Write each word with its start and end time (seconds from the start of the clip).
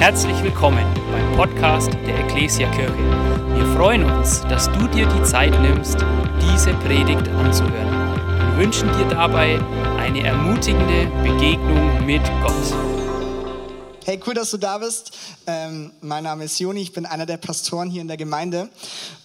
Herzlich 0.00 0.42
willkommen 0.42 0.86
beim 1.12 1.36
Podcast 1.36 1.92
der 2.06 2.20
Ecclesia 2.20 2.70
Kirche. 2.70 2.96
Wir 3.54 3.66
freuen 3.76 4.02
uns, 4.02 4.40
dass 4.48 4.64
du 4.72 4.88
dir 4.88 5.06
die 5.06 5.22
Zeit 5.24 5.52
nimmst, 5.60 5.98
diese 6.40 6.72
Predigt 6.76 7.28
anzuhören 7.28 8.18
und 8.40 8.56
wünschen 8.56 8.88
dir 8.96 9.06
dabei 9.10 9.60
eine 9.98 10.24
ermutigende 10.24 11.04
Begegnung 11.22 12.06
mit 12.06 12.22
Gott. 12.42 12.54
Hey, 14.06 14.18
cool, 14.26 14.32
dass 14.32 14.50
du 14.52 14.56
da 14.56 14.78
bist. 14.78 15.18
Ähm, 15.46 15.90
mein 16.00 16.24
Name 16.24 16.44
ist 16.44 16.58
Joni, 16.58 16.80
ich 16.80 16.94
bin 16.94 17.04
einer 17.04 17.26
der 17.26 17.36
Pastoren 17.36 17.90
hier 17.90 18.00
in 18.00 18.08
der 18.08 18.16
Gemeinde. 18.16 18.70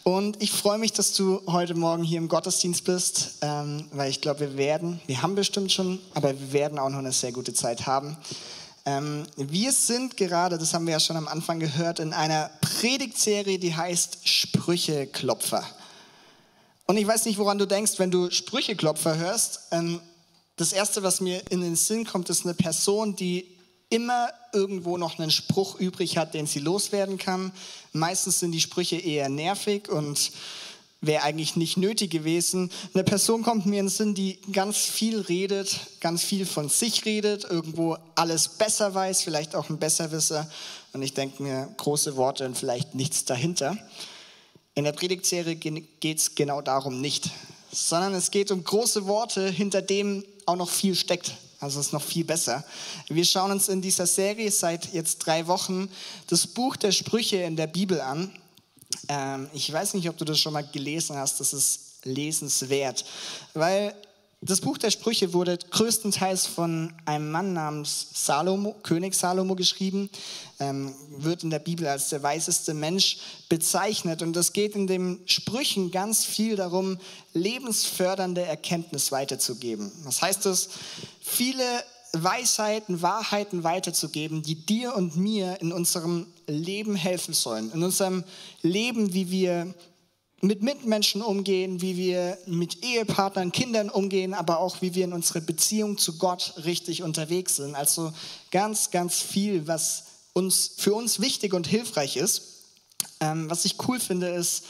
Und 0.04 0.44
ich 0.44 0.52
freue 0.52 0.78
mich, 0.78 0.92
dass 0.92 1.14
du 1.14 1.42
heute 1.48 1.73
Morgen 1.76 2.04
hier 2.04 2.18
im 2.18 2.28
Gottesdienst 2.28 2.84
bist, 2.84 3.36
ähm, 3.42 3.86
weil 3.94 4.10
ich 4.10 4.20
glaube, 4.20 4.42
wir 4.42 4.57
werden, 4.57 5.00
wir 5.07 5.21
haben 5.21 5.36
bestimmt 5.36 5.71
schon, 5.71 6.00
aber 6.16 6.32
wir 6.38 6.52
werden 6.52 6.80
auch 6.80 6.89
noch 6.89 7.00
eine 7.00 7.14
sehr 7.14 7.32
gute 7.32 7.54
Zeit 7.54 7.88
haben. 7.88 8.18
Ähm, 8.86 9.26
wir 9.36 9.72
sind 9.72 10.16
gerade, 10.16 10.58
das 10.58 10.74
haben 10.74 10.86
wir 10.86 10.94
ja 10.94 11.00
schon 11.00 11.18
am 11.18 11.28
Anfang 11.28 11.60
gehört, 11.60 12.00
in 12.00 12.14
einer 12.14 12.52
Predigtserie, 12.62 13.57
die 13.57 13.76
heißt 13.76 14.28
Sprücheklopfer. 14.28 15.66
Und 16.86 16.98
ich 16.98 17.07
weiß 17.07 17.26
nicht, 17.26 17.40
woran 17.40 17.57
du 17.57 17.66
denkst, 17.66 17.93
wenn 17.98 18.12
du 18.12 18.29
Sprücheklopfer 18.29 19.18
hörst. 19.18 19.62
Ähm, 19.71 20.00
das 20.56 20.71
Erste, 20.71 21.02
was 21.04 21.20
mir 21.20 21.42
in 21.50 21.62
den 21.62 21.76
Sinn 21.76 22.06
kommt, 22.06 22.29
ist 22.29 22.46
eine 22.46 22.54
Person, 22.54 23.16
die 23.16 23.57
immer 23.90 24.29
irgendwo 24.54 24.98
noch 24.98 25.20
einen 25.20 25.32
Spruch 25.32 25.79
übrig 25.79 26.18
hat, 26.18 26.34
den 26.34 26.48
sie 26.48 26.60
loswerden 26.60 27.18
kann. 27.18 27.52
Meistens 27.92 28.40
sind 28.40 28.52
die 28.52 28.62
Sprüche 28.62 28.98
eher 28.98 29.29
nervig 29.29 29.90
und 29.90 30.32
wäre 31.05 31.23
eigentlich 31.23 31.55
nicht 31.55 31.77
nötig 31.77 32.11
gewesen. 32.11 32.72
Eine 32.94 33.03
Person 33.03 33.44
kommt 33.44 33.66
mir 33.66 33.80
in 33.80 33.86
den 33.86 33.91
Sinn, 33.91 34.16
die 34.16 34.39
ganz 34.52 34.77
viel 34.77 35.19
redet, 35.19 35.80
ganz 36.00 36.23
viel 36.23 36.45
von 36.45 36.69
sich 36.69 37.05
redet, 37.05 37.44
irgendwo 37.44 37.97
alles 38.16 38.50
besser 38.50 38.94
weiß, 38.94 39.22
vielleicht 39.22 39.55
auch 39.55 39.69
ein 39.69 39.78
Besserwisser. 39.78 40.50
Und 40.94 41.02
ich 41.02 41.14
denke 41.14 41.44
mir, 41.44 41.69
große 41.78 42.16
Worte 42.16 42.45
und 42.45 42.58
vielleicht 42.58 42.95
nichts 42.95 43.25
dahinter. 43.25 43.78
In 44.75 44.84
der 44.84 44.92
Predigtserie 44.92 45.56
geht 45.56 46.17
es 46.17 46.36
genau 46.36 46.62
darum 46.62 47.00
nicht, 47.00 47.30
sondern 47.72 48.14
es 48.14 48.31
geht 48.31 48.52
um 48.52 48.64
große 48.64 49.06
Worte, 49.06 49.50
hinter 49.50 49.81
dem 49.81 50.25
auch 50.45 50.58
noch 50.58 50.69
viel 50.69 50.95
steckt. 50.95 51.31
Also 51.59 51.80
ist 51.80 51.94
noch 51.94 52.02
viel 52.02 52.25
besser. 52.25 52.64
Wir 53.08 53.25
schauen 53.25 53.52
uns 53.52 53.69
in 53.69 53.81
dieser 53.81 54.06
Serie 54.06 54.52
seit 54.52 54.94
jetzt 54.94 55.19
drei 55.19 55.47
Wochen 55.47 55.90
das 56.28 56.45
Buch 56.45 56.75
der 56.75 56.92
Sprüche 56.92 57.38
in 57.38 57.56
der 57.56 57.67
Bibel 57.67 58.02
an. 58.02 58.31
Ähm, 59.08 59.50
ich 59.54 59.72
weiß 59.72 59.94
nicht, 59.94 60.10
ob 60.10 60.18
du 60.18 60.26
das 60.26 60.40
schon 60.40 60.54
mal 60.54 60.68
gelesen 60.68 61.16
hast, 61.16 61.40
das 61.40 61.54
ist 61.54 61.80
lesenswert, 62.04 63.06
weil 63.54 63.96
das 64.42 64.62
Buch 64.62 64.78
der 64.78 64.92
Sprüche 64.92 65.34
wurde 65.34 65.58
größtenteils 65.58 66.46
von 66.46 66.94
einem 67.06 67.32
Mann 67.32 67.54
namens 67.54 68.08
Salomo, 68.14 68.76
König 68.84 69.16
Salomo 69.16 69.56
geschrieben, 69.56 70.10
ähm, 70.60 70.94
wird 71.18 71.44
in 71.44 71.50
der 71.50 71.58
Bibel 71.60 71.88
als 71.88 72.10
der 72.10 72.22
weiseste 72.22 72.76
Mensch 72.76 73.18
bezeichnet. 73.50 74.22
Und 74.22 74.38
es 74.38 74.54
geht 74.54 74.76
in 74.76 74.86
den 74.86 75.20
Sprüchen 75.26 75.90
ganz 75.90 76.26
viel 76.26 76.58
darum, 76.58 77.00
lebensfördernde 77.34 78.44
Erkenntnis 78.44 79.12
weiterzugeben. 79.12 79.92
Was 80.04 80.22
heißt 80.22 80.46
das? 80.46 80.70
Viele 81.22 81.64
Weisheiten, 82.14 83.02
Wahrheiten 83.02 83.64
weiterzugeben, 83.64 84.44
die 84.44 84.64
dir 84.64 84.96
und 84.96 85.18
mir 85.18 85.59
in 85.59 85.72
unserem 85.72 86.28
Leben 86.48 86.96
helfen 86.96 87.34
sollen. 87.34 87.72
In 87.72 87.84
unserem 87.84 88.24
Leben, 88.62 89.14
wie 89.14 89.32
wir 89.32 89.74
mit 90.42 90.62
Mitmenschen 90.62 91.22
umgehen, 91.22 91.82
wie 91.82 91.98
wir 91.98 92.38
mit 92.46 92.84
Ehepartnern, 92.84 93.52
Kindern 93.52 93.90
umgehen, 93.90 94.34
aber 94.34 94.60
auch 94.60 94.82
wie 94.82 94.94
wir 94.94 95.06
in 95.06 95.14
unserer 95.14 95.42
Beziehung 95.42 95.98
zu 95.98 96.18
Gott 96.18 96.54
richtig 96.66 97.04
unterwegs 97.04 97.56
sind. 97.56 97.76
Also 97.76 98.14
ganz, 98.52 98.92
ganz 98.92 99.22
viel, 99.22 99.68
was 99.68 100.04
uns, 100.34 100.74
für 100.78 100.94
uns 100.94 101.20
wichtig 101.20 101.54
und 101.54 101.68
hilfreich 101.68 102.18
ist. 102.18 102.42
Ähm, 103.20 103.50
was 103.50 103.66
ich 103.66 103.76
cool 103.88 104.00
finde, 104.00 104.30
ist, 104.30 104.66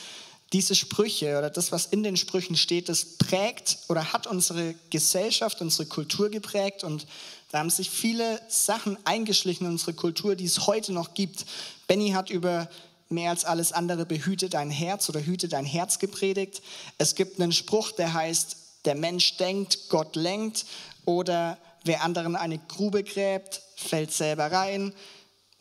diese 0.53 0.75
Sprüche 0.75 1.37
oder 1.37 1.49
das, 1.49 1.71
was 1.71 1.87
in 1.87 2.03
den 2.03 2.17
Sprüchen 2.17 2.55
steht, 2.55 2.87
das 2.87 3.17
prägt 3.17 3.79
oder 3.89 4.13
hat 4.13 4.27
unsere 4.27 4.75
Gesellschaft, 4.89 5.59
unsere 5.61 5.87
Kultur 5.87 6.29
geprägt 6.29 6.83
und 6.83 7.07
da 7.51 7.59
haben 7.59 7.69
sich 7.69 7.89
viele 7.89 8.41
Sachen 8.47 8.97
eingeschlichen 9.05 9.65
in 9.65 9.73
unsere 9.73 9.93
Kultur, 9.93 10.35
die 10.35 10.45
es 10.45 10.67
heute 10.67 10.91
noch 10.91 11.13
gibt. 11.13 11.45
Benny 11.87 12.11
hat 12.11 12.29
über 12.29 12.69
mehr 13.09 13.29
als 13.29 13.45
alles 13.45 13.71
andere 13.71 14.05
behüte 14.05 14.49
dein 14.49 14.69
Herz 14.69 15.09
oder 15.09 15.21
hüte 15.21 15.47
dein 15.47 15.65
Herz 15.65 15.99
gepredigt. 15.99 16.61
Es 16.97 17.15
gibt 17.15 17.39
einen 17.39 17.51
Spruch, 17.51 17.91
der 17.91 18.13
heißt, 18.13 18.57
der 18.85 18.95
Mensch 18.95 19.37
denkt, 19.37 19.89
Gott 19.89 20.15
lenkt 20.15 20.65
oder 21.05 21.57
wer 21.83 22.03
anderen 22.03 22.35
eine 22.35 22.57
Grube 22.57 23.03
gräbt, 23.03 23.61
fällt 23.75 24.11
selber 24.11 24.51
rein. 24.51 24.93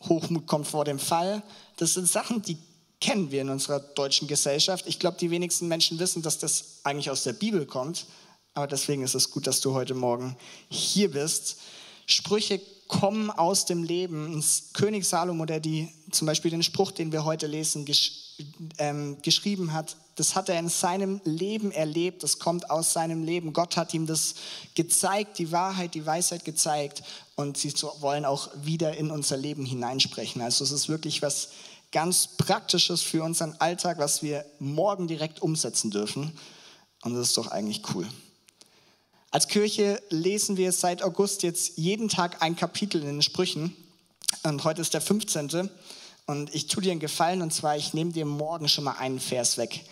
Hochmut 0.03 0.47
kommt 0.47 0.67
vor 0.67 0.85
dem 0.85 0.99
Fall. 0.99 1.41
Das 1.77 1.93
sind 1.93 2.07
Sachen, 2.07 2.41
die 2.41 2.57
kennen 3.01 3.31
wir 3.31 3.41
in 3.41 3.49
unserer 3.49 3.79
deutschen 3.79 4.27
Gesellschaft. 4.27 4.85
Ich 4.87 4.99
glaube, 4.99 5.17
die 5.19 5.31
wenigsten 5.31 5.67
Menschen 5.67 5.99
wissen, 5.99 6.21
dass 6.21 6.39
das 6.39 6.79
eigentlich 6.83 7.09
aus 7.09 7.23
der 7.23 7.33
Bibel 7.33 7.65
kommt. 7.65 8.05
Aber 8.55 8.67
deswegen 8.67 9.03
ist 9.03 9.15
es 9.15 9.31
gut, 9.31 9.47
dass 9.47 9.59
du 9.59 9.73
heute 9.73 9.93
Morgen 9.93 10.35
hier 10.69 11.11
bist. 11.11 11.57
Sprüche 12.07 12.61
kommen 12.87 13.29
aus 13.29 13.65
dem 13.65 13.83
Leben. 13.83 14.41
König 14.73 15.05
Salomo, 15.05 15.45
der 15.45 15.59
die, 15.59 15.89
zum 16.11 16.25
Beispiel 16.25 16.51
den 16.51 16.63
Spruch, 16.63 16.91
den 16.91 17.11
wir 17.11 17.25
heute 17.25 17.47
lesen, 17.47 17.83
gesch, 17.83 18.35
ähm, 18.77 19.17
geschrieben 19.21 19.73
hat, 19.73 19.97
das 20.15 20.35
hat 20.35 20.47
er 20.47 20.57
in 20.57 20.69
seinem 20.69 21.19
Leben 21.25 21.71
erlebt, 21.71 22.23
das 22.23 22.39
kommt 22.39 22.69
aus 22.69 22.93
seinem 22.93 23.23
Leben. 23.23 23.51
Gott 23.51 23.75
hat 23.75 23.93
ihm 23.93 24.05
das 24.07 24.35
gezeigt, 24.73 25.37
die 25.39 25.51
Wahrheit, 25.51 25.93
die 25.93 26.05
Weisheit 26.05 26.45
gezeigt 26.45 27.03
und 27.35 27.57
sie 27.57 27.73
wollen 27.99 28.23
auch 28.23 28.49
wieder 28.63 28.95
in 28.95 29.11
unser 29.11 29.35
Leben 29.35 29.65
hineinsprechen. 29.65 30.41
Also 30.41 30.63
es 30.63 30.71
ist 30.71 30.87
wirklich 30.87 31.21
was 31.21 31.49
ganz 31.91 32.27
Praktisches 32.37 33.01
für 33.01 33.23
unseren 33.23 33.53
Alltag, 33.59 33.97
was 33.97 34.23
wir 34.23 34.45
morgen 34.59 35.07
direkt 35.07 35.41
umsetzen 35.41 35.91
dürfen. 35.91 36.31
Und 37.03 37.13
das 37.13 37.27
ist 37.27 37.37
doch 37.37 37.47
eigentlich 37.47 37.81
cool. 37.93 38.07
Als 39.35 39.49
Kirche 39.49 40.01
lesen 40.11 40.55
wir 40.55 40.71
seit 40.71 41.03
August 41.03 41.43
jetzt 41.43 41.73
jeden 41.77 42.07
Tag 42.07 42.41
ein 42.41 42.55
Kapitel 42.55 43.01
in 43.01 43.07
den 43.07 43.21
Sprüchen. 43.21 43.75
Und 44.43 44.63
heute 44.63 44.79
ist 44.79 44.93
der 44.93 45.01
15. 45.01 45.69
Und 46.25 46.55
ich 46.55 46.67
tue 46.67 46.81
dir 46.81 46.91
einen 46.91 47.01
Gefallen, 47.01 47.41
und 47.41 47.53
zwar, 47.53 47.75
ich 47.75 47.93
nehme 47.93 48.13
dir 48.13 48.23
morgen 48.23 48.69
schon 48.69 48.85
mal 48.85 48.93
einen 48.93 49.19
Vers 49.19 49.57
weg. 49.57 49.83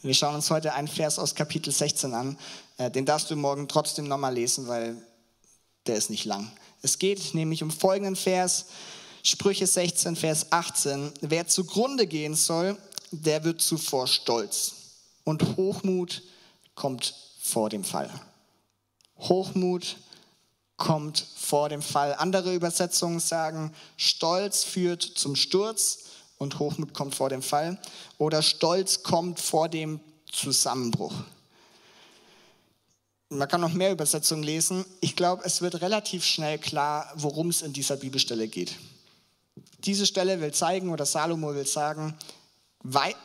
Wir 0.00 0.14
schauen 0.14 0.34
uns 0.34 0.48
heute 0.48 0.72
einen 0.72 0.88
Vers 0.88 1.18
aus 1.18 1.34
Kapitel 1.34 1.74
16 1.74 2.14
an. 2.14 2.38
Äh, 2.78 2.90
den 2.90 3.04
darfst 3.04 3.30
du 3.30 3.36
morgen 3.36 3.68
trotzdem 3.68 4.08
nochmal 4.08 4.32
lesen, 4.32 4.66
weil 4.66 4.96
der 5.86 5.96
ist 5.96 6.08
nicht 6.08 6.24
lang. 6.24 6.50
Es 6.80 6.98
geht 6.98 7.34
nämlich 7.34 7.62
um 7.62 7.70
folgenden 7.70 8.16
Vers, 8.16 8.64
Sprüche 9.22 9.66
16, 9.66 10.16
Vers 10.16 10.52
18. 10.52 11.12
Wer 11.20 11.46
zugrunde 11.46 12.06
gehen 12.06 12.34
soll, 12.34 12.78
der 13.10 13.44
wird 13.44 13.60
zuvor 13.60 14.06
stolz. 14.06 14.72
Und 15.22 15.58
Hochmut 15.58 16.22
kommt 16.74 17.12
vor 17.42 17.68
dem 17.68 17.84
Fall. 17.84 18.10
Hochmut 19.18 19.96
kommt 20.76 21.26
vor 21.36 21.68
dem 21.68 21.82
Fall. 21.82 22.14
Andere 22.14 22.54
Übersetzungen 22.54 23.20
sagen, 23.20 23.72
Stolz 23.96 24.64
führt 24.64 25.02
zum 25.02 25.36
Sturz 25.36 26.04
und 26.38 26.58
Hochmut 26.58 26.92
kommt 26.92 27.14
vor 27.14 27.28
dem 27.28 27.42
Fall. 27.42 27.78
Oder 28.18 28.42
Stolz 28.42 29.02
kommt 29.02 29.40
vor 29.40 29.68
dem 29.68 30.00
Zusammenbruch. 30.30 31.14
Man 33.28 33.48
kann 33.48 33.60
noch 33.60 33.72
mehr 33.72 33.90
Übersetzungen 33.90 34.44
lesen. 34.44 34.84
Ich 35.00 35.16
glaube, 35.16 35.42
es 35.44 35.60
wird 35.60 35.80
relativ 35.80 36.24
schnell 36.24 36.58
klar, 36.58 37.10
worum 37.16 37.48
es 37.48 37.62
in 37.62 37.72
dieser 37.72 37.96
Bibelstelle 37.96 38.46
geht. 38.46 38.76
Diese 39.78 40.06
Stelle 40.06 40.40
will 40.40 40.52
zeigen, 40.52 40.90
oder 40.90 41.06
Salomo 41.06 41.54
will 41.54 41.66
sagen, 41.66 42.16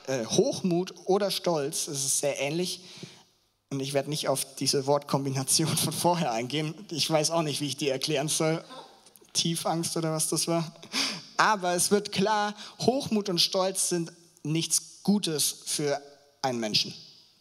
äh, 0.08 0.26
Hochmut 0.26 0.94
oder 1.06 1.30
Stolz, 1.30 1.88
es 1.88 2.04
ist 2.04 2.20
sehr 2.20 2.40
ähnlich, 2.40 2.82
und 3.72 3.80
ich 3.80 3.94
werde 3.94 4.10
nicht 4.10 4.28
auf 4.28 4.46
diese 4.56 4.86
Wortkombination 4.86 5.76
von 5.78 5.94
vorher 5.94 6.32
eingehen. 6.34 6.76
Ich 6.92 7.10
weiß 7.10 7.32
auch 7.32 7.42
nicht, 7.42 7.62
wie 7.62 7.68
ich 7.68 7.78
die 7.78 7.90
erklären 7.90 8.28
soll. 8.28 8.64
Tiefangst 9.34 9.96
oder 9.96 10.12
was 10.12 10.28
das 10.28 10.48
war. 10.48 10.72
Aber 11.38 11.74
es 11.74 11.90
wird 11.90 12.12
klar, 12.12 12.54
Hochmut 12.82 13.30
und 13.30 13.40
Stolz 13.40 13.88
sind 13.88 14.12
nichts 14.44 15.04
Gutes 15.04 15.64
für 15.66 16.02
einen 16.42 16.60
Menschen. 16.60 16.94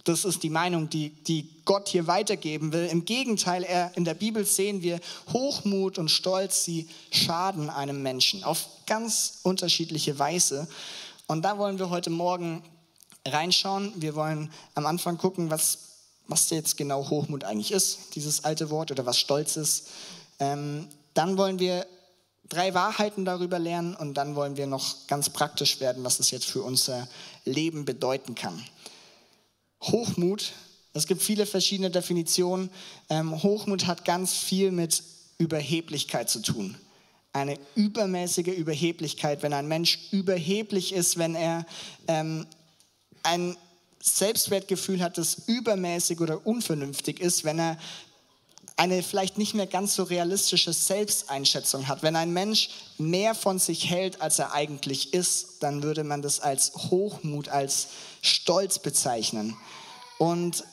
Das 0.04 0.24
ist 0.24 0.42
die 0.44 0.50
Meinung, 0.50 0.88
die, 0.88 1.10
die 1.10 1.62
Gott 1.64 1.88
hier 1.88 2.06
weitergeben 2.06 2.72
will. 2.72 2.86
Im 2.86 3.04
Gegenteil, 3.04 3.64
er, 3.64 3.94
in 3.96 4.04
der 4.04 4.14
Bibel 4.14 4.46
sehen 4.46 4.82
wir, 4.82 5.00
Hochmut 5.32 5.98
und 5.98 6.10
Stolz, 6.10 6.64
sie 6.64 6.88
schaden 7.10 7.68
einem 7.68 8.02
Menschen 8.02 8.44
auf 8.44 8.66
ganz 8.86 9.40
unterschiedliche 9.42 10.18
Weise. 10.18 10.68
Und 11.26 11.42
da 11.42 11.58
wollen 11.58 11.78
wir 11.78 11.90
heute 11.90 12.10
Morgen 12.10 12.62
reinschauen. 13.26 13.92
Wir 13.96 14.14
wollen 14.14 14.50
am 14.74 14.86
Anfang 14.86 15.18
gucken, 15.18 15.50
was 15.50 15.89
was 16.30 16.48
jetzt 16.50 16.76
genau 16.76 17.10
Hochmut 17.10 17.44
eigentlich 17.44 17.72
ist, 17.72 18.14
dieses 18.14 18.44
alte 18.44 18.70
Wort, 18.70 18.90
oder 18.90 19.04
was 19.04 19.18
Stolz 19.18 19.56
ist. 19.56 19.88
Ähm, 20.38 20.88
dann 21.14 21.36
wollen 21.36 21.58
wir 21.58 21.86
drei 22.48 22.72
Wahrheiten 22.74 23.24
darüber 23.24 23.58
lernen 23.58 23.94
und 23.94 24.14
dann 24.14 24.34
wollen 24.36 24.56
wir 24.56 24.66
noch 24.66 25.06
ganz 25.06 25.30
praktisch 25.30 25.80
werden, 25.80 26.04
was 26.04 26.20
es 26.20 26.30
jetzt 26.30 26.46
für 26.46 26.62
unser 26.62 27.08
Leben 27.44 27.84
bedeuten 27.84 28.34
kann. 28.34 28.64
Hochmut, 29.82 30.52
es 30.92 31.06
gibt 31.06 31.22
viele 31.22 31.46
verschiedene 31.46 31.90
Definitionen. 31.90 32.70
Ähm, 33.08 33.42
Hochmut 33.42 33.86
hat 33.86 34.04
ganz 34.04 34.34
viel 34.34 34.72
mit 34.72 35.02
Überheblichkeit 35.38 36.28
zu 36.28 36.40
tun. 36.40 36.76
eine 37.32 37.56
übermäßige 37.76 38.48
Überheblichkeit, 38.48 39.42
wenn 39.42 39.52
ein 39.52 39.68
Mensch 39.68 40.08
überheblich 40.10 40.92
ist, 40.92 41.16
wenn 41.16 41.36
er 41.36 41.64
ähm, 42.08 42.44
ein 43.22 43.56
Selbstwertgefühl 44.00 45.02
hat, 45.02 45.18
das 45.18 45.42
übermäßig 45.46 46.20
oder 46.20 46.46
unvernünftig 46.46 47.20
ist, 47.20 47.44
wenn 47.44 47.58
er 47.58 47.78
eine 48.76 49.02
vielleicht 49.02 49.36
nicht 49.36 49.52
mehr 49.52 49.66
ganz 49.66 49.94
so 49.94 50.04
realistische 50.04 50.72
Selbsteinschätzung 50.72 51.86
hat. 51.86 52.02
Wenn 52.02 52.16
ein 52.16 52.32
Mensch 52.32 52.70
mehr 52.96 53.34
von 53.34 53.58
sich 53.58 53.90
hält, 53.90 54.22
als 54.22 54.38
er 54.38 54.54
eigentlich 54.54 55.12
ist, 55.12 55.62
dann 55.62 55.82
würde 55.82 56.02
man 56.02 56.22
das 56.22 56.40
als 56.40 56.72
Hochmut, 56.74 57.50
als 57.50 57.88
Stolz 58.22 58.78
bezeichnen. 58.78 59.54
Und 60.16 60.64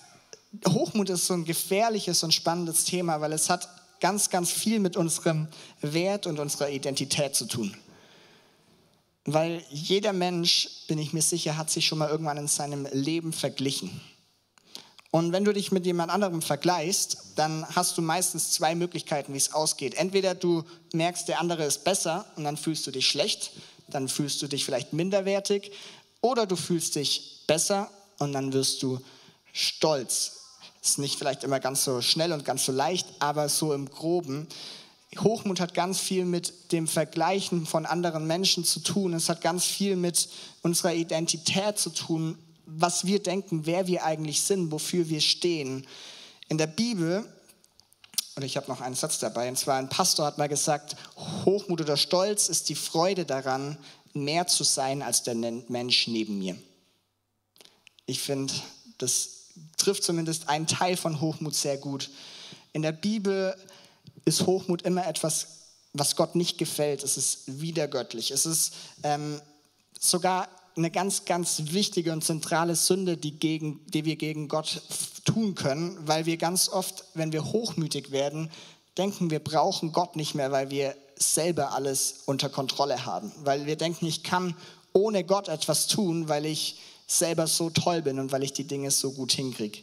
Hochmut 0.65 1.09
ist 1.09 1.27
so 1.27 1.33
ein 1.33 1.43
gefährliches 1.43 2.23
und 2.23 2.33
spannendes 2.33 2.85
Thema, 2.85 3.19
weil 3.19 3.33
es 3.33 3.49
hat 3.49 3.67
ganz, 3.99 4.29
ganz 4.29 4.51
viel 4.51 4.79
mit 4.79 4.95
unserem 4.95 5.49
Wert 5.81 6.27
und 6.27 6.39
unserer 6.39 6.69
Identität 6.69 7.35
zu 7.35 7.45
tun. 7.45 7.75
Weil 9.29 9.61
jeder 9.69 10.13
Mensch, 10.13 10.69
bin 10.87 10.97
ich 10.99 11.11
mir 11.11 11.21
sicher, 11.21 11.57
hat 11.57 11.69
sich 11.69 11.85
schon 11.85 11.97
mal 11.97 12.09
irgendwann 12.09 12.37
in 12.37 12.47
seinem 12.47 12.87
Leben 12.93 13.33
verglichen. 13.33 13.99
Und 15.11 15.33
wenn 15.33 15.43
du 15.43 15.51
dich 15.51 15.69
mit 15.73 15.85
jemand 15.85 16.13
anderem 16.13 16.41
vergleichst, 16.41 17.33
dann 17.35 17.67
hast 17.75 17.97
du 17.97 18.01
meistens 18.01 18.51
zwei 18.51 18.73
Möglichkeiten, 18.73 19.33
wie 19.33 19.37
es 19.37 19.51
ausgeht. 19.51 19.95
Entweder 19.95 20.33
du 20.33 20.63
merkst, 20.93 21.27
der 21.27 21.41
andere 21.41 21.65
ist 21.65 21.83
besser 21.83 22.25
und 22.37 22.45
dann 22.45 22.55
fühlst 22.55 22.87
du 22.87 22.91
dich 22.91 23.05
schlecht, 23.05 23.51
dann 23.89 24.07
fühlst 24.07 24.41
du 24.41 24.47
dich 24.47 24.63
vielleicht 24.63 24.93
minderwertig, 24.93 25.73
oder 26.21 26.45
du 26.45 26.55
fühlst 26.55 26.95
dich 26.95 27.43
besser 27.47 27.91
und 28.19 28.31
dann 28.31 28.53
wirst 28.53 28.81
du 28.81 29.01
stolz. 29.51 30.39
Ist 30.81 30.99
nicht 30.99 31.17
vielleicht 31.17 31.43
immer 31.43 31.59
ganz 31.59 31.83
so 31.83 32.01
schnell 32.01 32.31
und 32.31 32.45
ganz 32.45 32.65
so 32.65 32.71
leicht, 32.71 33.07
aber 33.19 33.49
so 33.49 33.73
im 33.73 33.89
groben. 33.89 34.47
Hochmut 35.17 35.59
hat 35.59 35.73
ganz 35.73 35.99
viel 35.99 36.25
mit 36.25 36.71
dem 36.71 36.87
Vergleichen 36.87 37.65
von 37.65 37.85
anderen 37.85 38.27
Menschen 38.27 38.65
zu 38.65 38.81
tun. 38.81 39.13
Es 39.13 39.29
hat 39.29 39.41
ganz 39.41 39.65
viel 39.65 39.95
mit 39.95 40.29
unserer 40.61 40.93
Identität 40.93 41.79
zu 41.79 41.89
tun, 41.91 42.37
was 42.65 43.05
wir 43.05 43.23
denken, 43.23 43.65
wer 43.65 43.87
wir 43.87 44.03
eigentlich 44.03 44.41
sind, 44.41 44.71
wofür 44.71 45.07
wir 45.07 45.21
stehen. 45.21 45.87
In 46.49 46.57
der 46.57 46.67
Bibel, 46.67 47.25
oder 48.35 48.45
ich 48.45 48.57
habe 48.57 48.67
noch 48.67 48.81
einen 48.81 48.95
Satz 48.95 49.19
dabei, 49.19 49.47
und 49.47 49.57
zwar 49.57 49.77
ein 49.77 49.89
Pastor 49.89 50.25
hat 50.25 50.37
mal 50.37 50.49
gesagt, 50.49 50.97
Hochmut 51.45 51.79
oder 51.79 51.95
Stolz 51.95 52.49
ist 52.49 52.67
die 52.67 52.75
Freude 52.75 53.25
daran, 53.25 53.77
mehr 54.13 54.47
zu 54.47 54.63
sein 54.63 55.01
als 55.01 55.23
der 55.23 55.35
Mensch 55.35 56.07
neben 56.07 56.39
mir. 56.39 56.57
Ich 58.05 58.19
finde, 58.19 58.53
das 58.97 59.29
trifft 59.77 60.03
zumindest 60.03 60.49
einen 60.49 60.67
Teil 60.67 60.97
von 60.97 61.21
Hochmut 61.21 61.55
sehr 61.55 61.77
gut. 61.77 62.09
In 62.73 62.81
der 62.81 62.91
Bibel 62.91 63.55
ist 64.27 64.45
Hochmut 64.45 64.81
immer 64.81 65.07
etwas, 65.07 65.47
was 65.93 66.17
Gott 66.17 66.35
nicht 66.35 66.57
gefällt. 66.57 67.01
Es 67.01 67.15
ist 67.15 67.61
widergöttlich. 67.61 68.31
Es 68.31 68.45
ist 68.45 68.73
ähm, 69.03 69.41
sogar 69.97 70.49
eine 70.75 70.91
ganz, 70.91 71.23
ganz 71.23 71.63
wichtige 71.71 72.11
und 72.11 72.23
zentrale 72.23 72.75
Sünde, 72.75 73.15
die, 73.15 73.39
gegen, 73.39 73.79
die 73.87 74.03
wir 74.03 74.17
gegen 74.17 74.49
Gott 74.49 74.81
tun 75.23 75.55
können, 75.55 75.97
weil 76.05 76.25
wir 76.25 76.35
ganz 76.37 76.67
oft, 76.67 77.05
wenn 77.13 77.31
wir 77.31 77.45
hochmütig 77.45 78.11
werden, 78.11 78.51
denken, 78.97 79.31
wir 79.31 79.39
brauchen 79.39 79.93
Gott 79.93 80.17
nicht 80.17 80.35
mehr, 80.35 80.51
weil 80.51 80.69
wir 80.69 80.95
selber 81.15 81.71
alles 81.71 82.23
unter 82.25 82.49
Kontrolle 82.49 83.05
haben. 83.05 83.31
Weil 83.43 83.65
wir 83.65 83.77
denken, 83.77 84.05
ich 84.05 84.23
kann 84.23 84.55
ohne 84.91 85.23
Gott 85.23 85.47
etwas 85.47 85.87
tun, 85.87 86.27
weil 86.27 86.45
ich 86.45 86.79
selber 87.07 87.47
so 87.47 87.69
toll 87.69 88.01
bin 88.01 88.19
und 88.19 88.33
weil 88.33 88.43
ich 88.43 88.51
die 88.51 88.67
Dinge 88.67 88.91
so 88.91 89.13
gut 89.13 89.31
hinkriege. 89.31 89.79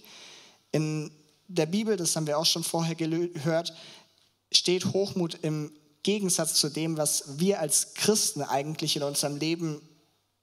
In 0.71 1.11
der 1.49 1.67
Bibel, 1.67 1.97
das 1.97 2.15
haben 2.15 2.27
wir 2.27 2.39
auch 2.39 2.47
schon 2.47 2.63
vorher 2.63 2.95
gehört, 2.95 3.73
steht 4.55 4.87
Hochmut 4.87 5.39
im 5.43 5.73
Gegensatz 6.03 6.55
zu 6.55 6.69
dem, 6.69 6.97
was 6.97 7.39
wir 7.39 7.61
als 7.61 7.95
Christen 7.95 8.43
eigentlich 8.43 8.97
in 8.97 9.03
unserem 9.03 9.37
Leben 9.39 9.81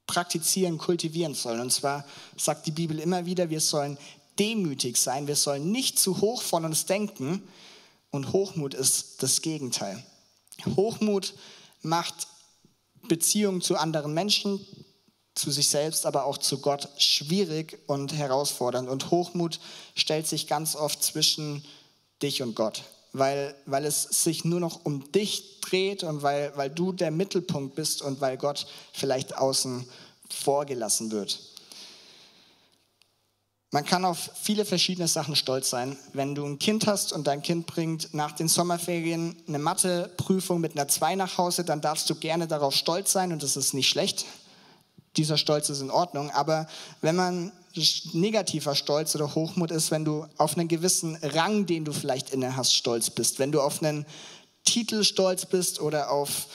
praktizieren, 0.06 0.78
kultivieren 0.78 1.34
sollen. 1.34 1.60
Und 1.60 1.72
zwar 1.72 2.04
sagt 2.36 2.66
die 2.66 2.72
Bibel 2.72 2.98
immer 2.98 3.26
wieder, 3.26 3.48
wir 3.50 3.60
sollen 3.60 3.96
demütig 4.38 4.96
sein, 4.96 5.26
wir 5.26 5.36
sollen 5.36 5.70
nicht 5.70 5.98
zu 5.98 6.20
hoch 6.20 6.42
von 6.42 6.64
uns 6.64 6.86
denken. 6.86 7.42
Und 8.10 8.32
Hochmut 8.32 8.74
ist 8.74 9.22
das 9.22 9.40
Gegenteil. 9.40 10.04
Hochmut 10.76 11.34
macht 11.80 12.26
Beziehungen 13.08 13.62
zu 13.62 13.76
anderen 13.76 14.14
Menschen, 14.14 14.64
zu 15.34 15.50
sich 15.50 15.68
selbst, 15.68 16.04
aber 16.04 16.26
auch 16.26 16.38
zu 16.38 16.58
Gott 16.58 16.88
schwierig 16.98 17.78
und 17.86 18.12
herausfordernd. 18.12 18.88
Und 18.88 19.10
Hochmut 19.10 19.60
stellt 19.94 20.26
sich 20.26 20.46
ganz 20.46 20.76
oft 20.76 21.02
zwischen 21.02 21.64
dich 22.22 22.42
und 22.42 22.54
Gott, 22.54 22.84
weil, 23.12 23.54
weil 23.66 23.84
es 23.84 24.02
sich 24.02 24.44
nur 24.44 24.60
noch 24.60 24.84
um 24.84 25.10
dich 25.12 25.60
dreht 25.60 26.02
und 26.02 26.22
weil, 26.22 26.52
weil 26.56 26.70
du 26.70 26.92
der 26.92 27.10
Mittelpunkt 27.10 27.74
bist 27.74 28.02
und 28.02 28.20
weil 28.20 28.36
Gott 28.36 28.66
vielleicht 28.92 29.36
außen 29.36 29.86
vorgelassen 30.30 31.10
wird. 31.10 31.38
Man 33.74 33.86
kann 33.86 34.04
auf 34.04 34.30
viele 34.34 34.66
verschiedene 34.66 35.08
Sachen 35.08 35.34
stolz 35.34 35.70
sein. 35.70 35.96
Wenn 36.12 36.34
du 36.34 36.44
ein 36.44 36.58
Kind 36.58 36.86
hast 36.86 37.10
und 37.12 37.26
dein 37.26 37.40
Kind 37.40 37.66
bringt 37.66 38.12
nach 38.12 38.32
den 38.32 38.48
Sommerferien 38.48 39.34
eine 39.48 39.58
Matheprüfung 39.58 40.60
mit 40.60 40.72
einer 40.72 40.88
2 40.88 41.14
nach 41.14 41.38
Hause, 41.38 41.64
dann 41.64 41.80
darfst 41.80 42.08
du 42.10 42.14
gerne 42.14 42.46
darauf 42.46 42.74
stolz 42.74 43.12
sein 43.12 43.32
und 43.32 43.42
das 43.42 43.56
ist 43.56 43.72
nicht 43.72 43.88
schlecht. 43.88 44.26
Dieser 45.16 45.38
Stolz 45.38 45.70
ist 45.70 45.80
in 45.80 45.90
Ordnung. 45.90 46.30
Aber 46.32 46.66
wenn 47.00 47.16
man 47.16 47.50
negativer 48.12 48.74
Stolz 48.74 49.14
oder 49.14 49.34
Hochmut 49.34 49.70
ist, 49.70 49.90
wenn 49.90 50.04
du 50.04 50.26
auf 50.36 50.56
einen 50.56 50.68
gewissen 50.68 51.16
Rang, 51.16 51.66
den 51.66 51.84
du 51.84 51.92
vielleicht 51.92 52.30
inne 52.30 52.56
hast, 52.56 52.74
stolz 52.74 53.10
bist, 53.10 53.38
wenn 53.38 53.52
du 53.52 53.60
auf 53.60 53.82
einen 53.82 54.06
Titel 54.64 55.04
stolz 55.04 55.46
bist 55.46 55.80
oder 55.80 56.10
auf 56.10 56.46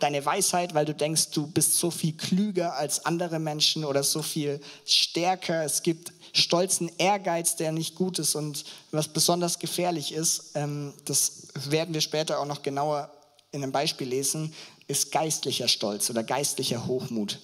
deine 0.00 0.24
Weisheit, 0.24 0.74
weil 0.74 0.84
du 0.84 0.94
denkst, 0.94 1.30
du 1.30 1.46
bist 1.46 1.78
so 1.78 1.90
viel 1.90 2.12
klüger 2.12 2.74
als 2.76 3.06
andere 3.06 3.38
Menschen 3.38 3.84
oder 3.84 4.02
so 4.02 4.22
viel 4.22 4.60
stärker. 4.84 5.64
Es 5.64 5.82
gibt 5.82 6.12
stolzen 6.32 6.90
Ehrgeiz, 6.98 7.56
der 7.56 7.72
nicht 7.72 7.94
gut 7.94 8.18
ist 8.18 8.34
und 8.34 8.64
was 8.90 9.08
besonders 9.08 9.58
gefährlich 9.58 10.12
ist, 10.12 10.52
ähm, 10.54 10.92
das 11.04 11.48
werden 11.54 11.94
wir 11.94 12.00
später 12.00 12.38
auch 12.40 12.46
noch 12.46 12.62
genauer 12.62 13.10
in 13.52 13.62
einem 13.62 13.72
Beispiel 13.72 14.08
lesen, 14.08 14.52
ist 14.86 15.12
geistlicher 15.12 15.68
Stolz 15.68 16.10
oder 16.10 16.22
geistlicher 16.22 16.86
Hochmut. 16.86 17.40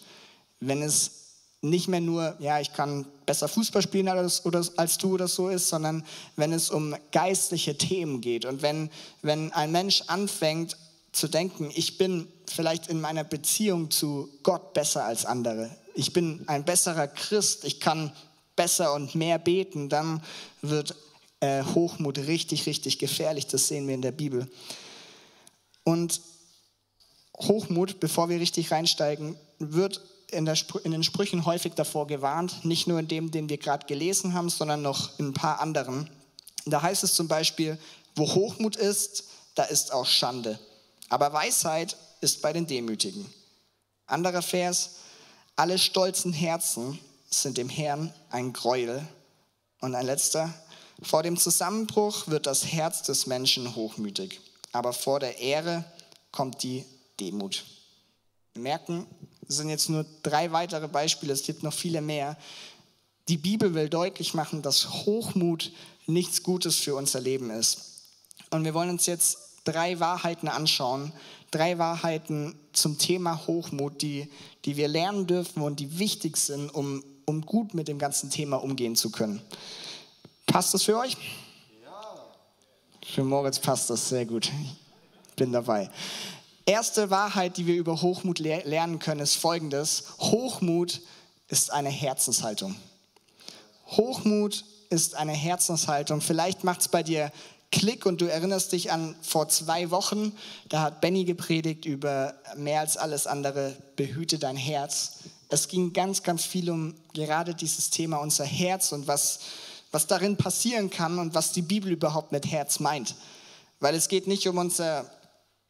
Wenn 0.61 0.83
es 0.83 1.22
nicht 1.62 1.88
mehr 1.88 2.00
nur, 2.00 2.37
ja, 2.41 2.61
ich 2.61 2.73
kann 2.73 3.06
besser 3.25 3.49
Fußball 3.49 3.82
spielen 3.82 4.09
als, 4.09 4.44
oder, 4.44 4.67
als 4.76 4.99
du 4.99 5.14
oder 5.14 5.29
so 5.29 5.49
ist, 5.49 5.69
sondern 5.69 6.05
wenn 6.37 6.53
es 6.53 6.70
um 6.70 6.94
geistliche 7.12 7.79
Themen 7.79 8.20
geht 8.20 8.44
und 8.44 8.62
wenn, 8.62 8.91
wenn 9.23 9.53
ein 9.53 9.70
Mensch 9.70 10.03
anfängt, 10.09 10.76
zu 11.12 11.29
denken, 11.29 11.70
ich 11.75 11.99
bin 11.99 12.26
vielleicht 12.50 12.88
in 12.88 13.00
meiner 13.00 13.23
Beziehung 13.23 13.91
zu 13.91 14.29
Gott 14.43 14.72
besser 14.72 15.05
als 15.05 15.25
andere. 15.27 15.70
Ich 15.94 16.13
bin 16.13 16.43
ein 16.46 16.65
besserer 16.65 17.06
Christ, 17.06 17.65
ich 17.65 17.81
kann 17.81 18.13
besser 18.56 18.94
und 18.94 19.15
mehr 19.15 19.39
beten, 19.39 19.89
dann 19.89 20.22
wird 20.63 20.96
äh, 21.41 21.63
Hochmut 21.63 22.19
richtig, 22.19 22.67
richtig 22.67 22.98
gefährlich. 22.98 23.46
Das 23.46 23.69
sehen 23.69 23.87
wir 23.87 23.94
in 23.94 24.03
der 24.03 24.13
Bibel. 24.13 24.51
Und 25.84 26.20
Hochmut, 27.37 28.01
bevor 28.01 28.29
wir 28.29 28.41
richtig 28.41 28.70
reinsteigen, 28.70 29.37
wird 29.58 30.01
in, 30.32 30.44
der, 30.44 30.56
in, 30.84 30.93
den 30.93 31.05
Sprüchen 31.05 31.46
häufig 31.46 31.74
davor 31.74 32.06
gewarnt, 32.06 32.65
nicht 32.65 32.86
nur 32.86 32.98
in 32.98 33.08
dem, 33.08 33.31
den 33.31 33.48
wir 33.48 33.58
gerade 33.58 33.86
gelesen 33.86 34.34
haben, 34.34 34.48
sondern 34.48 34.82
noch 34.82 35.19
in 35.19 35.29
ein 35.29 35.34
paar 35.34 35.60
anderen. 35.60 36.10
Da 36.65 36.82
heißt 36.82 37.05
es 37.05 37.15
zum 37.15 37.29
Beispiel, 37.29 37.79
wo 38.17 38.34
Hochmut 38.34 38.77
ist, 38.77 39.24
da 39.55 39.65
ist 39.65 39.93
auch 39.93 40.06
Schande. 40.06 40.58
Aber 41.08 41.32
Weisheit 41.32 41.96
ist 42.20 42.43
bei 42.43 42.53
den 42.53 42.67
Demütigen. 42.67 43.32
Anderer 44.06 44.43
Vers, 44.43 44.96
alle 45.56 45.79
stolzen 45.79 46.32
Herzen 46.32 46.98
sind 47.31 47.58
dem 47.58 47.69
Herrn 47.69 48.12
ein 48.31 48.53
Gräuel. 48.53 49.06
Und 49.81 49.94
ein 49.94 50.06
letzter, 50.06 50.53
vor 51.03 51.22
dem 51.22 51.36
Zusammenbruch 51.36 52.29
wird 52.29 52.46
das 52.46 52.67
Herz 52.67 53.03
des 53.03 53.27
Menschen 53.27 53.74
hochmütig, 53.74 54.41
aber 54.70 54.93
vor 54.93 55.19
der 55.19 55.39
Ehre 55.39 55.84
kommt 56.31 56.62
die 56.62 56.84
Demut. 57.19 57.65
Wir 58.55 58.62
merken, 58.62 59.06
es 59.53 59.59
sind 59.59 59.69
jetzt 59.69 59.89
nur 59.89 60.06
drei 60.23 60.53
weitere 60.53 60.89
Beispiele, 60.89 61.32
es 61.32 61.43
gibt 61.43 61.63
noch 61.63 61.73
viele 61.73 62.01
mehr. 62.01 62.37
Die 63.29 63.37
Bibel 63.37 63.75
will 63.75 63.89
deutlich 63.89 64.35
machen, 64.35 64.63
dass 64.63 65.05
Hochmut 65.05 65.73
nichts 66.06 66.43
Gutes 66.43 66.77
für 66.77 66.94
unser 66.94 67.21
Leben 67.21 67.51
ist. 67.51 68.03
Und 68.51 68.65
wir 68.65 68.75
wollen 68.75 68.91
uns 68.91 69.06
jetzt 69.06 69.39
drei 69.65 70.01
Wahrheiten 70.01 70.49
anschauen, 70.49 71.13
drei 71.51 71.79
Wahrheiten 71.79 72.59
zum 72.73 72.99
Thema 72.99 73.47
Hochmut, 73.47 74.03
die, 74.03 74.29
die 74.65 74.77
wir 74.77 74.89
lernen 74.89 75.27
dürfen 75.27 75.63
und 75.63 75.79
die 75.79 75.99
wichtig 75.99 76.37
sind, 76.37 76.71
um, 76.71 77.05
um 77.27 77.43
gut 77.43 77.75
mit 77.75 77.89
dem 77.89 77.99
ganzen 77.99 78.31
Thema 78.31 78.56
umgehen 78.56 78.97
zu 78.97 79.11
können. 79.11 79.41
Passt 80.47 80.75
das 80.75 80.82
für 80.82 80.99
euch? 80.99 81.17
Ja. 81.85 82.17
Für 83.06 83.23
Moritz 83.23 83.59
passt 83.59 83.91
das 83.91 84.09
sehr 84.09 84.27
gut. 84.27 84.51
Ich 85.29 85.35
bin 85.37 85.53
dabei. 85.53 85.91
Erste 86.65 87.11
Wahrheit, 87.11 87.57
die 87.57 87.67
wir 87.67 87.75
über 87.75 88.03
Hochmut 88.03 88.39
lernen 88.39 88.99
können, 88.99 89.21
ist 89.21 89.37
folgendes. 89.37 90.05
Hochmut 90.19 91.01
ist 91.49 91.73
eine 91.73 91.91
Herzenshaltung. 91.91 92.77
Hochmut 93.89 94.65
ist 94.89 95.17
eine 95.17 95.33
Herzenshaltung. 95.33 96.21
Vielleicht 96.21 96.65
macht 96.65 96.83
es 96.83 96.89
bei 96.89 97.03
dir 97.03 97.33
Klick 97.73 98.05
und 98.07 98.21
du 98.21 98.27
erinnerst 98.27 98.73
dich 98.73 98.93
an 98.93 99.17
vor 99.23 99.49
zwei 99.49 99.91
Wochen, 99.91 100.33
da 100.69 100.83
hat 100.83 101.01
Benny 101.01 101.25
gepredigt 101.25 101.87
über 101.87 102.35
mehr 102.55 102.81
als 102.81 102.99
alles 102.99 103.27
andere, 103.27 103.75
behüte 103.97 104.39
dein 104.39 104.57
Herz. 104.57 105.21
Es 105.49 105.69
ging 105.69 105.95
ganz, 105.95 106.23
ganz 106.23 106.45
viel 106.45 106.71
um 106.71 106.95
gerade 107.15 107.55
dieses 107.55 107.89
Thema 107.89 108.19
unser 108.19 108.45
Herz 108.45 108.93
und 108.93 109.09
was, 109.09 109.41
was 109.91 110.07
darin 110.07 110.37
passieren 110.37 110.91
kann 110.91 111.19
und 111.19 111.35
was 111.35 111.53
die 111.53 111.63
Bibel 111.63 111.91
überhaupt 111.91 112.31
mit 112.31 112.47
Herz 112.47 112.79
meint. 112.79 113.15
Weil 113.81 113.95
es 113.95 114.09
geht 114.09 114.27
nicht 114.27 114.47
um 114.47 114.59
unser 114.59 115.11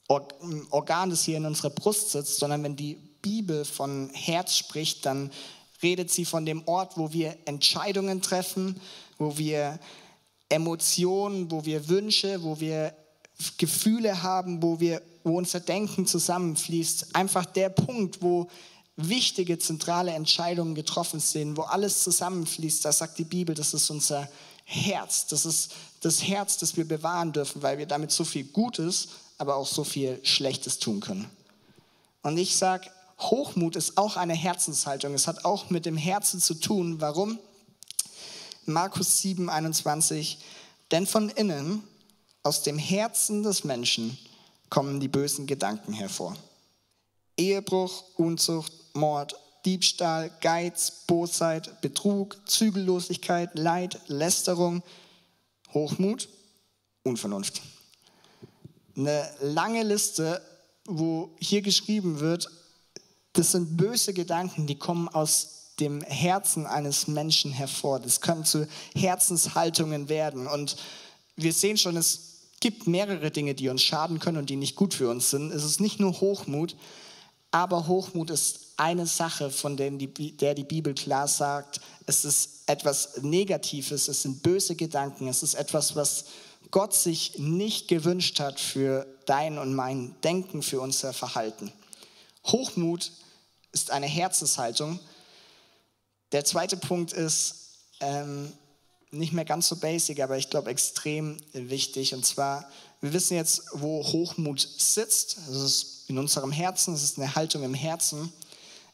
Organ, 0.09 1.11
das 1.11 1.25
hier 1.25 1.37
in 1.39 1.47
unserer 1.47 1.71
Brust 1.71 2.11
sitzt, 2.11 2.39
sondern 2.39 2.63
wenn 2.63 2.77
die 2.77 2.99
Bibel 3.23 3.65
von 3.65 4.11
Herz 4.13 4.57
spricht, 4.57 5.07
dann 5.07 5.31
redet 5.83 6.11
sie 6.11 6.25
von 6.25 6.45
dem 6.45 6.67
Ort, 6.67 6.97
wo 6.97 7.13
wir 7.13 7.37
Entscheidungen 7.45 8.21
treffen, 8.21 8.81
wo 9.19 9.39
wir 9.39 9.79
Emotionen, 10.49 11.51
wo 11.51 11.65
wir 11.65 11.89
Wünsche, 11.89 12.43
wo 12.43 12.61
wir 12.61 12.95
Gefühle 13.57 14.23
haben, 14.23 14.63
wo, 14.63 14.79
wir, 14.81 15.03
wo 15.25 15.39
unser 15.39 15.61
Denken 15.61 16.07
zusammenfließt. 16.07 17.15
Einfach 17.15 17.47
der 17.47 17.71
Punkt, 17.71 18.23
wo 18.23 18.49
wichtige, 18.97 19.59
zentrale 19.59 20.13
Entscheidungen 20.13 20.75
getroffen 20.75 21.21
sind, 21.21 21.57
wo 21.57 21.63
alles 21.63 22.03
zusammenfließt, 22.03 22.85
da 22.85 22.93
sagt 22.93 23.19
die 23.19 23.25
Bibel, 23.25 23.55
das 23.55 23.73
ist 23.73 23.89
unser 23.91 24.29
Herz. 24.65 25.27
Das 25.27 25.47
ist 25.47 25.73
das 26.01 26.23
Herz, 26.23 26.59
das 26.59 26.77
wir 26.77 26.87
bewahren 26.87 27.33
dürfen, 27.33 27.63
weil 27.63 27.79
wir 27.79 27.87
damit 27.87 28.11
so 28.11 28.25
viel 28.25 28.45
Gutes, 28.45 29.09
aber 29.43 29.57
auch 29.57 29.67
so 29.67 29.83
viel 29.83 30.21
Schlechtes 30.23 30.79
tun 30.79 31.01
können. 31.01 31.29
Und 32.23 32.39
ich 32.39 32.55
sage, 32.55 32.89
Hochmut 33.19 33.75
ist 33.75 33.99
auch 33.99 34.17
eine 34.17 34.35
Herzenshaltung. 34.35 35.15
Es 35.15 35.27
hat 35.27 35.45
auch 35.45 35.69
mit 35.69 35.85
dem 35.85 35.97
Herzen 35.97 36.41
zu 36.41 36.55
tun. 36.55 37.01
Warum? 37.01 37.41
Markus 38.67 39.21
7, 39.21 39.51
21. 39.51 40.39
Denn 40.93 41.09
von 41.09 41.29
innen, 41.29 41.83
aus 42.45 42.63
dem 42.63 42.79
Herzen 42.79 43.43
des 43.43 43.65
Menschen, 43.65 44.17
kommen 44.71 45.01
die 45.01 45.09
bösen 45.09 45.49
Gedanken 45.49 45.93
hervor. 45.93 46.37
Ehebruch, 47.37 48.05
Unzucht, 48.15 48.73
Mord, 48.95 49.35
Diebstahl, 49.65 50.31
Geiz, 50.41 51.03
Bosheit, 51.09 51.81
Betrug, 51.81 52.37
Zügellosigkeit, 52.47 53.59
Leid, 53.59 53.99
Lästerung, 54.07 54.85
Hochmut, 55.75 56.29
Unvernunft. 57.03 57.61
Eine 58.97 59.29
lange 59.41 59.83
Liste, 59.83 60.43
wo 60.87 61.35
hier 61.41 61.63
geschrieben 61.63 62.21
wird, 62.21 62.49
das 63.33 63.53
sind 63.53 63.77
böse 63.77 64.13
Gedanken, 64.13 64.67
die 64.67 64.79
kommen 64.79 65.09
aus 65.09 65.73
dem 65.81 66.03
Herzen 66.03 66.67
eines 66.67 67.07
Menschen 67.07 67.51
hervor. 67.51 67.99
Das 67.99 68.21
können 68.21 68.45
zu 68.45 68.69
Herzenshaltungen 68.95 70.09
werden. 70.09 70.47
Und 70.47 70.77
wir 71.37 71.53
sehen 71.53 71.79
schon, 71.79 71.97
es 71.97 72.33
gibt 72.61 72.87
mehrere 72.87 73.31
Dinge, 73.31 73.55
die 73.55 73.69
uns 73.69 73.83
schaden 73.83 74.19
können 74.19 74.39
und 74.39 74.51
die 74.51 74.57
nicht 74.57 74.77
gut 74.77 74.95
für 74.95 75.09
uns 75.11 75.31
sind. 75.31 75.51
Es 75.51 75.65
ist 75.65 75.81
nicht 75.81 75.99
nur 75.99 76.21
Hochmut, 76.21 76.77
aber 77.51 77.87
Hochmut 77.87 78.31
ist 78.31 78.61
eine 78.77 79.07
Sache, 79.07 79.51
von 79.51 79.77
der 79.77 79.91
die, 79.91 80.37
der 80.37 80.55
die 80.55 80.65
Bibel 80.65 80.95
klar 80.95 81.29
sagt, 81.29 81.81
es 82.07 82.25
ist 82.25 82.63
etwas 82.67 83.23
Negatives, 83.23 84.09
es 84.09 84.23
sind 84.23 84.43
böse 84.43 84.77
Gedanken, 84.77 85.29
es 85.29 85.43
ist 85.43 85.55
etwas, 85.55 85.95
was 85.97 86.25
Gott 86.73 86.95
sich 86.95 87.39
nicht 87.39 87.87
gewünscht 87.87 88.41
hat 88.41 88.59
für 88.59 89.07
dein 89.27 89.59
und 89.59 89.75
mein 89.75 90.17
Denken, 90.23 90.63
für 90.63 90.81
unser 90.81 91.13
Verhalten. 91.13 91.71
Hochmut 92.47 93.13
ist 93.73 93.91
eine 93.91 94.07
Herzenshaltung. 94.07 94.99
Der 96.33 96.45
zweite 96.45 96.79
Punkt 96.79 97.13
ist 97.13 97.69
ähm, 98.01 98.53
nicht 99.11 99.35
mehr 99.35 99.45
ganz 99.45 99.69
so 99.69 99.77
basic, 99.77 100.21
aber 100.21 100.39
ich 100.39 100.49
glaube 100.49 100.71
extrem 100.71 101.37
wichtig. 101.53 102.15
Und 102.15 102.25
zwar, 102.25 102.69
wir 103.03 103.13
wissen 103.13 103.35
jetzt, 103.37 103.65
wo 103.75 104.03
Hochmut 104.03 104.67
sitzt. 104.79 105.37
Das 105.47 105.57
ist 105.57 106.09
in 106.09 106.19
unserem 106.19 106.53
Herzen, 106.53 106.95
das 106.95 107.03
ist 107.03 107.19
eine 107.19 107.35
Haltung 107.35 107.63
im 107.65 107.75
Herzen. 107.75 108.33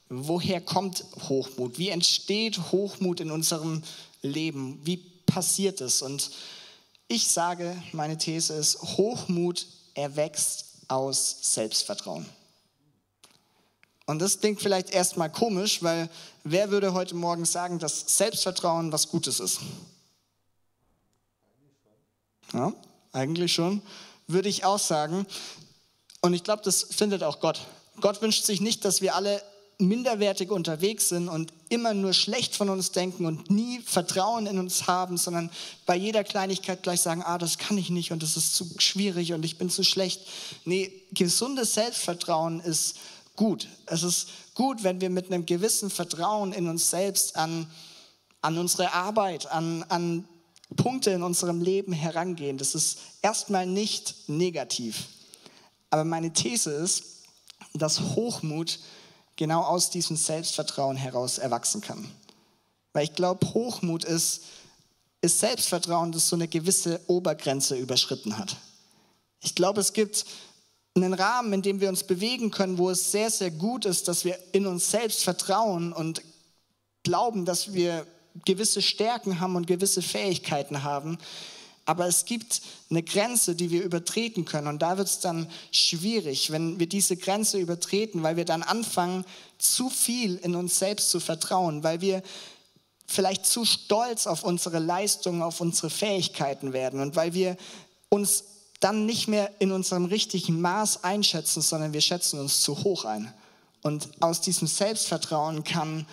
Woher 0.09 0.61
kommt 0.61 1.05
Hochmut? 1.29 1.79
Wie 1.79 1.91
entsteht 1.91 2.59
Hochmut 2.73 3.21
in 3.21 3.31
unserem 3.31 3.85
Leben? 4.21 4.81
Wie 4.85 4.97
passiert 5.27 5.81
es? 5.81 6.03
Und 6.03 6.33
ich 7.09 7.29
sage, 7.29 7.83
meine 7.93 8.19
These 8.19 8.55
ist, 8.55 8.81
Hochmut 8.83 9.67
erwächst 9.95 10.67
aus 10.89 11.39
Selbstvertrauen. 11.55 12.27
Und 14.07 14.21
das 14.21 14.41
klingt 14.41 14.61
vielleicht 14.61 14.91
erstmal 14.91 15.31
komisch, 15.31 15.83
weil 15.83 16.09
wer 16.45 16.71
würde 16.71 16.95
heute 16.95 17.15
Morgen 17.15 17.45
sagen, 17.45 17.79
dass 17.79 18.17
Selbstvertrauen 18.17 18.93
was 18.93 19.09
Gutes 19.09 19.41
ist? 19.41 19.61
Ja, 22.53 22.73
eigentlich 23.13 23.53
schon. 23.53 23.83
Würde 24.27 24.49
ich 24.49 24.65
auch 24.65 24.79
sagen. 24.79 25.27
Und 26.21 26.35
ich 26.35 26.45
glaube, 26.45 26.63
das 26.63 26.85
findet 26.85 27.23
auch 27.23 27.41
Gott. 27.41 27.61
Gott 28.01 28.23
wünscht 28.23 28.45
sich 28.45 28.61
nicht, 28.61 28.85
dass 28.85 29.03
wir 29.03 29.15
alle 29.15 29.43
minderwertig 29.79 30.51
unterwegs 30.51 31.09
sind 31.09 31.29
und 31.29 31.53
immer 31.69 31.95
nur 31.95 32.13
schlecht 32.13 32.57
von 32.57 32.69
uns 32.69 32.91
denken 32.91 33.27
und 33.27 33.49
nie 33.49 33.81
Vertrauen 33.81 34.47
in 34.47 34.59
uns 34.59 34.89
haben, 34.89 35.17
sondern 35.17 35.51
bei 35.87 35.95
jeder 35.95 36.25
Kleinigkeit 36.25 36.83
gleich 36.83 37.01
sagen, 37.01 37.23
ah, 37.25 37.39
das 37.39 37.59
kann 37.59 37.79
ich 37.79 37.89
nicht 37.89 38.11
und 38.11 38.23
das 38.23 38.37
ist 38.37 38.57
zu 38.57 38.69
schwierig 38.79 39.33
und 39.33 39.45
ich 39.45 39.57
bin 39.57 39.71
zu 39.71 39.85
schlecht. 39.85 40.21
Nee, 40.65 40.93
gesundes 41.13 41.75
Selbstvertrauen 41.75 42.59
ist 42.59 42.97
gut. 43.37 43.69
Es 43.87 44.03
ist 44.03 44.29
gut, 44.55 44.83
wenn 44.83 45.01
wir 45.01 45.11
mit 45.11 45.27
einem 45.27 45.47
gewissen 45.47 45.91
Vertrauen 45.91 46.53
in 46.53 46.67
uns 46.69 46.91
selbst 46.91 47.37
an, 47.37 47.71
an 48.43 48.59
unsere 48.59 48.93
Arbeit, 48.93 49.47
an, 49.47 49.85
an 49.89 50.25
Punkte 50.77 51.11
in 51.11 51.23
unserem 51.23 51.63
Leben 51.63 51.93
herangehen. 51.93 52.59
Das 52.59 52.75
ist 52.75 52.99
erstmal 53.23 53.67
nicht 53.67 54.29
negativ. 54.29 55.05
Aber 55.91 56.05
meine 56.05 56.33
These 56.33 56.73
ist, 56.73 57.05
dass 57.75 58.01
Hochmut 58.01 58.81
genau 59.39 59.63
aus 59.63 59.89
diesem 59.89 60.17
Selbstvertrauen 60.17 60.97
heraus 60.97 61.39
erwachsen 61.39 61.81
kann. 61.81 62.11
Weil 62.93 63.05
ich 63.05 63.15
glaube, 63.15 63.47
Hochmut 63.55 64.05
ist, 64.05 64.43
ist 65.23 65.41
Selbstvertrauen, 65.41 66.13
das 66.13 66.29
so 66.29 66.37
eine 66.37 66.49
gewisse 66.49 67.01
Obergrenze 67.07 67.77
überschritten 67.77 68.37
hat. 68.37 68.57
Ich 69.41 69.55
glaube, 69.55 69.81
es 69.81 69.95
gibt 69.95 70.27
einen 70.97 71.15
Rahmen, 71.15 71.53
in 71.53 71.63
dem 71.63 71.81
wir 71.81 71.89
uns 71.89 72.03
bewegen 72.03 72.51
können, 72.51 72.77
wo 72.77 72.91
es 72.91 73.13
sehr, 73.13 73.31
sehr 73.31 73.53
gut 73.53 73.85
ist, 73.85 74.09
dass 74.09 74.25
wir 74.25 74.37
in 74.53 74.67
uns 74.67 74.91
selbst 74.91 75.23
vertrauen 75.23 75.93
und 75.93 76.23
glauben, 77.05 77.45
dass 77.45 77.73
wir 77.73 78.07
gewisse 78.45 78.83
Stärken 78.83 79.39
haben 79.39 79.55
und 79.55 79.69
gewisse 79.69 80.03
Fähigkeiten 80.03 80.83
haben. 80.83 81.19
Aber 81.89 82.07
es 82.07 82.27
gibt 82.27 82.61
eine 82.91 83.03
Grenze, 83.03 83.55
die 83.55 83.71
wir 83.71 83.83
übertreten 83.83 84.45
können. 84.45 84.67
Und 84.67 84.83
da 84.83 84.99
wird 84.99 85.09
es 85.09 85.21
dann 85.21 85.51
schwierig, 85.73 86.51
wenn 86.51 86.79
wir 86.79 86.87
diese 86.87 87.17
Grenze 87.17 87.59
übertreten, 87.59 88.23
weil 88.23 88.37
wir 88.37 88.45
dann 88.45 88.63
anfangen, 88.63 89.25
zu 89.57 89.89
viel 89.89 90.37
in 90.37 90.55
uns 90.55 90.79
selbst 90.79 91.09
zu 91.09 91.19
vertrauen, 91.19 91.83
weil 91.83 92.03
wir 92.03 92.23
vielleicht 93.07 93.47
zu 93.47 93.65
stolz 93.65 94.27
auf 94.27 94.45
unsere 94.45 94.81
Leistungen, 94.81 95.41
auf 95.41 95.63
unsere 95.63 95.89
Fähigkeiten 95.89 96.75
werden 96.75 97.01
und 97.01 97.17
weil 97.17 97.33
wir 97.33 97.57
uns 98.11 98.45
dann 98.81 99.07
nicht 99.07 99.27
mehr 99.27 99.51
in 99.59 99.73
unserem 99.73 100.05
richtigen 100.05 100.61
Maß 100.61 101.05
einschätzen, 101.05 101.63
sondern 101.63 101.95
wir 101.95 102.03
schätzen 102.03 102.39
uns 102.39 102.61
zu 102.61 102.85
hoch 102.85 103.07
ein. 103.07 103.33
Und 103.83 104.11
aus 104.21 104.43
diesem 104.43 104.69
Selbstvertrauen 104.69 105.65
kann 105.65 106.07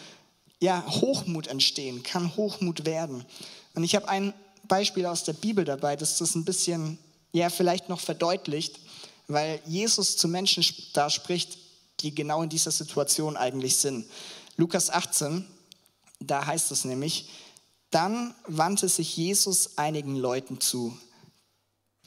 ja 0.61 0.85
Hochmut 0.87 1.47
entstehen, 1.47 2.01
kann 2.01 2.33
Hochmut 2.37 2.85
werden. 2.85 3.25
Und 3.73 3.83
ich 3.83 3.93
habe 3.93 4.07
ein 4.07 4.33
Beispiel 4.67 5.05
aus 5.05 5.23
der 5.23 5.33
Bibel 5.33 5.65
dabei, 5.65 5.95
das 5.95 6.17
das 6.17 6.35
ein 6.35 6.45
bisschen 6.45 6.97
ja 7.31 7.49
vielleicht 7.49 7.89
noch 7.89 7.99
verdeutlicht, 7.99 8.79
weil 9.27 9.59
Jesus 9.65 10.17
zu 10.17 10.27
Menschen 10.27 10.63
da 10.93 11.09
spricht, 11.09 11.57
die 12.01 12.13
genau 12.13 12.41
in 12.41 12.49
dieser 12.49 12.71
Situation 12.71 13.37
eigentlich 13.37 13.77
sind. 13.77 14.05
Lukas 14.57 14.89
18, 14.89 15.45
da 16.19 16.45
heißt 16.45 16.71
es 16.71 16.85
nämlich, 16.85 17.29
dann 17.89 18.35
wandte 18.47 18.89
sich 18.89 19.15
Jesus 19.15 19.77
einigen 19.77 20.15
Leuten 20.15 20.59
zu, 20.59 20.97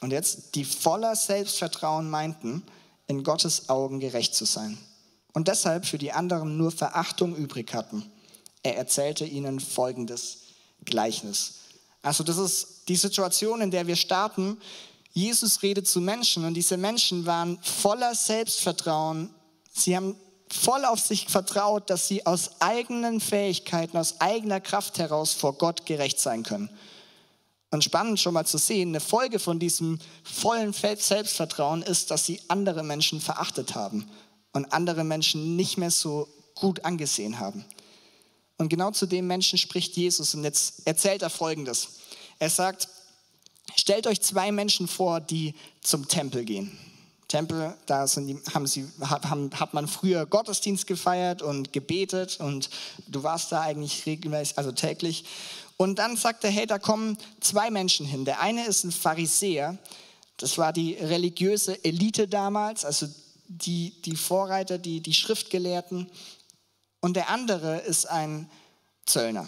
und 0.00 0.12
jetzt, 0.12 0.54
die 0.54 0.64
voller 0.64 1.16
Selbstvertrauen 1.16 2.08
meinten, 2.08 2.62
in 3.06 3.24
Gottes 3.24 3.68
Augen 3.68 4.00
gerecht 4.00 4.34
zu 4.34 4.44
sein. 4.44 4.78
Und 5.32 5.48
deshalb 5.48 5.86
für 5.86 5.98
die 5.98 6.12
anderen 6.12 6.56
nur 6.56 6.70
Verachtung 6.70 7.34
übrig 7.34 7.74
hatten. 7.74 8.04
Er 8.62 8.76
erzählte 8.76 9.24
ihnen 9.24 9.60
folgendes 9.60 10.38
Gleichnis. 10.84 11.57
Also 12.02 12.24
das 12.24 12.38
ist 12.38 12.88
die 12.88 12.96
Situation, 12.96 13.60
in 13.60 13.70
der 13.70 13.86
wir 13.86 13.96
starten. 13.96 14.58
Jesus 15.12 15.62
redet 15.62 15.88
zu 15.88 16.00
Menschen 16.00 16.44
und 16.44 16.54
diese 16.54 16.76
Menschen 16.76 17.26
waren 17.26 17.58
voller 17.62 18.14
Selbstvertrauen. 18.14 19.34
Sie 19.72 19.96
haben 19.96 20.16
voll 20.50 20.84
auf 20.84 21.00
sich 21.00 21.26
vertraut, 21.28 21.90
dass 21.90 22.08
sie 22.08 22.24
aus 22.24 22.60
eigenen 22.60 23.20
Fähigkeiten, 23.20 23.96
aus 23.96 24.20
eigener 24.20 24.60
Kraft 24.60 24.98
heraus 24.98 25.34
vor 25.34 25.54
Gott 25.54 25.86
gerecht 25.86 26.20
sein 26.20 26.42
können. 26.42 26.70
Und 27.70 27.84
spannend 27.84 28.18
schon 28.18 28.32
mal 28.32 28.46
zu 28.46 28.56
sehen, 28.56 28.90
eine 28.90 29.00
Folge 29.00 29.38
von 29.38 29.58
diesem 29.58 29.98
vollen 30.22 30.72
Selbstvertrauen 30.72 31.82
ist, 31.82 32.10
dass 32.10 32.24
sie 32.24 32.40
andere 32.48 32.82
Menschen 32.82 33.20
verachtet 33.20 33.74
haben 33.74 34.08
und 34.52 34.72
andere 34.72 35.04
Menschen 35.04 35.56
nicht 35.56 35.76
mehr 35.76 35.90
so 35.90 36.28
gut 36.54 36.84
angesehen 36.84 37.38
haben. 37.40 37.64
Und 38.58 38.68
genau 38.68 38.90
zu 38.90 39.06
dem 39.06 39.26
Menschen 39.26 39.58
spricht 39.58 39.96
Jesus 39.96 40.34
und 40.34 40.44
jetzt 40.44 40.86
erzählt 40.86 41.22
er 41.22 41.30
Folgendes. 41.30 41.88
Er 42.38 42.50
sagt, 42.50 42.88
stellt 43.76 44.06
euch 44.06 44.20
zwei 44.20 44.52
Menschen 44.52 44.88
vor, 44.88 45.20
die 45.20 45.54
zum 45.80 46.08
Tempel 46.08 46.44
gehen. 46.44 46.76
Tempel, 47.28 47.74
da 47.86 48.06
die, 48.06 48.38
haben 48.54 48.66
sie, 48.66 48.88
haben, 49.00 49.50
hat 49.54 49.74
man 49.74 49.86
früher 49.86 50.24
Gottesdienst 50.24 50.86
gefeiert 50.86 51.42
und 51.42 51.72
gebetet 51.72 52.40
und 52.40 52.70
du 53.06 53.22
warst 53.22 53.52
da 53.52 53.60
eigentlich 53.60 54.06
regelmäßig, 54.06 54.56
also 54.56 54.72
täglich. 54.72 55.24
Und 55.76 55.98
dann 55.98 56.16
sagt 56.16 56.42
er, 56.44 56.50
hey, 56.50 56.66
da 56.66 56.78
kommen 56.78 57.18
zwei 57.40 57.70
Menschen 57.70 58.06
hin. 58.06 58.24
Der 58.24 58.40
eine 58.40 58.66
ist 58.66 58.82
ein 58.84 58.92
Pharisäer, 58.92 59.78
das 60.38 60.56
war 60.56 60.72
die 60.72 60.94
religiöse 60.94 61.84
Elite 61.84 62.28
damals, 62.28 62.84
also 62.84 63.06
die, 63.48 63.92
die 64.02 64.16
Vorreiter, 64.16 64.78
die, 64.78 65.00
die 65.00 65.14
Schriftgelehrten. 65.14 66.08
Und 67.00 67.14
der 67.14 67.30
andere 67.30 67.78
ist 67.78 68.06
ein 68.06 68.50
Zöllner. 69.06 69.46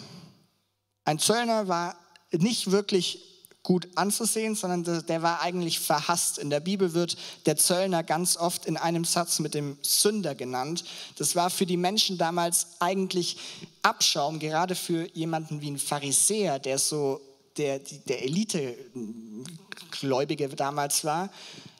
Ein 1.03 1.19
Zöllner 1.19 1.67
war 1.67 1.97
nicht 2.31 2.71
wirklich 2.71 3.27
gut 3.63 3.89
anzusehen, 3.95 4.55
sondern 4.55 5.05
der 5.05 5.21
war 5.21 5.41
eigentlich 5.41 5.79
verhasst. 5.79 6.39
In 6.39 6.49
der 6.49 6.61
Bibel 6.61 6.93
wird 6.93 7.15
der 7.45 7.57
Zöllner 7.57 8.03
ganz 8.03 8.37
oft 8.37 8.65
in 8.65 8.75
einem 8.75 9.05
Satz 9.05 9.37
mit 9.39 9.53
dem 9.53 9.77
Sünder 9.83 10.33
genannt. 10.33 10.83
Das 11.17 11.35
war 11.35 11.51
für 11.51 11.67
die 11.67 11.77
Menschen 11.77 12.17
damals 12.17 12.67
eigentlich 12.79 13.37
Abschaum, 13.83 14.39
gerade 14.39 14.73
für 14.75 15.07
jemanden 15.13 15.61
wie 15.61 15.69
ein 15.69 15.77
Pharisäer, 15.77 16.57
der 16.59 16.79
so 16.79 17.21
der, 17.57 17.79
der 17.79 18.23
Elite-Gläubige 18.23 20.49
damals 20.49 21.03
war. 21.03 21.29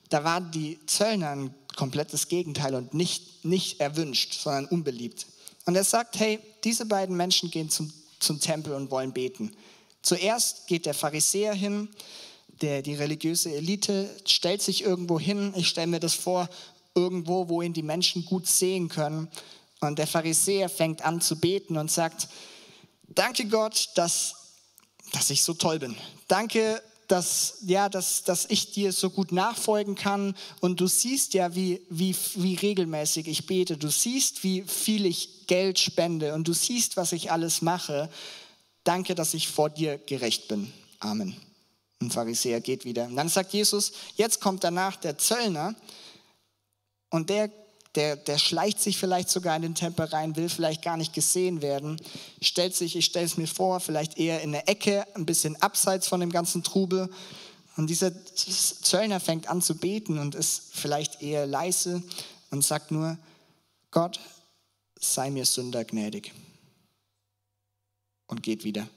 Da 0.09 0.23
waren 0.23 0.51
die 0.51 0.77
Zöllner 0.85 1.29
ein 1.29 1.55
komplettes 1.75 2.27
Gegenteil 2.27 2.75
und 2.75 2.93
nicht, 2.93 3.43
nicht 3.43 3.79
erwünscht, 3.79 4.33
sondern 4.33 4.65
unbeliebt. 4.65 5.25
Und 5.65 5.75
er 5.75 5.83
sagt, 5.83 6.19
hey, 6.19 6.39
diese 6.63 6.85
beiden 6.85 7.15
Menschen 7.15 7.51
gehen 7.51 7.69
zum, 7.69 7.91
zum 8.19 8.39
Tempel 8.39 8.73
und 8.73 8.91
wollen 8.91 9.13
beten. 9.13 9.55
Zuerst 10.01 10.67
geht 10.67 10.85
der 10.85 10.93
Pharisäer 10.93 11.53
hin, 11.53 11.89
der, 12.61 12.81
die 12.81 12.95
religiöse 12.95 13.53
Elite 13.53 14.09
stellt 14.25 14.61
sich 14.61 14.83
irgendwo 14.83 15.19
hin. 15.19 15.53
Ich 15.55 15.67
stelle 15.67 15.87
mir 15.87 15.99
das 15.99 16.13
vor, 16.13 16.49
irgendwo, 16.93 17.49
wo 17.49 17.61
ihn 17.61 17.73
die 17.73 17.83
Menschen 17.83 18.25
gut 18.25 18.47
sehen 18.47 18.89
können. 18.89 19.27
Und 19.79 19.97
der 19.97 20.07
Pharisäer 20.07 20.69
fängt 20.69 21.03
an 21.03 21.21
zu 21.21 21.39
beten 21.39 21.77
und 21.77 21.89
sagt, 21.89 22.27
danke 23.09 23.45
Gott, 23.45 23.89
dass, 23.95 24.35
dass 25.11 25.29
ich 25.29 25.43
so 25.43 25.53
toll 25.53 25.79
bin. 25.79 25.95
Danke, 26.27 26.81
dass, 27.11 27.57
ja, 27.63 27.89
dass, 27.89 28.23
dass 28.23 28.45
ich 28.45 28.71
dir 28.71 28.93
so 28.93 29.09
gut 29.09 29.33
nachfolgen 29.33 29.95
kann. 29.95 30.33
Und 30.61 30.79
du 30.79 30.87
siehst 30.87 31.33
ja, 31.33 31.53
wie, 31.53 31.85
wie, 31.89 32.15
wie 32.35 32.55
regelmäßig 32.55 33.27
ich 33.27 33.45
bete. 33.45 33.75
Du 33.77 33.89
siehst, 33.89 34.45
wie 34.45 34.61
viel 34.61 35.05
ich 35.05 35.45
Geld 35.47 35.77
spende. 35.77 36.33
Und 36.33 36.47
du 36.47 36.53
siehst, 36.53 36.95
was 36.95 37.11
ich 37.11 37.29
alles 37.29 37.61
mache. 37.61 38.09
Danke, 38.85 39.13
dass 39.13 39.33
ich 39.33 39.49
vor 39.49 39.69
dir 39.69 39.97
gerecht 39.97 40.47
bin. 40.47 40.71
Amen. 40.99 41.35
Ein 42.01 42.11
Pharisäer 42.11 42.61
geht 42.61 42.85
wieder. 42.85 43.05
Und 43.05 43.17
dann 43.17 43.27
sagt 43.27 43.51
Jesus, 43.51 43.91
jetzt 44.15 44.39
kommt 44.39 44.63
danach 44.63 44.95
der 44.95 45.17
Zöllner 45.17 45.75
und 47.09 47.29
der, 47.29 47.51
der, 47.95 48.15
der 48.15 48.37
schleicht 48.37 48.79
sich 48.79 48.97
vielleicht 48.97 49.29
sogar 49.29 49.55
in 49.55 49.61
den 49.61 49.75
Tempel 49.75 50.05
rein, 50.05 50.35
will 50.35 50.49
vielleicht 50.49 50.81
gar 50.81 50.97
nicht 50.97 51.13
gesehen 51.13 51.61
werden, 51.61 51.99
stellt 52.41 52.75
sich, 52.75 52.95
ich 52.95 53.05
stelle 53.05 53.25
es 53.25 53.37
mir 53.37 53.47
vor, 53.47 53.79
vielleicht 53.79 54.17
eher 54.17 54.41
in 54.41 54.53
der 54.53 54.69
Ecke, 54.69 55.05
ein 55.15 55.25
bisschen 55.25 55.61
abseits 55.61 56.07
von 56.07 56.19
dem 56.19 56.31
ganzen 56.31 56.63
Trubel. 56.63 57.09
Und 57.77 57.89
dieser 57.89 58.11
Zöllner 58.35 59.19
fängt 59.19 59.49
an 59.49 59.61
zu 59.61 59.75
beten 59.75 60.19
und 60.19 60.35
ist 60.35 60.73
vielleicht 60.73 61.21
eher 61.21 61.45
leise 61.45 62.01
und 62.49 62.63
sagt 62.63 62.91
nur, 62.91 63.17
Gott, 63.91 64.19
sei 64.99 65.29
mir 65.29 65.45
Sünder 65.45 65.83
gnädig 65.83 66.33
und 68.27 68.43
geht 68.43 68.63
wieder. 68.63 68.87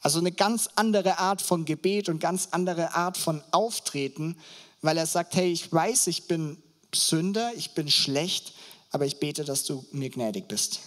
Also 0.00 0.18
eine 0.18 0.32
ganz 0.32 0.68
andere 0.76 1.18
Art 1.18 1.42
von 1.42 1.66
Gebet 1.66 2.08
und 2.08 2.20
ganz 2.20 2.48
andere 2.52 2.94
Art 2.94 3.18
von 3.18 3.42
Auftreten, 3.50 4.36
weil 4.80 4.96
er 4.96 5.06
sagt, 5.06 5.34
hey, 5.34 5.52
ich 5.52 5.70
weiß, 5.70 6.06
ich 6.06 6.26
bin 6.26 6.56
Sünder, 6.94 7.52
ich 7.56 7.72
bin 7.72 7.90
schlecht, 7.90 8.52
aber 8.90 9.06
ich 9.06 9.18
bete, 9.18 9.44
dass 9.44 9.64
du 9.64 9.84
mir 9.92 10.10
gnädig 10.10 10.48
bist. 10.48 10.80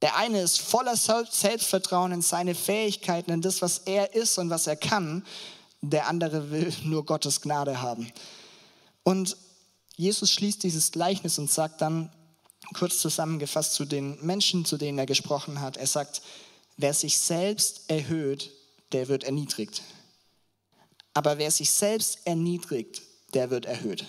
Der 0.00 0.16
eine 0.16 0.40
ist 0.40 0.60
voller 0.60 0.96
Selbstvertrauen 0.96 2.12
in 2.12 2.22
seine 2.22 2.54
Fähigkeiten, 2.54 3.30
in 3.30 3.40
das, 3.40 3.62
was 3.62 3.78
er 3.78 4.14
ist 4.14 4.38
und 4.38 4.50
was 4.50 4.66
er 4.66 4.76
kann. 4.76 5.24
Der 5.80 6.08
andere 6.08 6.50
will 6.50 6.72
nur 6.82 7.06
Gottes 7.06 7.40
Gnade 7.40 7.80
haben. 7.80 8.12
Und 9.04 9.36
Jesus 9.96 10.32
schließt 10.32 10.62
dieses 10.62 10.90
Gleichnis 10.90 11.38
und 11.38 11.50
sagt 11.50 11.80
dann, 11.80 12.10
kurz 12.74 12.98
zusammengefasst 12.98 13.74
zu 13.74 13.84
den 13.84 14.18
Menschen, 14.24 14.64
zu 14.64 14.76
denen 14.76 14.98
er 14.98 15.06
gesprochen 15.06 15.60
hat, 15.60 15.76
er 15.76 15.86
sagt, 15.86 16.22
Wer 16.76 16.94
sich 16.94 17.18
selbst 17.18 17.82
erhöht, 17.88 18.50
der 18.92 19.08
wird 19.08 19.24
erniedrigt. 19.24 19.82
Aber 21.14 21.38
wer 21.38 21.50
sich 21.50 21.70
selbst 21.70 22.26
erniedrigt, 22.26 23.02
der 23.34 23.50
wird 23.50 23.66
erhöht. 23.66 24.04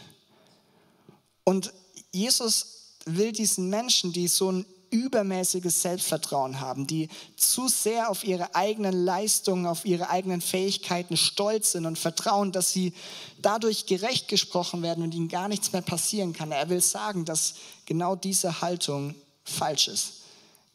Und 1.43 1.73
Jesus 2.11 2.97
will 3.05 3.31
diesen 3.31 3.69
Menschen, 3.69 4.13
die 4.13 4.27
so 4.27 4.51
ein 4.51 4.65
übermäßiges 4.93 5.81
Selbstvertrauen 5.81 6.59
haben, 6.59 6.85
die 6.85 7.09
zu 7.35 7.67
sehr 7.67 8.11
auf 8.11 8.23
ihre 8.23 8.53
eigenen 8.53 8.93
Leistungen, 9.05 9.65
auf 9.65 9.85
ihre 9.85 10.09
eigenen 10.11 10.39
Fähigkeiten 10.39 11.17
stolz 11.17 11.71
sind 11.71 11.87
und 11.87 11.97
vertrauen, 11.97 12.51
dass 12.51 12.71
sie 12.71 12.93
dadurch 13.41 13.87
gerecht 13.87 14.27
gesprochen 14.27 14.83
werden 14.83 15.03
und 15.03 15.15
ihnen 15.15 15.29
gar 15.29 15.47
nichts 15.47 15.73
mehr 15.73 15.81
passieren 15.81 16.31
kann. 16.31 16.51
Er 16.51 16.69
will 16.69 16.79
sagen, 16.79 17.25
dass 17.25 17.55
genau 17.87 18.15
diese 18.15 18.61
Haltung 18.61 19.15
falsch 19.43 19.87
ist. 19.87 20.13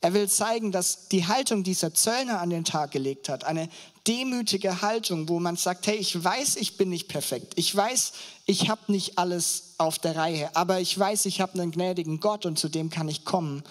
Er 0.00 0.14
will 0.14 0.28
zeigen, 0.28 0.72
dass 0.72 1.08
die 1.08 1.26
Haltung 1.26 1.62
dieser 1.62 1.94
Zöllner 1.94 2.40
an 2.40 2.50
den 2.50 2.64
Tag 2.64 2.90
gelegt 2.90 3.28
hat, 3.28 3.44
eine 3.44 3.68
demütige 4.08 4.80
Haltung, 4.80 5.28
wo 5.28 5.38
man 5.38 5.56
sagt, 5.56 5.86
hey, 5.86 5.96
ich 5.96 6.22
weiß, 6.22 6.56
ich 6.56 6.78
bin 6.78 6.88
nicht 6.88 7.08
perfekt. 7.08 7.52
Ich 7.56 7.74
weiß, 7.74 8.12
ich 8.46 8.70
habe 8.70 8.90
nicht 8.90 9.18
alles 9.18 9.74
auf 9.76 9.98
der 9.98 10.16
Reihe, 10.16 10.56
aber 10.56 10.80
ich 10.80 10.98
weiß, 10.98 11.26
ich 11.26 11.42
habe 11.42 11.60
einen 11.60 11.70
gnädigen 11.70 12.18
Gott 12.18 12.46
und 12.46 12.58
zu 12.58 12.68
dem 12.68 12.88
kann 12.88 13.08
ich 13.08 13.26
kommen. 13.26 13.62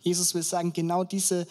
Jesus 0.00 0.34
will 0.34 0.42
sagen, 0.42 0.72
genau 0.72 1.04
diese 1.04 1.46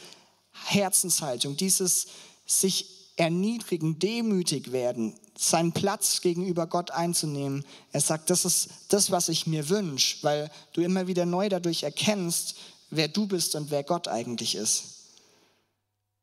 Herzenshaltung, 0.65 1.55
dieses 1.55 2.07
sich 2.45 2.87
erniedrigen, 3.15 3.97
demütig 3.99 4.71
werden, 4.73 5.15
seinen 5.37 5.71
Platz 5.71 6.21
gegenüber 6.21 6.67
Gott 6.67 6.91
einzunehmen. 6.91 7.65
Er 7.91 8.01
sagt, 8.01 8.29
das 8.29 8.45
ist 8.45 8.69
das, 8.89 9.11
was 9.11 9.29
ich 9.29 9.47
mir 9.47 9.69
wünsche, 9.69 10.17
weil 10.21 10.51
du 10.73 10.81
immer 10.81 11.07
wieder 11.07 11.25
neu 11.25 11.49
dadurch 11.49 11.83
erkennst, 11.83 12.55
wer 12.89 13.07
du 13.07 13.27
bist 13.27 13.55
und 13.55 13.71
wer 13.71 13.83
Gott 13.83 14.07
eigentlich 14.07 14.55
ist. 14.55 14.83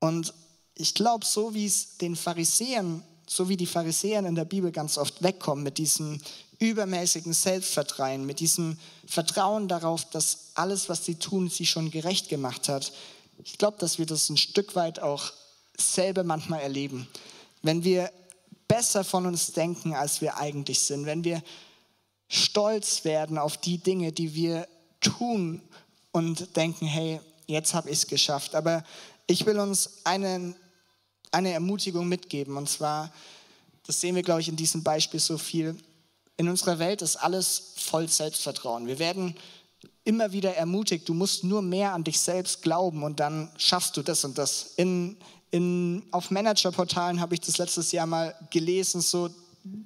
Und 0.00 0.34
ich 0.82 0.94
glaube, 0.94 1.24
so 1.24 1.54
wie 1.54 1.66
es 1.66 1.96
den 1.98 2.16
Pharisäern, 2.16 3.02
so 3.26 3.48
wie 3.48 3.56
die 3.56 3.66
Pharisäer 3.66 4.18
in 4.20 4.34
der 4.34 4.44
Bibel 4.44 4.72
ganz 4.72 4.98
oft 4.98 5.22
wegkommen 5.22 5.62
mit 5.62 5.78
diesem 5.78 6.20
übermäßigen 6.58 7.32
Selbstvertrauen, 7.32 8.26
mit 8.26 8.40
diesem 8.40 8.76
Vertrauen 9.06 9.68
darauf, 9.68 10.04
dass 10.10 10.50
alles, 10.54 10.88
was 10.88 11.04
sie 11.04 11.14
tun, 11.14 11.48
sie 11.48 11.66
schon 11.66 11.90
gerecht 11.90 12.28
gemacht 12.28 12.68
hat. 12.68 12.92
Ich 13.44 13.58
glaube, 13.58 13.78
dass 13.78 13.98
wir 13.98 14.06
das 14.06 14.28
ein 14.28 14.36
Stück 14.36 14.74
weit 14.74 15.00
auch 15.00 15.32
selber 15.78 16.24
manchmal 16.24 16.60
erleben. 16.60 17.08
Wenn 17.62 17.84
wir 17.84 18.10
besser 18.68 19.04
von 19.04 19.26
uns 19.26 19.52
denken, 19.52 19.94
als 19.94 20.20
wir 20.20 20.36
eigentlich 20.36 20.80
sind, 20.80 21.06
wenn 21.06 21.24
wir 21.24 21.42
stolz 22.28 23.04
werden 23.04 23.38
auf 23.38 23.56
die 23.56 23.78
Dinge, 23.78 24.10
die 24.10 24.34
wir 24.34 24.66
tun 25.00 25.62
und 26.10 26.56
denken, 26.56 26.86
hey, 26.86 27.20
jetzt 27.46 27.74
habe 27.74 27.90
ich 27.90 27.98
es 27.98 28.06
geschafft. 28.06 28.54
Aber 28.54 28.84
ich 29.26 29.46
will 29.46 29.58
uns 29.58 30.04
einen, 30.04 30.54
eine 31.32 31.52
Ermutigung 31.52 32.08
mitgeben. 32.08 32.56
Und 32.56 32.68
zwar, 32.68 33.12
das 33.86 34.00
sehen 34.00 34.14
wir, 34.14 34.22
glaube 34.22 34.40
ich, 34.40 34.48
in 34.48 34.56
diesem 34.56 34.82
Beispiel 34.82 35.20
so 35.20 35.38
viel. 35.38 35.76
In 36.36 36.48
unserer 36.48 36.78
Welt 36.78 37.02
ist 37.02 37.16
alles 37.16 37.74
voll 37.76 38.08
Selbstvertrauen. 38.08 38.86
Wir 38.86 38.98
werden 38.98 39.34
immer 40.04 40.32
wieder 40.32 40.54
ermutigt, 40.54 41.08
du 41.08 41.14
musst 41.14 41.44
nur 41.44 41.62
mehr 41.62 41.92
an 41.92 42.04
dich 42.04 42.20
selbst 42.20 42.62
glauben 42.62 43.02
und 43.02 43.20
dann 43.20 43.50
schaffst 43.56 43.96
du 43.96 44.02
das 44.02 44.24
und 44.24 44.38
das. 44.38 44.74
In, 44.76 45.16
in, 45.50 46.04
auf 46.10 46.30
Managerportalen 46.30 47.20
habe 47.20 47.34
ich 47.34 47.40
das 47.40 47.58
letztes 47.58 47.92
Jahr 47.92 48.06
mal 48.06 48.34
gelesen, 48.50 49.00
so 49.00 49.30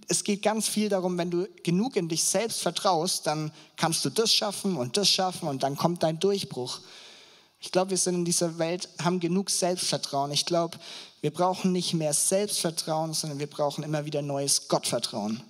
es 0.09 0.25
geht 0.25 0.43
ganz 0.43 0.69
viel 0.69 0.89
darum, 0.89 1.19
wenn 1.19 1.31
du 1.31 1.49
genug 1.63 1.97
in 1.97 2.09
dich 2.09 2.25
selbst 2.25 2.63
vertraust, 2.63 3.27
dann 3.27 3.53
kannst 3.77 4.05
du 4.05 4.11
das 4.11 4.33
schaffen 4.33 4.77
und 4.77 4.97
das 4.97 5.09
schaffen 5.09 5.49
und 5.49 5.63
dann 5.63 5.77
kommt 5.77 6.03
dein 6.03 6.19
Durchbruch. 6.19 6.81
Ich 7.67 7.73
glaube, 7.73 7.91
wir 7.91 7.99
sind 7.99 8.15
in 8.15 8.25
dieser 8.25 8.59
Welt, 8.61 8.89
haben 9.03 9.19
genug 9.19 9.51
Selbstvertrauen. 9.51 10.31
Ich 10.31 10.47
glaube, 10.47 10.79
wir 11.21 11.33
brauchen 11.33 11.73
nicht 11.73 11.95
mehr 11.95 12.13
Selbstvertrauen, 12.13 13.13
sondern 13.13 13.41
wir 13.41 13.49
brauchen 13.49 13.83
immer 13.83 14.05
wieder 14.05 14.23
neues 14.23 14.69
Gottvertrauen. 14.69 15.43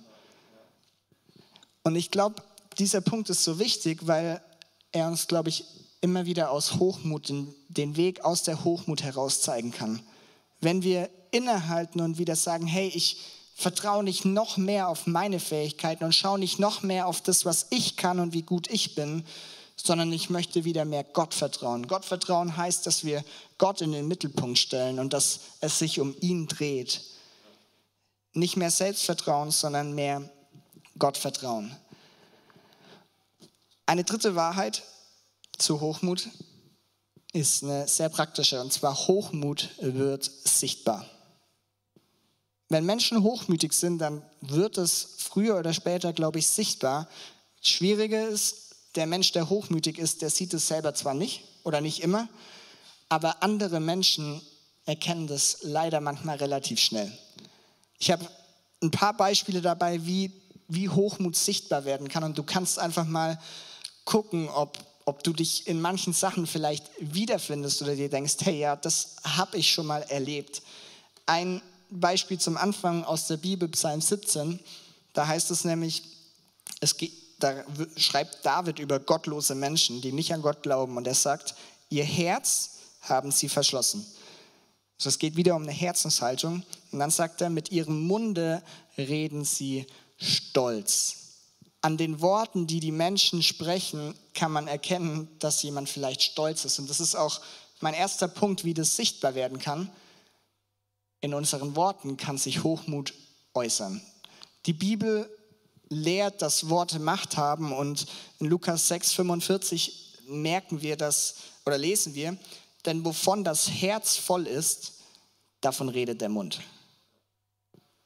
Und 1.83 1.95
ich 1.95 2.09
glaube, 2.09 2.41
dieser 2.79 3.01
Punkt 3.01 3.29
ist 3.29 3.43
so 3.43 3.59
wichtig, 3.59 4.07
weil 4.07 4.41
er 4.91 5.07
uns, 5.09 5.27
glaube 5.27 5.49
ich, 5.49 5.65
immer 6.01 6.25
wieder 6.25 6.49
aus 6.49 6.79
Hochmut, 6.79 7.29
den, 7.29 7.53
den 7.69 7.97
Weg 7.97 8.25
aus 8.25 8.41
der 8.41 8.63
Hochmut 8.63 9.03
heraus 9.03 9.41
zeigen 9.41 9.71
kann. 9.71 10.01
Wenn 10.59 10.81
wir 10.81 11.11
innehalten 11.29 12.01
und 12.01 12.17
wieder 12.17 12.35
sagen, 12.35 12.65
hey, 12.65 12.87
ich, 12.87 13.21
vertraue 13.53 14.03
nicht 14.03 14.23
noch 14.23 14.57
mehr 14.57 14.87
auf 14.87 15.07
meine 15.07 15.39
Fähigkeiten 15.39 16.03
und 16.03 16.13
schaue 16.13 16.37
nicht 16.37 16.59
noch 16.59 16.83
mehr 16.83 17.07
auf 17.07 17.21
das, 17.21 17.43
was 17.43 17.65
ich 17.71 17.95
kann 17.95 18.19
und 18.19 18.33
wie 18.33 18.43
gut 18.43 18.69
ich 18.69 18.93
bin, 18.93 19.23
sondern 19.77 20.11
ich 20.11 20.29
möchte 20.29 20.65
wieder 20.65 20.85
mehr 20.85 21.03
Gott 21.03 21.33
vertrauen. 21.33 21.87
Gott 21.87 22.03
vertrauen 22.03 22.57
heißt, 22.57 22.85
dass 22.85 23.03
wir 23.03 23.23
Gott 23.57 23.81
in 23.81 23.91
den 23.91 24.07
Mittelpunkt 24.07 24.57
stellen 24.57 24.99
und 24.99 25.13
dass 25.13 25.39
es 25.61 25.79
sich 25.79 25.99
um 25.99 26.15
ihn 26.19 26.47
dreht. 26.47 27.01
Nicht 28.33 28.57
mehr 28.57 28.71
Selbstvertrauen, 28.71 29.51
sondern 29.51 29.93
mehr 29.93 30.29
Gottvertrauen. 30.99 31.75
Eine 33.85 34.03
dritte 34.03 34.35
Wahrheit 34.35 34.83
zu 35.57 35.79
Hochmut 35.79 36.27
ist 37.33 37.63
eine 37.63 37.87
sehr 37.87 38.09
praktische, 38.09 38.59
und 38.61 38.73
zwar 38.73 38.95
Hochmut 38.95 39.69
wird 39.79 40.23
sichtbar. 40.23 41.05
Wenn 42.69 42.85
Menschen 42.85 43.23
hochmütig 43.23 43.73
sind, 43.73 43.99
dann 43.99 44.23
wird 44.41 44.77
es 44.77 45.15
früher 45.19 45.57
oder 45.57 45.73
später, 45.73 46.11
glaube 46.11 46.39
ich, 46.39 46.47
sichtbar. 46.47 47.07
Schwierige 47.61 48.21
ist, 48.23 48.66
der 48.97 49.05
Mensch, 49.05 49.31
der 49.31 49.49
hochmütig 49.49 49.97
ist, 49.97 50.21
der 50.21 50.29
sieht 50.29 50.53
es 50.53 50.67
selber 50.67 50.93
zwar 50.93 51.13
nicht 51.13 51.43
oder 51.63 51.81
nicht 51.81 52.01
immer, 52.01 52.27
aber 53.09 53.43
andere 53.43 53.79
Menschen 53.79 54.41
erkennen 54.85 55.27
das 55.27 55.59
leider 55.61 56.01
manchmal 56.01 56.37
relativ 56.37 56.79
schnell. 56.79 57.11
Ich 57.99 58.11
habe 58.11 58.27
ein 58.81 58.91
paar 58.91 59.15
Beispiele 59.15 59.61
dabei, 59.61 60.05
wie, 60.05 60.31
wie 60.67 60.89
Hochmut 60.89 61.35
sichtbar 61.35 61.85
werden 61.85 62.09
kann 62.09 62.23
und 62.23 62.37
du 62.37 62.43
kannst 62.43 62.79
einfach 62.79 63.05
mal 63.05 63.39
gucken, 64.05 64.49
ob, 64.49 64.77
ob 65.05 65.23
du 65.23 65.33
dich 65.33 65.67
in 65.67 65.79
manchen 65.79 66.13
Sachen 66.13 66.47
vielleicht 66.47 66.89
wiederfindest 66.99 67.81
oder 67.81 67.95
dir 67.95 68.09
denkst, 68.09 68.35
hey 68.41 68.59
ja, 68.59 68.75
das 68.75 69.17
habe 69.23 69.57
ich 69.57 69.71
schon 69.71 69.85
mal 69.85 70.01
erlebt. 70.03 70.61
Ein 71.25 71.61
Beispiel 71.89 72.39
zum 72.39 72.57
Anfang 72.57 73.03
aus 73.03 73.27
der 73.27 73.37
Bibel, 73.37 73.67
Psalm 73.69 74.01
17, 74.01 74.59
da 75.13 75.27
heißt 75.27 75.51
es 75.51 75.65
nämlich, 75.65 76.03
es 76.79 76.95
geht, 76.97 77.13
da 77.39 77.63
schreibt 77.95 78.45
David 78.45 78.79
über 78.79 78.99
gottlose 78.99 79.55
Menschen, 79.55 80.01
die 80.01 80.11
nicht 80.11 80.33
an 80.33 80.41
Gott 80.41 80.63
glauben 80.63 80.97
und 80.97 81.05
er 81.05 81.13
sagt, 81.13 81.55
ihr 81.89 82.03
Herz 82.03 82.71
haben 83.01 83.31
sie 83.31 83.49
verschlossen. 83.49 84.05
Also 84.99 85.09
es 85.09 85.19
geht 85.19 85.35
wieder 85.35 85.55
um 85.55 85.63
eine 85.63 85.71
Herzenshaltung 85.71 86.63
und 86.91 86.99
dann 86.99 87.11
sagt 87.11 87.41
er, 87.41 87.49
mit 87.49 87.71
ihrem 87.71 88.01
Munde 88.07 88.63
reden 88.97 89.45
sie 89.45 89.85
stolz. 90.17 91.15
An 91.81 91.97
den 91.97 92.21
Worten, 92.21 92.65
die 92.65 92.79
die 92.79 92.91
Menschen 92.91 93.43
sprechen, 93.43 94.15
kann 94.33 94.51
man 94.51 94.67
erkennen, 94.67 95.29
dass 95.37 95.61
jemand 95.61 95.89
vielleicht 95.89 96.23
stolz 96.23 96.65
ist. 96.65 96.79
Und 96.79 96.89
das 96.89 96.99
ist 96.99 97.15
auch 97.15 97.39
mein 97.79 97.93
erster 97.93 98.27
Punkt, 98.27 98.65
wie 98.65 98.73
das 98.73 98.95
sichtbar 98.95 99.35
werden 99.35 99.59
kann. 99.59 99.89
In 101.21 101.35
unseren 101.35 101.75
Worten 101.75 102.17
kann 102.17 102.39
sich 102.39 102.63
Hochmut 102.63 103.13
äußern. 103.53 104.01
Die 104.65 104.73
Bibel 104.73 105.29
lehrt, 105.89 106.41
dass 106.41 106.69
Worte 106.69 106.99
Macht 106.99 107.37
haben 107.37 107.71
und 107.71 108.05
in 108.39 108.47
Lukas 108.47 108.87
6, 108.87 109.13
45 109.13 110.19
merken 110.27 110.81
wir 110.81 110.97
das 110.97 111.35
oder 111.65 111.77
lesen 111.77 112.15
wir, 112.15 112.37
denn 112.85 113.03
wovon 113.05 113.43
das 113.43 113.69
Herz 113.69 114.15
voll 114.15 114.47
ist, 114.47 114.93
davon 115.61 115.89
redet 115.89 116.21
der 116.21 116.29
Mund. 116.29 116.61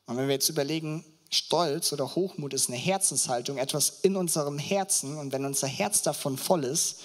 Und 0.05 0.17
wenn 0.17 0.27
wir 0.27 0.35
jetzt 0.35 0.49
überlegen, 0.49 1.05
Stolz 1.29 1.93
oder 1.93 2.15
Hochmut 2.15 2.53
ist 2.53 2.67
eine 2.67 2.77
Herzenshaltung, 2.77 3.57
etwas 3.57 3.99
in 4.01 4.15
unserem 4.17 4.59
Herzen 4.59 5.17
und 5.17 5.31
wenn 5.31 5.45
unser 5.45 5.67
Herz 5.67 6.01
davon 6.01 6.37
voll 6.37 6.65
ist, 6.65 6.99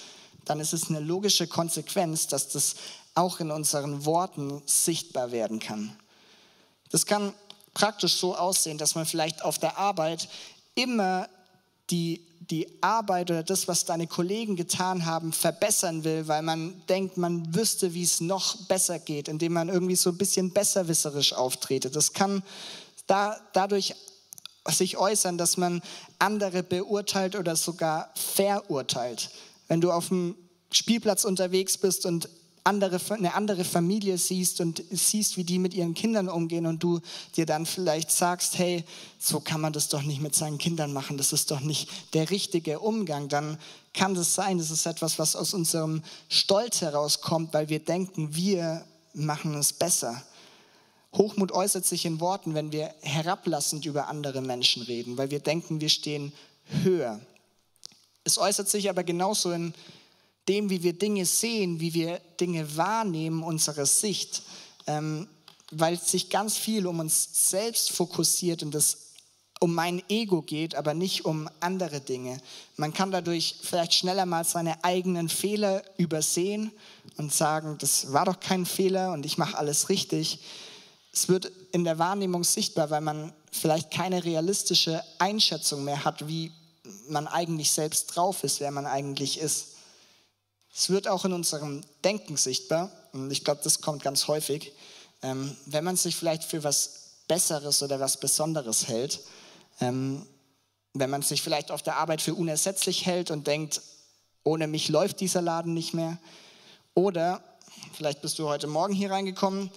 dann 0.45 0.61
ist 0.61 0.73
es 0.73 0.89
eine 0.89 1.01
logische 1.01 1.47
Konsequenz, 1.47 2.27
dass 2.27 2.49
das 2.49 2.77
auch 3.15 3.41
in 3.41 3.51
unseren 3.51 4.05
Worten 4.05 4.63
sichtbar 4.67 5.31
werden 5.31 5.61
kann. 5.61 5.97
Das 6.91 7.07
kann 7.07 7.33
praktisch 7.75 8.17
so 8.17 8.35
aussehen, 8.35 8.79
dass 8.79 8.95
man 8.95 9.07
vielleicht 9.07 9.43
auf 9.43 9.59
der 9.59 9.79
Arbeit 9.79 10.29
immer 10.77 11.29
die, 11.91 12.21
die 12.51 12.69
Arbeit 12.81 13.31
oder 13.31 13.43
das, 13.43 13.67
was 13.67 13.85
deine 13.85 14.07
Kollegen 14.07 14.55
getan 14.55 15.05
haben, 15.05 15.33
verbessern 15.33 16.05
will, 16.05 16.29
weil 16.29 16.43
man 16.43 16.81
denkt, 16.89 17.17
man 17.17 17.55
wüsste, 17.55 17.95
wie 17.95 18.05
es 18.05 18.21
noch 18.21 18.57
besser 18.69 19.01
geht, 19.01 19.27
indem 19.27 19.55
man 19.55 19.69
irgendwie 19.69 19.97
so 19.97 20.11
ein 20.11 20.19
bisschen 20.19 20.53
besserwisserisch 20.53 21.33
auftretet. 21.33 21.97
Das 21.97 22.13
kann 22.13 22.43
da, 23.09 23.37
dadurch 23.53 23.95
sich 24.69 24.97
äußern, 24.97 25.39
dass 25.39 25.57
man 25.57 25.81
andere 26.19 26.63
beurteilt 26.63 27.37
oder 27.37 27.57
sogar 27.57 28.11
verurteilt. 28.15 29.31
Wenn 29.69 29.81
du 29.81 29.93
auf 29.93 30.09
dem 30.09 30.37
Spielplatz 30.73 31.25
unterwegs 31.25 31.79
bist 31.79 32.07
und 32.07 32.29
andere, 32.67 33.01
eine 33.11 33.35
andere 33.35 33.65
Familie 33.65 34.19
siehst 34.19 34.61
und 34.61 34.83
siehst, 34.91 35.37
wie 35.37 35.45
die 35.45 35.59
mit 35.59 35.73
ihren 35.73 35.95
Kindern 35.95 36.29
umgehen 36.29 36.67
und 36.67 36.83
du 36.83 37.01
dir 37.37 37.47
dann 37.47 37.65
vielleicht 37.65 38.11
sagst, 38.11 38.59
hey, 38.59 38.85
so 39.19 39.41
kann 39.41 39.61
man 39.61 39.73
das 39.73 39.89
doch 39.89 40.03
nicht 40.03 40.21
mit 40.21 40.35
seinen 40.35 40.59
Kindern 40.59 40.93
machen, 40.93 41.17
das 41.17 41.33
ist 41.33 41.51
doch 41.51 41.61
nicht 41.61 41.89
der 42.15 42.31
richtige 42.31 42.81
Umgang, 42.81 43.29
dann 43.29 43.59
kann 43.95 44.15
das 44.15 44.35
sein, 44.35 44.59
das 44.59 44.71
ist 44.71 44.85
etwas, 44.87 45.19
was 45.19 45.37
aus 45.37 45.55
unserem 45.55 46.03
Stolz 46.29 46.81
herauskommt, 46.81 47.55
weil 47.55 47.69
wir 47.69 47.79
denken, 47.79 48.35
wir 48.35 48.85
machen 49.15 49.55
es 49.55 49.73
besser. 49.73 50.23
Hochmut 51.17 51.53
äußert 51.53 51.87
sich 51.87 52.05
in 52.05 52.21
Worten, 52.21 52.55
wenn 52.55 52.73
wir 52.73 52.95
herablassend 53.01 53.87
über 53.87 54.09
andere 54.09 54.43
Menschen 54.43 54.83
reden, 54.83 55.17
weil 55.17 55.31
wir 55.31 55.41
denken, 55.41 55.81
wir 55.81 55.89
stehen 55.89 56.33
höher. 56.83 57.21
Es 58.25 58.39
äußert 58.39 58.69
sich 58.69 58.91
aber 58.91 59.05
genauso 59.05 59.53
in 59.53 59.73
dem, 60.49 60.71
wie 60.71 60.83
wir 60.83 60.93
Dinge 60.93 61.27
sehen, 61.27 61.81
wie 61.81 61.95
wir 61.95 62.21
Dinge 62.41 62.77
wahrnehmen, 62.77 63.43
unsere 63.43 63.87
Sicht, 63.87 64.43
ähm, 64.87 65.29
weil 65.71 65.99
sich 65.99 66.31
ganz 66.31 66.57
viel 66.57 66.87
um 66.87 67.01
uns 67.01 67.51
selbst 67.51 67.91
fokussiert 67.91 68.63
und 68.63 68.75
das 68.75 68.99
um 69.59 69.75
mein 69.75 70.03
Ego 70.09 70.43
geht, 70.43 70.75
aber 70.75 70.95
nicht 70.95 71.25
um 71.25 71.49
andere 71.61 72.01
Dinge. 72.01 72.41
Man 72.77 72.93
kann 72.93 73.11
dadurch 73.11 73.57
vielleicht 73.63 73.95
schneller 73.95 74.27
mal 74.27 74.45
seine 74.45 74.85
eigenen 74.85 75.29
Fehler 75.29 75.83
übersehen 75.97 76.71
und 77.17 77.33
sagen, 77.33 77.77
das 77.79 78.13
war 78.13 78.27
doch 78.27 78.39
kein 78.39 78.67
Fehler 78.67 79.13
und 79.13 79.25
ich 79.25 79.39
mache 79.39 79.57
alles 79.57 79.89
richtig. 79.89 80.41
Es 81.13 81.29
wird 81.29 81.51
in 81.73 81.85
der 81.85 81.99
Wahrnehmung 81.99 82.45
sichtbar, 82.45 82.91
weil 82.91 83.01
man 83.01 83.33
vielleicht 83.51 83.91
keine 83.91 84.23
realistische 84.25 85.03
Einschätzung 85.19 85.85
mehr 85.85 86.05
hat, 86.05 86.29
wie 86.29 86.53
man 87.09 87.27
eigentlich 87.27 87.71
selbst 87.71 88.09
drauf 88.09 88.45
ist, 88.45 88.61
wer 88.61 88.71
man 88.71 88.85
eigentlich 88.85 89.41
ist. 89.41 89.76
Es 90.79 90.91
wird 90.91 91.09
auch 91.09 91.25
in 91.25 91.33
unserem 91.33 91.83
Denken 92.05 92.37
sichtbar, 92.37 92.93
und 93.13 93.31
ich 93.31 93.45
glaube, 93.45 93.63
das 93.65 93.81
kommt 93.81 94.03
ganz 94.03 94.29
häufig, 94.29 94.73
ähm, 95.23 95.57
wenn 95.65 95.85
man 95.85 95.97
sich 95.97 96.17
vielleicht 96.17 96.45
für 96.45 96.65
was 96.65 97.15
Besseres 97.29 97.83
oder 97.83 97.99
was 97.99 98.21
Besonderes 98.21 98.87
hält, 98.87 99.21
ähm, 99.81 100.27
wenn 100.93 101.09
man 101.09 101.23
sich 101.23 101.41
vielleicht 101.41 101.71
auf 101.71 101.83
der 101.83 101.97
Arbeit 101.97 102.21
für 102.21 102.35
unersetzlich 102.35 103.07
hält 103.07 103.31
und 103.31 103.47
denkt, 103.47 103.81
ohne 104.45 104.67
mich 104.67 104.91
läuft 104.91 105.21
dieser 105.21 105.41
Laden 105.41 105.73
nicht 105.73 105.95
mehr. 105.95 106.19
Oder 106.93 107.43
vielleicht 107.95 108.21
bist 108.21 108.39
du 108.39 108.47
heute 108.47 108.67
Morgen 108.67 108.93
hier 108.93 109.11
reingekommen 109.11 109.71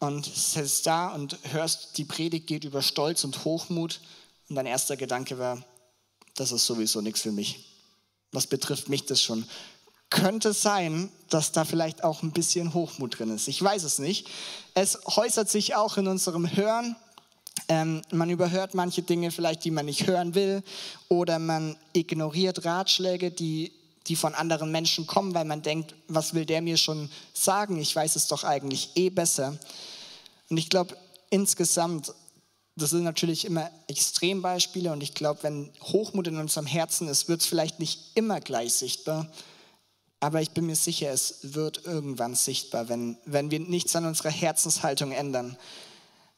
und 0.00 0.26
sitzt 0.26 0.86
da 0.86 1.14
und 1.14 1.38
hörst, 1.44 1.96
die 1.96 2.04
Predigt 2.04 2.46
geht 2.46 2.64
über 2.64 2.82
Stolz 2.82 3.24
und 3.24 3.46
Hochmut 3.46 4.00
und 4.50 4.56
dein 4.56 4.66
erster 4.66 4.98
Gedanke 4.98 5.38
war, 5.38 5.64
das 6.34 6.52
ist 6.52 6.66
sowieso 6.66 7.00
nichts 7.00 7.22
für 7.22 7.32
mich. 7.32 7.72
Was 8.32 8.46
betrifft 8.46 8.90
mich 8.90 9.06
das 9.06 9.22
schon? 9.22 9.46
Könnte 10.10 10.52
sein, 10.52 11.10
dass 11.30 11.52
da 11.52 11.64
vielleicht 11.64 12.04
auch 12.04 12.22
ein 12.22 12.32
bisschen 12.32 12.74
Hochmut 12.74 13.18
drin 13.18 13.30
ist. 13.30 13.48
Ich 13.48 13.60
weiß 13.60 13.82
es 13.82 13.98
nicht. 13.98 14.28
Es 14.74 14.98
äußert 15.16 15.50
sich 15.50 15.74
auch 15.74 15.96
in 15.96 16.06
unserem 16.06 16.54
Hören. 16.54 16.96
Ähm, 17.68 18.02
man 18.12 18.30
überhört 18.30 18.74
manche 18.74 19.02
Dinge 19.02 19.30
vielleicht, 19.30 19.64
die 19.64 19.70
man 19.70 19.86
nicht 19.86 20.06
hören 20.06 20.34
will, 20.34 20.62
oder 21.08 21.38
man 21.38 21.76
ignoriert 21.92 22.64
Ratschläge, 22.64 23.30
die, 23.30 23.72
die 24.06 24.14
von 24.14 24.34
anderen 24.34 24.70
Menschen 24.70 25.06
kommen, 25.06 25.34
weil 25.34 25.46
man 25.46 25.62
denkt, 25.62 25.94
was 26.06 26.34
will 26.34 26.46
der 26.46 26.62
mir 26.62 26.76
schon 26.76 27.10
sagen? 27.32 27.78
Ich 27.78 27.96
weiß 27.96 28.14
es 28.14 28.28
doch 28.28 28.44
eigentlich 28.44 28.90
eh 28.94 29.10
besser. 29.10 29.58
Und 30.48 30.58
ich 30.58 30.70
glaube, 30.70 30.96
insgesamt, 31.30 32.12
das 32.76 32.90
sind 32.90 33.02
natürlich 33.02 33.44
immer 33.46 33.70
Extrembeispiele 33.88 34.92
und 34.92 35.02
ich 35.02 35.14
glaube, 35.14 35.42
wenn 35.42 35.72
Hochmut 35.82 36.28
in 36.28 36.36
unserem 36.36 36.66
Herzen 36.66 37.08
ist, 37.08 37.28
wird 37.28 37.40
es 37.40 37.46
vielleicht 37.46 37.80
nicht 37.80 38.12
immer 38.14 38.40
gleich 38.40 38.74
sichtbar, 38.74 39.28
aber 40.20 40.40
ich 40.40 40.50
bin 40.52 40.66
mir 40.66 40.76
sicher, 40.76 41.10
es 41.10 41.38
wird 41.42 41.84
irgendwann 41.84 42.34
sichtbar, 42.34 42.88
wenn, 42.88 43.18
wenn 43.26 43.50
wir 43.50 43.60
nichts 43.60 43.94
an 43.96 44.06
unserer 44.06 44.30
Herzenshaltung 44.30 45.12
ändern. 45.12 45.56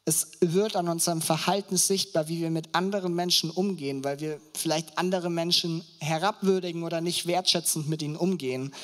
Es 0.05 0.29
wird 0.41 0.75
an 0.75 0.89
unserem 0.89 1.21
Verhalten 1.21 1.77
sichtbar, 1.77 2.29
wie 2.29 2.41
wir 2.41 2.51
mit 2.51 2.75
anderen 2.75 3.15
Menschen 3.15 3.51
umgehen, 3.51 4.03
weil 4.05 4.21
wir 4.21 4.41
vielleicht 4.55 4.99
andere 4.99 5.31
Menschen 5.31 5.85
herabwürdigen 6.01 6.83
oder 6.83 7.01
nicht 7.01 7.27
wertschätzend 7.27 7.89
mit 7.89 8.03
ihnen 8.03 8.17
umgehen, 8.17 8.75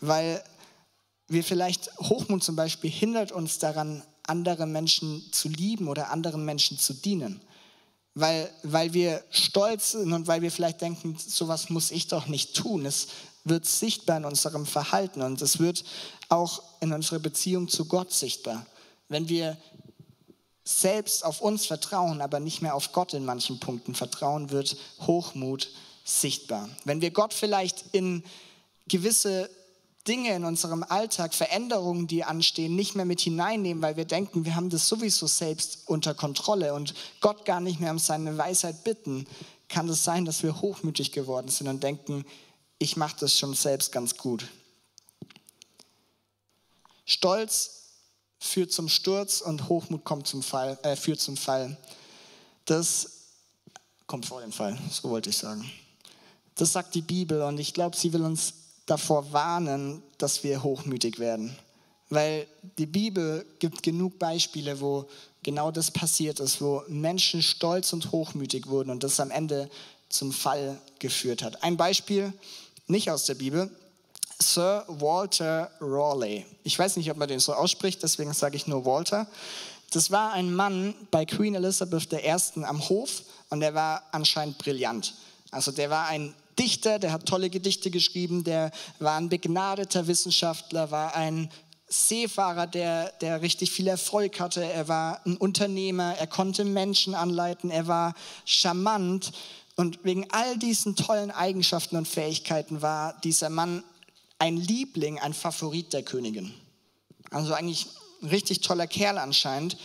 weil 0.00 0.42
wir 1.26 1.42
vielleicht 1.42 1.90
Hochmut 1.98 2.44
zum 2.44 2.54
Beispiel 2.54 2.90
hindert 2.90 3.32
uns 3.32 3.58
daran, 3.58 4.02
andere 4.26 4.66
Menschen 4.66 5.22
zu 5.32 5.48
lieben 5.48 5.88
oder 5.88 6.10
anderen 6.10 6.44
Menschen 6.44 6.78
zu 6.78 6.94
dienen. 6.94 7.40
Weil, 8.14 8.48
weil 8.62 8.92
wir 8.92 9.24
stolz 9.30 9.92
sind 9.92 10.12
und 10.12 10.28
weil 10.28 10.42
wir 10.42 10.52
vielleicht 10.52 10.80
denken, 10.80 11.16
sowas 11.18 11.68
muss 11.68 11.90
ich 11.90 12.06
doch 12.06 12.28
nicht 12.28 12.54
tun. 12.54 12.86
Es 12.86 13.08
wird 13.44 13.66
sichtbar 13.66 14.16
in 14.16 14.24
unserem 14.24 14.66
Verhalten 14.66 15.22
und 15.22 15.40
es 15.42 15.58
wird 15.58 15.84
auch 16.28 16.62
in 16.80 16.92
unserer 16.92 17.18
Beziehung 17.18 17.68
zu 17.68 17.84
Gott 17.84 18.12
sichtbar. 18.12 18.66
Wenn 19.08 19.28
wir 19.28 19.56
selbst 20.64 21.24
auf 21.24 21.42
uns 21.42 21.66
vertrauen, 21.66 22.22
aber 22.22 22.40
nicht 22.40 22.62
mehr 22.62 22.74
auf 22.74 22.92
Gott 22.92 23.12
in 23.12 23.24
manchen 23.24 23.60
Punkten 23.60 23.94
vertrauen, 23.94 24.50
wird 24.50 24.76
Hochmut 25.00 25.70
sichtbar. 26.04 26.68
Wenn 26.84 27.02
wir 27.02 27.10
Gott 27.10 27.34
vielleicht 27.34 27.84
in 27.92 28.24
gewisse 28.88 29.50
Dinge 30.08 30.34
in 30.34 30.44
unserem 30.44 30.82
Alltag, 30.82 31.32
Veränderungen, 31.32 32.06
die 32.06 32.24
anstehen, 32.24 32.76
nicht 32.76 32.94
mehr 32.94 33.06
mit 33.06 33.20
hineinnehmen, 33.20 33.82
weil 33.82 33.96
wir 33.96 34.04
denken, 34.04 34.44
wir 34.44 34.54
haben 34.54 34.68
das 34.68 34.86
sowieso 34.88 35.26
selbst 35.26 35.80
unter 35.86 36.14
Kontrolle 36.14 36.74
und 36.74 36.94
Gott 37.20 37.44
gar 37.46 37.60
nicht 37.60 37.80
mehr 37.80 37.90
um 37.90 37.98
seine 37.98 38.36
Weisheit 38.36 38.84
bitten, 38.84 39.26
kann 39.68 39.88
es 39.88 40.04
sein, 40.04 40.26
dass 40.26 40.42
wir 40.42 40.60
hochmütig 40.60 41.12
geworden 41.12 41.48
sind 41.48 41.68
und 41.68 41.82
denken, 41.82 42.26
ich 42.78 42.96
mache 42.96 43.16
das 43.20 43.38
schon 43.38 43.54
selbst 43.54 43.92
ganz 43.92 44.16
gut. 44.16 44.46
Stolz 47.04 47.82
führt 48.38 48.72
zum 48.72 48.88
Sturz 48.88 49.40
und 49.40 49.68
Hochmut 49.68 50.04
kommt 50.04 50.26
zum 50.26 50.42
Fall, 50.42 50.78
äh, 50.82 50.96
führt 50.96 51.20
zum 51.20 51.36
Fall. 51.36 51.76
Das 52.64 53.10
kommt 54.06 54.26
vor 54.26 54.40
dem 54.40 54.52
Fall, 54.52 54.78
so 54.90 55.10
wollte 55.10 55.30
ich 55.30 55.38
sagen. 55.38 55.70
Das 56.54 56.72
sagt 56.72 56.94
die 56.94 57.02
Bibel 57.02 57.42
und 57.42 57.58
ich 57.58 57.74
glaube, 57.74 57.96
sie 57.96 58.12
will 58.12 58.22
uns 58.22 58.54
davor 58.86 59.32
warnen, 59.32 60.02
dass 60.18 60.44
wir 60.44 60.62
hochmütig 60.62 61.18
werden. 61.18 61.56
Weil 62.10 62.46
die 62.78 62.86
Bibel 62.86 63.44
gibt 63.58 63.82
genug 63.82 64.18
Beispiele, 64.18 64.80
wo 64.80 65.08
genau 65.42 65.70
das 65.70 65.90
passiert 65.90 66.38
ist, 66.38 66.60
wo 66.60 66.82
Menschen 66.86 67.42
stolz 67.42 67.92
und 67.92 68.12
hochmütig 68.12 68.66
wurden 68.66 68.90
und 68.90 69.02
das 69.02 69.20
am 69.20 69.30
Ende 69.30 69.70
zum 70.08 70.32
Fall 70.32 70.80
geführt 70.98 71.42
hat. 71.42 71.62
Ein 71.62 71.76
Beispiel, 71.76 72.32
nicht 72.86 73.10
aus 73.10 73.24
der 73.24 73.34
Bibel, 73.34 73.70
Sir 74.38 74.84
Walter 74.88 75.70
Raleigh. 75.80 76.44
Ich 76.64 76.78
weiß 76.78 76.96
nicht, 76.96 77.10
ob 77.10 77.16
man 77.16 77.28
den 77.28 77.40
so 77.40 77.54
ausspricht, 77.54 78.02
deswegen 78.02 78.32
sage 78.32 78.56
ich 78.56 78.66
nur 78.66 78.84
Walter. 78.84 79.26
Das 79.90 80.10
war 80.10 80.32
ein 80.32 80.52
Mann 80.54 80.94
bei 81.10 81.24
Queen 81.24 81.54
Elizabeth 81.54 82.12
I. 82.12 82.64
am 82.64 82.88
Hof 82.88 83.22
und 83.50 83.60
der 83.60 83.74
war 83.74 84.02
anscheinend 84.10 84.58
brillant. 84.58 85.14
Also 85.50 85.70
der 85.70 85.88
war 85.88 86.08
ein 86.08 86.34
Dichter, 86.58 86.98
der 86.98 87.12
hat 87.12 87.26
tolle 87.26 87.50
Gedichte 87.50 87.90
geschrieben, 87.90 88.44
der 88.44 88.70
war 88.98 89.16
ein 89.16 89.28
begnadeter 89.28 90.06
Wissenschaftler, 90.06 90.90
war 90.90 91.14
ein 91.14 91.50
Seefahrer, 91.88 92.66
der, 92.66 93.12
der 93.20 93.42
richtig 93.42 93.70
viel 93.70 93.86
Erfolg 93.86 94.40
hatte. 94.40 94.64
Er 94.64 94.88
war 94.88 95.20
ein 95.26 95.36
Unternehmer, 95.36 96.14
er 96.18 96.26
konnte 96.26 96.64
Menschen 96.64 97.14
anleiten, 97.14 97.70
er 97.70 97.86
war 97.86 98.14
charmant. 98.44 99.32
Und 99.76 100.04
wegen 100.04 100.30
all 100.30 100.56
diesen 100.56 100.96
tollen 100.96 101.30
Eigenschaften 101.30 101.96
und 101.96 102.06
Fähigkeiten 102.06 102.80
war 102.82 103.18
dieser 103.20 103.50
Mann 103.50 103.82
ein 104.38 104.56
Liebling, 104.56 105.18
ein 105.18 105.34
Favorit 105.34 105.92
der 105.92 106.02
Königin. 106.02 106.54
Also 107.30 107.54
eigentlich 107.54 107.86
ein 108.22 108.28
richtig 108.28 108.60
toller 108.60 108.86
Kerl 108.86 109.18
anscheinend. 109.18 109.76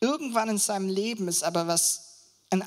Irgendwann 0.00 0.48
in 0.48 0.58
seinem 0.58 0.88
Leben 0.88 1.28
ist 1.28 1.44
aber 1.44 1.66
was 1.66 2.04
ein 2.50 2.64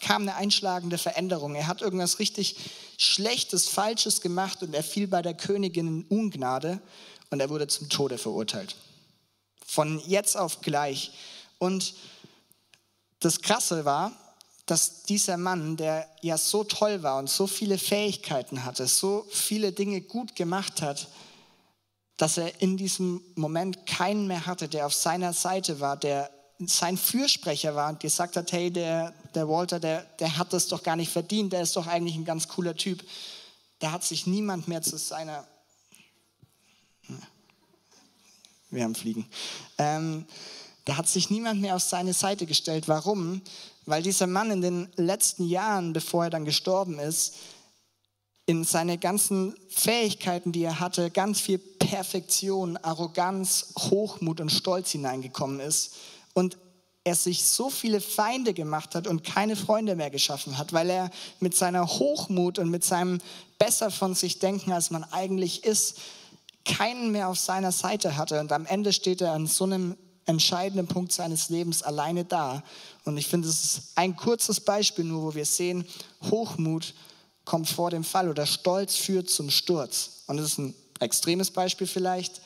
kam 0.00 0.22
eine 0.22 0.34
einschlagende 0.34 0.98
Veränderung. 0.98 1.54
Er 1.54 1.66
hat 1.66 1.80
irgendwas 1.80 2.18
richtig 2.18 2.56
Schlechtes, 2.98 3.68
Falsches 3.68 4.20
gemacht 4.20 4.62
und 4.62 4.74
er 4.74 4.82
fiel 4.82 5.06
bei 5.06 5.22
der 5.22 5.34
Königin 5.34 5.86
in 5.86 6.04
Ungnade 6.04 6.80
und 7.30 7.40
er 7.40 7.48
wurde 7.48 7.66
zum 7.66 7.88
Tode 7.88 8.18
verurteilt. 8.18 8.76
Von 9.64 10.00
jetzt 10.06 10.36
auf 10.36 10.60
gleich. 10.60 11.12
Und 11.58 11.94
das 13.20 13.40
Krasse 13.40 13.84
war, 13.86 14.12
dass 14.66 15.04
dieser 15.04 15.36
Mann, 15.36 15.76
der 15.76 16.08
ja 16.22 16.36
so 16.36 16.64
toll 16.64 17.02
war 17.02 17.18
und 17.18 17.30
so 17.30 17.46
viele 17.46 17.78
Fähigkeiten 17.78 18.64
hatte, 18.64 18.86
so 18.88 19.24
viele 19.30 19.72
Dinge 19.72 20.00
gut 20.00 20.34
gemacht 20.34 20.82
hat, 20.82 21.08
dass 22.16 22.36
er 22.36 22.60
in 22.60 22.76
diesem 22.76 23.22
Moment 23.36 23.86
keinen 23.86 24.26
mehr 24.26 24.46
hatte, 24.46 24.68
der 24.68 24.86
auf 24.86 24.94
seiner 24.94 25.32
Seite 25.32 25.80
war, 25.80 25.96
der 25.96 26.30
sein 26.58 26.96
Fürsprecher 26.96 27.74
war 27.74 27.90
und 27.90 28.00
gesagt 28.00 28.36
hat, 28.36 28.50
hey, 28.50 28.70
der, 28.70 29.12
der 29.34 29.48
Walter, 29.48 29.78
der, 29.78 30.02
der 30.18 30.36
hat 30.38 30.52
das 30.52 30.68
doch 30.68 30.82
gar 30.82 30.96
nicht 30.96 31.12
verdient, 31.12 31.52
der 31.52 31.62
ist 31.62 31.76
doch 31.76 31.86
eigentlich 31.86 32.16
ein 32.16 32.24
ganz 32.24 32.48
cooler 32.48 32.74
Typ. 32.74 33.04
Da 33.78 33.92
hat 33.92 34.02
sich 34.02 34.26
niemand 34.26 34.66
mehr 34.66 34.82
zu 34.82 34.96
seiner... 34.96 35.46
Wir 38.70 38.82
haben 38.82 38.94
Fliegen. 38.94 39.28
Ähm, 39.78 40.26
da 40.86 40.96
hat 40.96 41.08
sich 41.08 41.30
niemand 41.30 41.60
mehr 41.60 41.76
auf 41.76 41.82
seine 41.82 42.14
Seite 42.14 42.46
gestellt. 42.46 42.88
Warum? 42.88 43.42
Weil 43.86 44.02
dieser 44.02 44.26
Mann 44.26 44.50
in 44.50 44.60
den 44.60 44.88
letzten 44.96 45.44
Jahren, 45.44 45.92
bevor 45.92 46.24
er 46.24 46.30
dann 46.30 46.44
gestorben 46.44 46.98
ist, 46.98 47.36
in 48.44 48.64
seine 48.64 48.98
ganzen 48.98 49.54
Fähigkeiten, 49.68 50.52
die 50.52 50.62
er 50.62 50.78
hatte, 50.78 51.10
ganz 51.10 51.40
viel 51.40 51.58
Perfektion, 51.58 52.76
Arroganz, 52.76 53.74
Hochmut 53.78 54.40
und 54.40 54.50
Stolz 54.50 54.90
hineingekommen 54.90 55.60
ist 55.60 55.96
und 56.34 56.56
er 57.02 57.14
sich 57.14 57.44
so 57.44 57.70
viele 57.70 58.00
Feinde 58.00 58.52
gemacht 58.52 58.96
hat 58.96 59.06
und 59.06 59.22
keine 59.22 59.54
Freunde 59.54 59.94
mehr 59.94 60.10
geschaffen 60.10 60.58
hat, 60.58 60.72
weil 60.72 60.90
er 60.90 61.10
mit 61.38 61.56
seiner 61.56 61.86
Hochmut 61.86 62.58
und 62.58 62.68
mit 62.68 62.84
seinem 62.84 63.20
besser 63.58 63.92
von 63.92 64.14
sich 64.14 64.40
denken, 64.40 64.72
als 64.72 64.90
man 64.90 65.04
eigentlich 65.04 65.64
ist, 65.64 65.98
keinen 66.64 67.12
mehr 67.12 67.28
auf 67.28 67.38
seiner 67.38 67.70
Seite 67.70 68.16
hatte. 68.16 68.40
Und 68.40 68.50
am 68.50 68.66
Ende 68.66 68.92
steht 68.92 69.20
er 69.20 69.32
an 69.32 69.46
so 69.46 69.64
einem 69.64 69.96
entscheidenden 70.26 70.88
Punkt 70.88 71.12
seines 71.12 71.48
Lebens 71.48 71.82
alleine 71.82 72.24
da. 72.24 72.62
Und 73.04 73.16
ich 73.16 73.28
finde, 73.28 73.48
es 73.48 73.64
ist 73.64 73.82
ein 73.94 74.16
kurzes 74.16 74.60
Beispiel 74.60 75.04
nur, 75.04 75.22
wo 75.22 75.34
wir 75.34 75.46
sehen, 75.46 75.86
Hochmut 76.30 76.94
kommt 77.44 77.68
vor 77.68 77.90
dem 77.90 78.04
Fall 78.04 78.28
oder 78.28 78.44
Stolz 78.44 78.96
führt 78.96 79.30
zum 79.30 79.50
Sturz. 79.50 80.24
Und 80.26 80.36
das 80.36 80.46
ist 80.46 80.58
ein 80.58 80.74
extremes 81.00 81.50
Beispiel 81.50 81.86
vielleicht. 81.86 82.40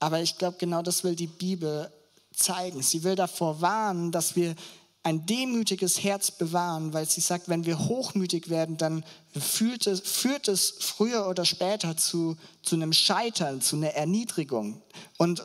Aber 0.00 0.20
ich 0.20 0.38
glaube, 0.38 0.56
genau 0.58 0.82
das 0.82 1.04
will 1.04 1.14
die 1.14 1.26
Bibel 1.26 1.92
zeigen. 2.34 2.82
Sie 2.82 3.04
will 3.04 3.14
davor 3.14 3.60
warnen, 3.60 4.10
dass 4.10 4.34
wir 4.34 4.56
ein 5.04 5.26
demütiges 5.26 6.02
Herz 6.02 6.30
bewahren, 6.30 6.92
weil 6.92 7.08
sie 7.08 7.20
sagt, 7.20 7.48
wenn 7.48 7.66
wir 7.66 7.78
hochmütig 7.78 8.48
werden, 8.48 8.76
dann 8.76 9.04
führt 9.38 9.86
es, 9.86 10.00
führt 10.00 10.46
es 10.48 10.74
früher 10.78 11.28
oder 11.28 11.44
später 11.44 11.96
zu, 11.96 12.36
zu 12.62 12.76
einem 12.76 12.92
Scheitern, 12.92 13.60
zu 13.60 13.76
einer 13.76 13.90
Erniedrigung. 13.90 14.80
Und 15.18 15.44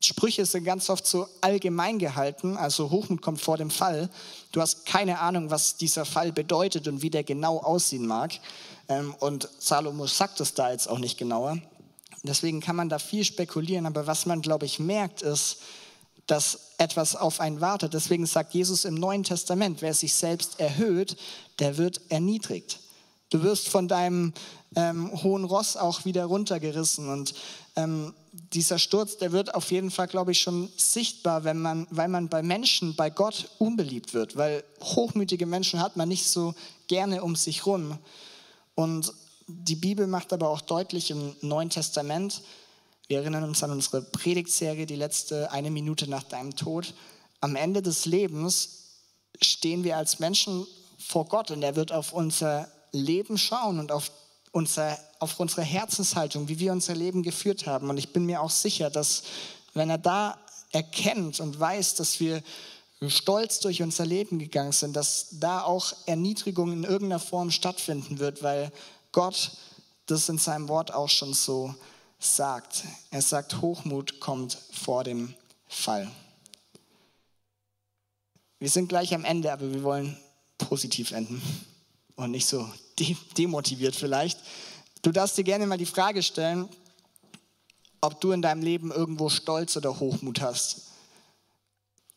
Sprüche 0.00 0.46
sind 0.46 0.64
ganz 0.64 0.90
oft 0.90 1.06
so 1.06 1.26
allgemein 1.40 1.98
gehalten, 1.98 2.56
also 2.56 2.90
Hochmut 2.90 3.20
kommt 3.20 3.40
vor 3.40 3.56
dem 3.56 3.70
Fall. 3.70 4.08
Du 4.52 4.60
hast 4.60 4.86
keine 4.86 5.18
Ahnung, 5.18 5.50
was 5.50 5.76
dieser 5.76 6.04
Fall 6.04 6.32
bedeutet 6.32 6.86
und 6.86 7.02
wie 7.02 7.10
der 7.10 7.24
genau 7.24 7.58
aussehen 7.58 8.06
mag. 8.06 8.32
Ähm, 8.88 9.14
und 9.18 9.48
Salomo 9.58 10.06
sagt 10.06 10.40
es 10.40 10.54
da 10.54 10.70
jetzt 10.70 10.88
auch 10.88 11.00
nicht 11.00 11.18
genauer. 11.18 11.58
Deswegen 12.22 12.60
kann 12.60 12.76
man 12.76 12.88
da 12.88 12.98
viel 12.98 13.24
spekulieren, 13.24 13.86
aber 13.86 14.06
was 14.06 14.26
man, 14.26 14.40
glaube 14.40 14.66
ich, 14.66 14.78
merkt, 14.78 15.22
ist, 15.22 15.58
dass 16.26 16.72
etwas 16.78 17.16
auf 17.16 17.40
einen 17.40 17.60
wartet. 17.60 17.94
Deswegen 17.94 18.26
sagt 18.26 18.54
Jesus 18.54 18.84
im 18.84 18.94
Neuen 18.94 19.24
Testament, 19.24 19.82
wer 19.82 19.94
sich 19.94 20.14
selbst 20.14 20.60
erhöht, 20.60 21.16
der 21.58 21.76
wird 21.76 22.00
erniedrigt. 22.08 22.80
Du 23.30 23.42
wirst 23.42 23.68
von 23.68 23.88
deinem 23.88 24.32
ähm, 24.76 25.10
hohen 25.22 25.44
Ross 25.44 25.76
auch 25.76 26.04
wieder 26.04 26.24
runtergerissen. 26.24 27.08
Und 27.08 27.34
ähm, 27.76 28.14
dieser 28.52 28.78
Sturz, 28.78 29.16
der 29.18 29.32
wird 29.32 29.54
auf 29.54 29.70
jeden 29.70 29.90
Fall, 29.90 30.08
glaube 30.08 30.32
ich, 30.32 30.40
schon 30.40 30.68
sichtbar, 30.76 31.44
wenn 31.44 31.60
man, 31.60 31.86
weil 31.90 32.08
man 32.08 32.28
bei 32.28 32.42
Menschen, 32.42 32.94
bei 32.94 33.10
Gott 33.10 33.50
unbeliebt 33.58 34.14
wird. 34.14 34.36
Weil 34.36 34.64
hochmütige 34.82 35.46
Menschen 35.46 35.80
hat 35.80 35.96
man 35.96 36.08
nicht 36.08 36.26
so 36.26 36.54
gerne 36.86 37.22
um 37.22 37.36
sich 37.36 37.66
rum. 37.66 37.98
Und 38.74 39.12
die 39.46 39.76
Bibel 39.76 40.06
macht 40.06 40.32
aber 40.32 40.48
auch 40.48 40.60
deutlich 40.60 41.10
im 41.10 41.34
Neuen 41.40 41.70
Testament, 41.70 42.42
wir 43.08 43.20
erinnern 43.20 43.44
uns 43.44 43.62
an 43.62 43.70
unsere 43.70 44.02
Predigtserie, 44.02 44.84
die 44.84 44.94
letzte 44.94 45.50
eine 45.50 45.70
Minute 45.70 46.10
nach 46.10 46.24
deinem 46.24 46.54
Tod. 46.54 46.92
Am 47.40 47.56
Ende 47.56 47.80
des 47.80 48.04
Lebens 48.04 48.98
stehen 49.40 49.82
wir 49.82 49.96
als 49.96 50.18
Menschen 50.18 50.66
vor 50.98 51.24
Gott 51.24 51.50
und 51.50 51.62
er 51.62 51.74
wird 51.74 51.90
auf 51.90 52.12
unser 52.12 52.68
Leben 52.92 53.38
schauen 53.38 53.78
und 53.78 53.92
auf, 53.92 54.10
unser, 54.52 54.98
auf 55.18 55.38
unsere 55.40 55.62
Herzenshaltung, 55.62 56.48
wie 56.48 56.58
wir 56.58 56.72
unser 56.72 56.94
Leben 56.94 57.22
geführt 57.22 57.66
haben. 57.66 57.90
Und 57.90 57.98
ich 57.98 58.12
bin 58.12 58.26
mir 58.26 58.40
auch 58.40 58.50
sicher, 58.50 58.90
dass 58.90 59.22
wenn 59.74 59.90
er 59.90 59.98
da 59.98 60.38
erkennt 60.72 61.40
und 61.40 61.58
weiß, 61.58 61.94
dass 61.94 62.20
wir 62.20 62.42
stolz 63.06 63.60
durch 63.60 63.82
unser 63.82 64.04
Leben 64.04 64.38
gegangen 64.38 64.72
sind, 64.72 64.96
dass 64.96 65.28
da 65.32 65.62
auch 65.62 65.92
Erniedrigung 66.06 66.72
in 66.72 66.84
irgendeiner 66.84 67.20
Form 67.20 67.50
stattfinden 67.50 68.18
wird, 68.18 68.42
weil 68.42 68.72
Gott 69.12 69.52
das 70.06 70.28
in 70.28 70.38
seinem 70.38 70.68
Wort 70.68 70.92
auch 70.92 71.08
schon 71.08 71.34
so 71.34 71.74
sagt. 72.18 72.84
Er 73.10 73.22
sagt, 73.22 73.60
Hochmut 73.60 74.20
kommt 74.20 74.58
vor 74.72 75.04
dem 75.04 75.34
Fall. 75.68 76.10
Wir 78.58 78.68
sind 78.68 78.88
gleich 78.88 79.14
am 79.14 79.24
Ende, 79.24 79.52
aber 79.52 79.72
wir 79.72 79.82
wollen 79.84 80.16
positiv 80.56 81.12
enden 81.12 81.40
und 82.16 82.32
nicht 82.32 82.46
so 82.46 82.68
demotiviert 83.36 83.96
vielleicht. 83.96 84.38
Du 85.02 85.12
darfst 85.12 85.38
dir 85.38 85.44
gerne 85.44 85.66
mal 85.66 85.78
die 85.78 85.86
Frage 85.86 86.22
stellen, 86.22 86.68
ob 88.00 88.20
du 88.20 88.32
in 88.32 88.42
deinem 88.42 88.62
Leben 88.62 88.90
irgendwo 88.90 89.28
Stolz 89.28 89.76
oder 89.76 89.98
Hochmut 89.98 90.40
hast. 90.40 90.82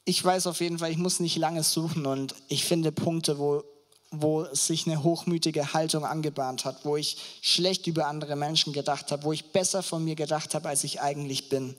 Ich 0.05 0.23
weiß 0.23 0.47
auf 0.47 0.61
jeden 0.61 0.79
Fall, 0.79 0.91
ich 0.91 0.97
muss 0.97 1.19
nicht 1.19 1.37
lange 1.37 1.63
suchen 1.63 2.05
und 2.05 2.35
ich 2.47 2.65
finde 2.65 2.91
Punkte, 2.91 3.37
wo 3.37 3.63
wo 4.11 4.45
sich 4.53 4.85
eine 4.85 5.03
hochmütige 5.03 5.73
Haltung 5.73 6.05
angebahnt 6.05 6.65
hat, 6.65 6.83
wo 6.83 6.97
ich 6.97 7.17
schlecht 7.41 7.87
über 7.87 8.07
andere 8.07 8.35
Menschen 8.35 8.73
gedacht 8.73 9.09
habe, 9.11 9.23
wo 9.23 9.31
ich 9.31 9.53
besser 9.53 9.81
von 9.81 10.03
mir 10.03 10.15
gedacht 10.15 10.53
habe, 10.53 10.67
als 10.67 10.83
ich 10.83 10.99
eigentlich 10.99 11.47
bin. 11.47 11.75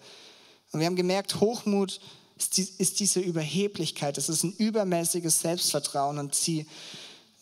Und 0.73 0.81
wir 0.81 0.87
haben 0.87 0.97
gemerkt, 0.97 1.41
Hochmut 1.41 2.01
ist, 2.39 2.57
die, 2.57 2.67
ist 2.79 3.01
diese 3.01 3.21
Überheblichkeit, 3.21 4.17
es 4.17 4.31
ist 4.31 4.45
ein 4.45 4.55
übermäßiges 4.55 5.41
Selbstvertrauen 5.41 6.19
und 6.19 6.35
sie 6.35 6.67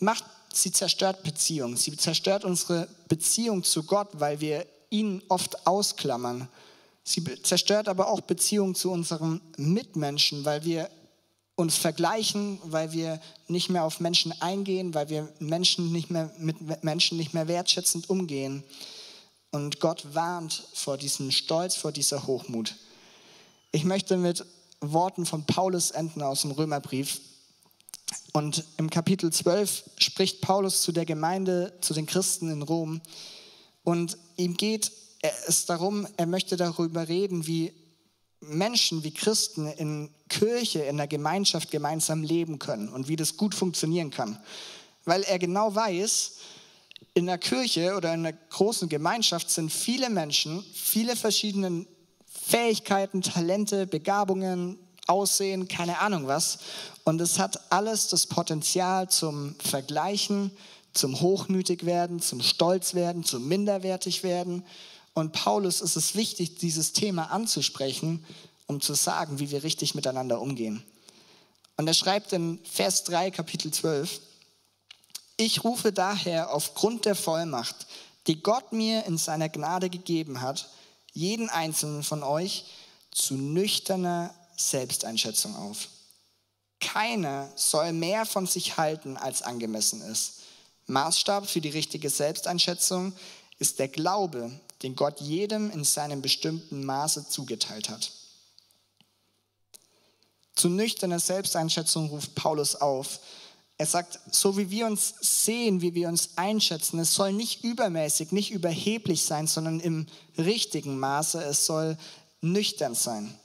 macht 0.01 0.25
sie 0.53 0.73
zerstört 0.73 1.23
Beziehungen. 1.23 1.77
Sie 1.77 1.97
zerstört 1.97 2.45
unsere 2.45 2.89
Beziehung 3.09 3.65
zu 3.65 3.85
Gott, 3.85 4.09
weil 4.13 4.41
wir 4.41 4.67
ihn 4.91 5.23
oft 5.29 5.67
ausklammern. 5.67 6.49
Sie 7.05 7.25
zerstört 7.43 7.89
aber 7.89 8.09
auch 8.09 8.21
Beziehungen 8.21 8.75
zu 8.75 8.91
unseren 8.91 9.41
Mitmenschen, 9.57 10.45
weil 10.45 10.65
wir 10.65 10.91
uns 11.57 11.77
vergleichen, 11.77 12.59
weil 12.65 12.93
wir 12.93 13.21
nicht 13.49 13.69
mehr 13.69 13.85
auf 13.85 14.01
Menschen 14.01 14.33
eingehen, 14.41 14.95
weil 14.95 15.09
wir 15.09 15.29
Menschen 15.39 15.93
nicht 15.93 16.11
mehr, 16.11 16.31
mit 16.39 16.83
Menschen 16.83 17.19
nicht 17.19 17.35
mehr 17.35 17.49
wertschätzend 17.49 18.09
umgehen. 18.09 18.65
Und 19.51 19.81
Gott 19.81 20.15
warnt 20.15 20.69
vor 20.73 20.97
diesem 20.97 21.31
Stolz, 21.31 21.77
vor 21.77 21.93
dieser 21.93 22.27
Hochmut. 22.27 22.77
Ich 23.73 23.85
möchte 23.85 24.17
mit 24.17 24.45
Worten 24.81 25.27
von 25.27 25.45
Paulus 25.45 25.91
enden 25.91 26.23
aus 26.23 26.43
dem 26.43 26.53
Römerbrief. 26.53 27.21
Und 28.33 28.65
im 28.77 28.91
Kapitel 28.91 29.33
12 29.33 29.85
spricht 29.99 30.41
Paulus 30.41 30.83
zu 30.83 30.93
der 30.93 31.05
Gemeinde, 31.05 31.73
zu 31.81 31.95
den 31.95 32.07
Christen 32.07 32.51
in 32.51 32.63
Rom. 32.63 33.01
Und 33.83 34.17
ihm 34.37 34.57
geht 34.57 34.93
es 35.47 35.67
darum, 35.67 36.07
er 36.17 36.27
möchte 36.27 36.57
darüber 36.57 37.09
reden, 37.09 37.47
wie 37.47 37.73
Menschen, 38.41 39.05
wie 39.05 39.11
Christen 39.11 39.67
in 39.67 40.11
Kirche, 40.29 40.81
in 40.81 40.97
der 40.97 41.09
Gemeinschaft 41.09 41.71
gemeinsam 41.71 42.23
leben 42.23 42.59
können 42.59 42.89
und 42.89 43.09
wie 43.09 43.17
das 43.17 43.37
gut 43.37 43.55
funktionieren 43.55 44.11
kann. 44.11 44.39
Weil 45.05 45.23
er 45.25 45.39
genau 45.39 45.75
weiß, 45.75 46.37
in 47.15 47.27
der 47.27 47.39
Kirche 47.39 47.97
oder 47.97 48.15
in 48.15 48.23
der 48.23 48.33
großen 48.33 48.89
Gemeinschaft 48.89 49.51
sind 49.51 49.73
viele 49.73 50.09
Menschen, 50.09 50.65
viele 50.73 51.17
verschiedene 51.17 51.87
Fähigkeiten, 52.27 53.23
Talente, 53.23 53.87
Begabungen, 53.87 54.79
Aussehen, 55.07 55.69
keine 55.69 56.01
Ahnung 56.01 56.27
was. 56.27 56.59
Und 57.05 57.21
es 57.21 57.39
hat 57.39 57.73
alles 57.73 58.09
das 58.09 58.27
Potenzial 58.27 59.09
zum 59.09 59.57
Vergleichen, 59.59 60.51
zum 60.93 61.21
hochmütig 61.21 61.87
werden, 61.87 62.21
zum 62.21 62.43
stolz 62.43 62.95
werden, 62.95 63.25
zum 63.25 63.47
minderwertig 63.47 64.23
werden. 64.23 64.65
Und 65.15 65.33
Paulus 65.33 65.81
ist 65.81 65.97
es 65.97 66.15
wichtig, 66.15 66.59
dieses 66.59 66.93
Thema 66.93 67.31
anzusprechen, 67.31 68.25
um 68.67 68.81
zu 68.81 68.95
sagen, 68.95 69.39
wie 69.41 69.51
wir 69.51 69.63
richtig 69.63 69.95
miteinander 69.95 70.41
umgehen. 70.41 70.83
Und 71.77 71.87
er 71.87 71.95
schreibt 71.95 72.33
in 72.33 72.59
Vers 72.65 73.05
3, 73.05 73.31
Kapitel 73.31 73.73
12, 73.73 74.21
ich 75.37 75.65
rufe 75.65 75.93
daher 75.93 76.53
aufgrund 76.53 77.07
der 77.07 77.15
Vollmacht, 77.15 77.87
die 78.27 78.43
Gott 78.43 78.73
mir 78.73 79.07
in 79.07 79.17
seiner 79.17 79.49
Gnade 79.49 79.89
gegeben 79.89 80.43
hat, 80.43 80.69
jeden 81.13 81.49
einzelnen 81.49 82.03
von 82.03 82.23
euch 82.23 82.67
zu 83.11 83.35
nüchterner 83.35 84.35
Selbsteinschätzung 84.69 85.57
auf. 85.57 85.89
Keiner 86.81 87.51
soll 87.57 87.93
mehr 87.93 88.27
von 88.27 88.47
sich 88.47 88.77
halten, 88.77 89.17
als 89.17 89.43
angemessen 89.43 90.01
ist. 90.03 90.41
Maßstab 90.87 91.49
für 91.49 91.61
die 91.61 91.69
richtige 91.69 92.11
Selbsteinschätzung 92.11 93.13
ist 93.59 93.79
der 93.79 93.89
Glaube, 93.89 94.51
den 94.83 94.97
Gott 94.97 95.21
jedem 95.21 95.71
in 95.71 95.85
seinem 95.85 96.23
bestimmten 96.23 96.85
Maße 96.85 97.29
zugeteilt 97.29 97.91
hat. 97.91 98.11
Zu 100.55 100.69
nüchterner 100.69 101.21
Selbsteinschätzung 101.21 102.09
ruft 102.09 102.35
Paulus 102.35 102.77
auf. 102.77 103.21
Er 103.79 103.87
sagt, 103.87 104.21
so 104.31 104.59
wie 104.59 104.71
wir 104.71 104.87
uns 104.87 105.15
sehen, 105.21 105.81
wie 105.81 105.95
wir 105.95 106.09
uns 106.09 106.31
einschätzen, 106.37 106.99
es 106.99 107.15
soll 107.15 107.33
nicht 107.33 107.65
übermäßig, 107.65 108.33
nicht 108.33 108.51
überheblich 108.51 109.23
sein, 109.23 109.47
sondern 109.47 109.81
im 109.81 110.07
richtigen 110.37 110.99
Maße, 110.99 111.43
es 111.43 111.65
soll 111.65 111.97
nüchtern 112.43 112.95
sein. 112.95 113.39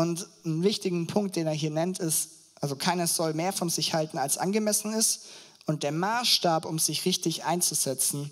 Und 0.00 0.26
ein 0.46 0.62
wichtigen 0.62 1.06
Punkt, 1.06 1.36
den 1.36 1.46
er 1.46 1.52
hier 1.52 1.68
nennt, 1.68 1.98
ist, 1.98 2.30
also 2.58 2.74
keiner 2.74 3.06
soll 3.06 3.34
mehr 3.34 3.52
von 3.52 3.68
sich 3.68 3.92
halten, 3.92 4.16
als 4.16 4.38
angemessen 4.38 4.94
ist. 4.94 5.26
Und 5.66 5.82
der 5.82 5.92
Maßstab, 5.92 6.64
um 6.64 6.78
sich 6.78 7.04
richtig 7.04 7.44
einzusetzen, 7.44 8.30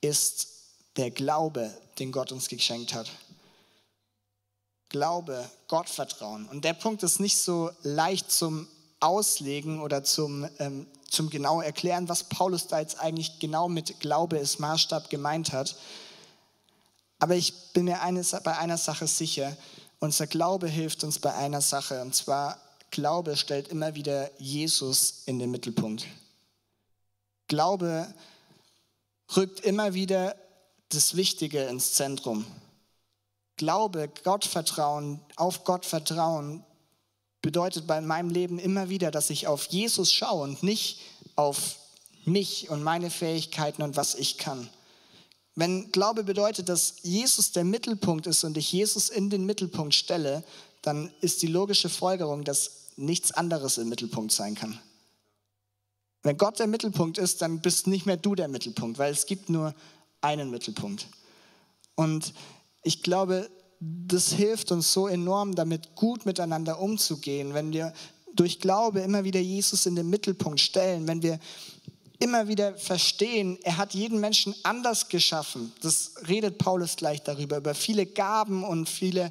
ist 0.00 0.46
der 0.96 1.10
Glaube, 1.10 1.76
den 1.98 2.12
Gott 2.12 2.30
uns 2.30 2.46
geschenkt 2.46 2.94
hat. 2.94 3.10
Glaube, 4.88 5.50
Gottvertrauen. 5.66 6.46
Und 6.46 6.64
der 6.64 6.74
Punkt 6.74 7.02
ist 7.02 7.18
nicht 7.18 7.38
so 7.38 7.72
leicht 7.82 8.30
zum 8.30 8.68
Auslegen 9.00 9.80
oder 9.80 10.04
zum, 10.04 10.48
ähm, 10.60 10.86
zum 11.08 11.28
genau 11.28 11.60
erklären, 11.60 12.08
was 12.08 12.22
Paulus 12.22 12.68
da 12.68 12.78
jetzt 12.78 13.00
eigentlich 13.00 13.40
genau 13.40 13.68
mit 13.68 13.98
Glaube 13.98 14.38
ist 14.38 14.60
Maßstab 14.60 15.10
gemeint 15.10 15.50
hat. 15.50 15.74
Aber 17.18 17.34
ich 17.34 17.72
bin 17.72 17.86
mir 17.86 18.00
eines, 18.00 18.30
bei 18.44 18.56
einer 18.56 18.78
Sache 18.78 19.08
sicher. 19.08 19.56
Unser 20.00 20.26
Glaube 20.26 20.66
hilft 20.66 21.04
uns 21.04 21.18
bei 21.18 21.34
einer 21.34 21.60
Sache. 21.60 22.00
Und 22.00 22.14
zwar, 22.14 22.58
Glaube 22.90 23.36
stellt 23.36 23.68
immer 23.68 23.94
wieder 23.94 24.30
Jesus 24.40 25.22
in 25.26 25.38
den 25.38 25.50
Mittelpunkt. 25.50 26.06
Glaube 27.48 28.12
rückt 29.36 29.60
immer 29.60 29.94
wieder 29.94 30.34
das 30.88 31.16
Wichtige 31.16 31.64
ins 31.64 31.92
Zentrum. 31.92 32.46
Glaube, 33.56 34.10
Gottvertrauen, 34.24 35.20
auf 35.36 35.64
Gott 35.64 35.84
vertrauen, 35.84 36.64
bedeutet 37.42 37.86
bei 37.86 38.00
meinem 38.00 38.30
Leben 38.30 38.58
immer 38.58 38.88
wieder, 38.88 39.10
dass 39.10 39.28
ich 39.28 39.46
auf 39.46 39.66
Jesus 39.66 40.12
schaue 40.12 40.44
und 40.44 40.62
nicht 40.62 41.00
auf 41.36 41.76
mich 42.24 42.70
und 42.70 42.82
meine 42.82 43.10
Fähigkeiten 43.10 43.82
und 43.82 43.96
was 43.96 44.14
ich 44.14 44.38
kann. 44.38 44.68
Wenn 45.54 45.90
Glaube 45.92 46.24
bedeutet, 46.24 46.68
dass 46.68 46.96
Jesus 47.02 47.52
der 47.52 47.64
Mittelpunkt 47.64 48.26
ist 48.26 48.44
und 48.44 48.56
ich 48.56 48.72
Jesus 48.72 49.08
in 49.08 49.30
den 49.30 49.46
Mittelpunkt 49.46 49.94
stelle, 49.94 50.44
dann 50.82 51.10
ist 51.20 51.42
die 51.42 51.48
logische 51.48 51.88
Folgerung, 51.88 52.44
dass 52.44 52.92
nichts 52.96 53.32
anderes 53.32 53.78
im 53.78 53.88
Mittelpunkt 53.88 54.32
sein 54.32 54.54
kann. 54.54 54.78
Wenn 56.22 56.36
Gott 56.36 56.58
der 56.58 56.66
Mittelpunkt 56.66 57.18
ist, 57.18 57.42
dann 57.42 57.60
bist 57.60 57.86
nicht 57.86 58.06
mehr 58.06 58.16
du 58.16 58.34
der 58.34 58.48
Mittelpunkt, 58.48 58.98
weil 58.98 59.12
es 59.12 59.26
gibt 59.26 59.48
nur 59.48 59.74
einen 60.20 60.50
Mittelpunkt. 60.50 61.08
Und 61.94 62.34
ich 62.82 63.02
glaube, 63.02 63.50
das 63.80 64.32
hilft 64.32 64.72
uns 64.72 64.92
so 64.92 65.08
enorm, 65.08 65.54
damit 65.54 65.94
gut 65.94 66.26
miteinander 66.26 66.78
umzugehen, 66.78 67.54
wenn 67.54 67.72
wir 67.72 67.94
durch 68.34 68.60
Glaube 68.60 69.00
immer 69.00 69.24
wieder 69.24 69.40
Jesus 69.40 69.86
in 69.86 69.96
den 69.96 70.10
Mittelpunkt 70.10 70.60
stellen, 70.60 71.08
wenn 71.08 71.22
wir 71.22 71.40
immer 72.20 72.48
wieder 72.48 72.74
verstehen, 72.74 73.58
er 73.62 73.78
hat 73.78 73.94
jeden 73.94 74.20
Menschen 74.20 74.54
anders 74.62 75.08
geschaffen. 75.08 75.72
Das 75.80 76.12
redet 76.28 76.58
Paulus 76.58 76.96
gleich 76.96 77.22
darüber, 77.22 77.56
über 77.56 77.74
viele 77.74 78.06
Gaben 78.06 78.62
und 78.62 78.88
viele, 78.88 79.30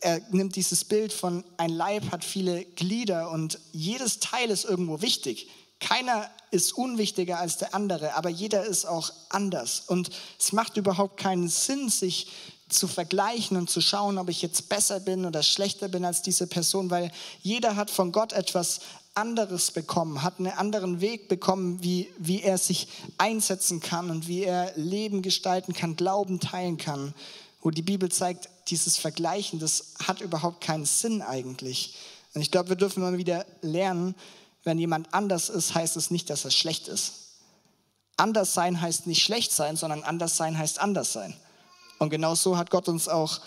er 0.00 0.20
nimmt 0.30 0.56
dieses 0.56 0.84
Bild 0.84 1.12
von 1.12 1.44
ein 1.56 1.70
Leib 1.70 2.10
hat 2.12 2.24
viele 2.24 2.64
Glieder 2.64 3.30
und 3.30 3.58
jedes 3.72 4.20
Teil 4.20 4.50
ist 4.50 4.64
irgendwo 4.64 5.02
wichtig. 5.02 5.48
Keiner 5.80 6.30
ist 6.52 6.72
unwichtiger 6.72 7.40
als 7.40 7.58
der 7.58 7.74
andere, 7.74 8.14
aber 8.14 8.28
jeder 8.28 8.64
ist 8.64 8.84
auch 8.84 9.12
anders. 9.28 9.82
Und 9.88 10.10
es 10.38 10.52
macht 10.52 10.76
überhaupt 10.76 11.16
keinen 11.16 11.48
Sinn, 11.48 11.88
sich 11.88 12.28
zu 12.68 12.88
vergleichen 12.88 13.56
und 13.56 13.68
zu 13.68 13.80
schauen, 13.80 14.16
ob 14.18 14.28
ich 14.28 14.42
jetzt 14.42 14.68
besser 14.68 15.00
bin 15.00 15.26
oder 15.26 15.42
schlechter 15.42 15.88
bin 15.88 16.04
als 16.04 16.22
diese 16.22 16.46
Person, 16.46 16.90
weil 16.90 17.10
jeder 17.42 17.76
hat 17.76 17.90
von 17.90 18.12
Gott 18.12 18.32
etwas 18.32 18.80
anderes 19.14 19.70
bekommen, 19.70 20.22
hat 20.22 20.38
einen 20.38 20.52
anderen 20.52 21.00
Weg 21.00 21.28
bekommen, 21.28 21.82
wie, 21.82 22.08
wie 22.18 22.42
er 22.42 22.58
sich 22.58 22.88
einsetzen 23.18 23.80
kann 23.80 24.10
und 24.10 24.26
wie 24.28 24.44
er 24.44 24.72
Leben 24.76 25.22
gestalten 25.22 25.74
kann, 25.74 25.96
Glauben 25.96 26.40
teilen 26.40 26.78
kann. 26.78 27.14
Wo 27.60 27.70
die 27.70 27.82
Bibel 27.82 28.10
zeigt, 28.10 28.48
dieses 28.68 28.96
Vergleichen, 28.96 29.58
das 29.58 29.94
hat 30.06 30.20
überhaupt 30.20 30.62
keinen 30.62 30.84
Sinn 30.84 31.22
eigentlich. 31.22 31.94
Und 32.34 32.40
ich 32.40 32.50
glaube, 32.50 32.70
wir 32.70 32.76
dürfen 32.76 33.02
mal 33.02 33.18
wieder 33.18 33.44
lernen, 33.60 34.14
wenn 34.64 34.78
jemand 34.78 35.12
anders 35.12 35.48
ist, 35.48 35.74
heißt 35.74 35.96
es 35.96 36.10
nicht, 36.10 36.30
dass 36.30 36.44
er 36.44 36.50
schlecht 36.50 36.88
ist. 36.88 37.14
Anders 38.16 38.54
sein 38.54 38.80
heißt 38.80 39.06
nicht 39.06 39.22
schlecht 39.22 39.52
sein, 39.52 39.76
sondern 39.76 40.02
anders 40.02 40.36
sein 40.36 40.56
heißt 40.56 40.80
anders 40.80 41.12
sein. 41.12 41.34
Und 41.98 42.10
genau 42.10 42.34
so 42.34 42.56
hat 42.56 42.70
Gott 42.70 42.88
uns 42.88 43.08
auch 43.08 43.40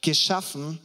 geschaffen. 0.00 0.78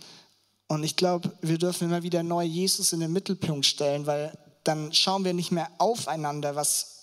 Und 0.70 0.84
ich 0.84 0.96
glaube, 0.96 1.32
wir 1.42 1.58
dürfen 1.58 1.90
immer 1.90 2.04
wieder 2.04 2.22
neu 2.22 2.44
Jesus 2.44 2.94
in 2.94 3.00
den 3.00 3.12
Mittelpunkt 3.12 3.66
stellen, 3.66 4.06
weil 4.06 4.38
dann 4.64 4.94
schauen 4.94 5.26
wir 5.26 5.34
nicht 5.34 5.52
mehr 5.52 5.68
aufeinander, 5.80 6.56
was 6.56 7.00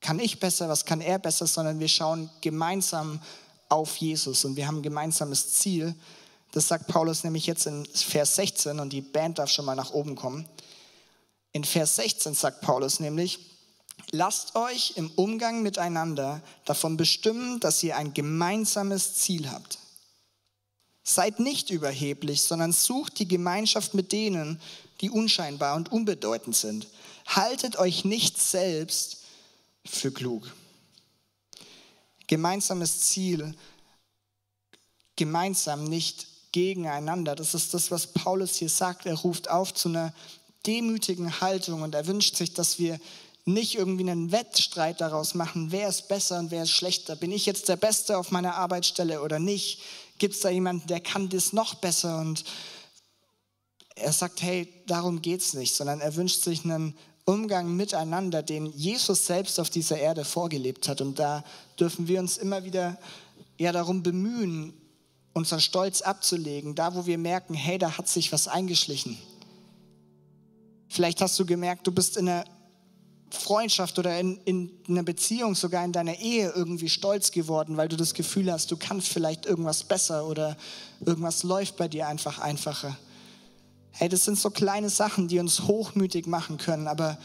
kann 0.00 0.18
ich 0.18 0.40
besser, 0.40 0.70
was 0.70 0.86
kann 0.86 1.02
er 1.02 1.18
besser, 1.18 1.46
sondern 1.46 1.80
wir 1.80 1.88
schauen 1.88 2.30
gemeinsam 2.40 3.20
auf 3.68 3.98
Jesus 3.98 4.46
und 4.46 4.56
wir 4.56 4.66
haben 4.66 4.78
ein 4.78 4.82
gemeinsames 4.82 5.52
Ziel. 5.52 5.94
Das 6.52 6.68
sagt 6.68 6.86
Paulus 6.86 7.22
nämlich 7.22 7.46
jetzt 7.46 7.66
in 7.66 7.84
Vers 7.84 8.36
16 8.36 8.80
und 8.80 8.90
die 8.90 9.02
Band 9.02 9.38
darf 9.38 9.50
schon 9.50 9.66
mal 9.66 9.76
nach 9.76 9.90
oben 9.90 10.16
kommen. 10.16 10.48
In 11.52 11.64
Vers 11.64 11.96
16 11.96 12.32
sagt 12.32 12.62
Paulus 12.62 13.00
nämlich, 13.00 13.38
lasst 14.12 14.56
euch 14.56 14.94
im 14.96 15.10
Umgang 15.10 15.60
miteinander 15.62 16.40
davon 16.64 16.96
bestimmen, 16.96 17.60
dass 17.60 17.82
ihr 17.82 17.98
ein 17.98 18.14
gemeinsames 18.14 19.16
Ziel 19.16 19.50
habt. 19.50 19.79
Seid 21.12 21.40
nicht 21.40 21.70
überheblich, 21.70 22.42
sondern 22.42 22.70
sucht 22.70 23.18
die 23.18 23.26
Gemeinschaft 23.26 23.94
mit 23.94 24.12
denen, 24.12 24.60
die 25.00 25.10
unscheinbar 25.10 25.74
und 25.74 25.90
unbedeutend 25.90 26.54
sind. 26.54 26.86
Haltet 27.26 27.76
euch 27.80 28.04
nicht 28.04 28.40
selbst 28.40 29.24
für 29.84 30.12
klug. 30.12 30.54
Gemeinsames 32.28 33.00
Ziel, 33.00 33.56
gemeinsam 35.16 35.82
nicht 35.82 36.28
gegeneinander. 36.52 37.34
Das 37.34 37.54
ist 37.54 37.74
das, 37.74 37.90
was 37.90 38.06
Paulus 38.06 38.54
hier 38.54 38.68
sagt. 38.68 39.04
Er 39.04 39.16
ruft 39.16 39.50
auf 39.50 39.74
zu 39.74 39.88
einer 39.88 40.14
demütigen 40.64 41.40
Haltung 41.40 41.82
und 41.82 41.96
er 41.96 42.06
wünscht 42.06 42.36
sich, 42.36 42.54
dass 42.54 42.78
wir 42.78 43.00
nicht 43.44 43.74
irgendwie 43.74 44.08
einen 44.08 44.30
Wettstreit 44.30 45.00
daraus 45.00 45.34
machen, 45.34 45.72
wer 45.72 45.88
ist 45.88 46.06
besser 46.06 46.38
und 46.38 46.52
wer 46.52 46.62
ist 46.62 46.70
schlechter. 46.70 47.16
Bin 47.16 47.32
ich 47.32 47.46
jetzt 47.46 47.68
der 47.68 47.74
Beste 47.76 48.16
auf 48.16 48.30
meiner 48.30 48.54
Arbeitsstelle 48.54 49.22
oder 49.22 49.40
nicht? 49.40 49.80
Gibt 50.20 50.34
es 50.34 50.40
da 50.40 50.50
jemanden, 50.50 50.86
der 50.86 51.00
kann 51.00 51.30
das 51.30 51.54
noch 51.54 51.76
besser? 51.76 52.20
Und 52.20 52.44
er 53.96 54.12
sagt, 54.12 54.42
hey, 54.42 54.68
darum 54.86 55.22
geht 55.22 55.40
es 55.40 55.54
nicht, 55.54 55.74
sondern 55.74 56.00
er 56.02 56.14
wünscht 56.14 56.42
sich 56.42 56.62
einen 56.62 56.94
Umgang 57.24 57.74
miteinander, 57.74 58.42
den 58.42 58.66
Jesus 58.66 59.26
selbst 59.26 59.58
auf 59.58 59.70
dieser 59.70 59.98
Erde 59.98 60.26
vorgelebt 60.26 60.88
hat. 60.88 61.00
Und 61.00 61.18
da 61.18 61.42
dürfen 61.78 62.06
wir 62.06 62.20
uns 62.20 62.36
immer 62.36 62.64
wieder 62.64 62.98
ja, 63.56 63.72
darum 63.72 64.02
bemühen, 64.02 64.74
unseren 65.32 65.60
Stolz 65.60 66.02
abzulegen, 66.02 66.74
da 66.74 66.94
wo 66.94 67.06
wir 67.06 67.16
merken, 67.16 67.54
hey, 67.54 67.78
da 67.78 67.96
hat 67.96 68.06
sich 68.06 68.30
was 68.30 68.46
eingeschlichen. 68.46 69.16
Vielleicht 70.88 71.22
hast 71.22 71.38
du 71.38 71.46
gemerkt, 71.46 71.86
du 71.86 71.92
bist 71.92 72.18
in 72.18 72.28
einer 72.28 72.44
Freundschaft 73.30 73.98
oder 73.98 74.18
in, 74.18 74.38
in 74.44 74.70
einer 74.88 75.02
Beziehung, 75.02 75.54
sogar 75.54 75.84
in 75.84 75.92
deiner 75.92 76.18
Ehe 76.18 76.52
irgendwie 76.54 76.88
stolz 76.88 77.30
geworden, 77.30 77.76
weil 77.76 77.88
du 77.88 77.96
das 77.96 78.14
Gefühl 78.14 78.50
hast, 78.50 78.70
du 78.70 78.76
kannst 78.76 79.08
vielleicht 79.08 79.46
irgendwas 79.46 79.84
besser 79.84 80.26
oder 80.26 80.56
irgendwas 81.04 81.42
läuft 81.42 81.76
bei 81.76 81.88
dir 81.88 82.08
einfach 82.08 82.38
einfacher. 82.38 82.96
Hey, 83.92 84.08
das 84.08 84.24
sind 84.24 84.38
so 84.38 84.50
kleine 84.50 84.90
Sachen, 84.90 85.28
die 85.28 85.38
uns 85.38 85.62
hochmütig 85.62 86.26
machen 86.26 86.58
können, 86.58 86.88
aber 86.88 87.18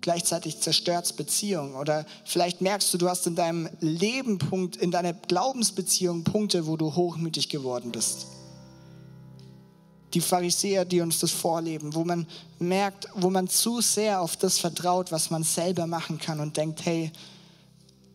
gleichzeitig 0.00 0.60
zerstört 0.60 1.06
es 1.06 1.12
Beziehungen. 1.12 1.74
Oder 1.74 2.06
vielleicht 2.24 2.60
merkst 2.60 2.92
du, 2.92 2.98
du 2.98 3.08
hast 3.08 3.26
in 3.26 3.36
deinem 3.36 3.68
Leben 3.80 4.38
Punkt, 4.38 4.76
in 4.76 4.90
deiner 4.90 5.12
Glaubensbeziehung 5.12 6.24
Punkte, 6.24 6.66
wo 6.66 6.76
du 6.76 6.94
hochmütig 6.94 7.48
geworden 7.48 7.92
bist. 7.92 8.26
Die 10.14 10.20
Pharisäer, 10.20 10.84
die 10.84 11.00
uns 11.00 11.20
das 11.20 11.30
vorleben, 11.30 11.94
wo 11.94 12.04
man 12.04 12.26
merkt, 12.58 13.08
wo 13.14 13.30
man 13.30 13.48
zu 13.48 13.80
sehr 13.80 14.20
auf 14.20 14.36
das 14.36 14.58
vertraut, 14.58 15.12
was 15.12 15.30
man 15.30 15.44
selber 15.44 15.86
machen 15.86 16.18
kann 16.18 16.40
und 16.40 16.56
denkt, 16.56 16.84
hey, 16.84 17.12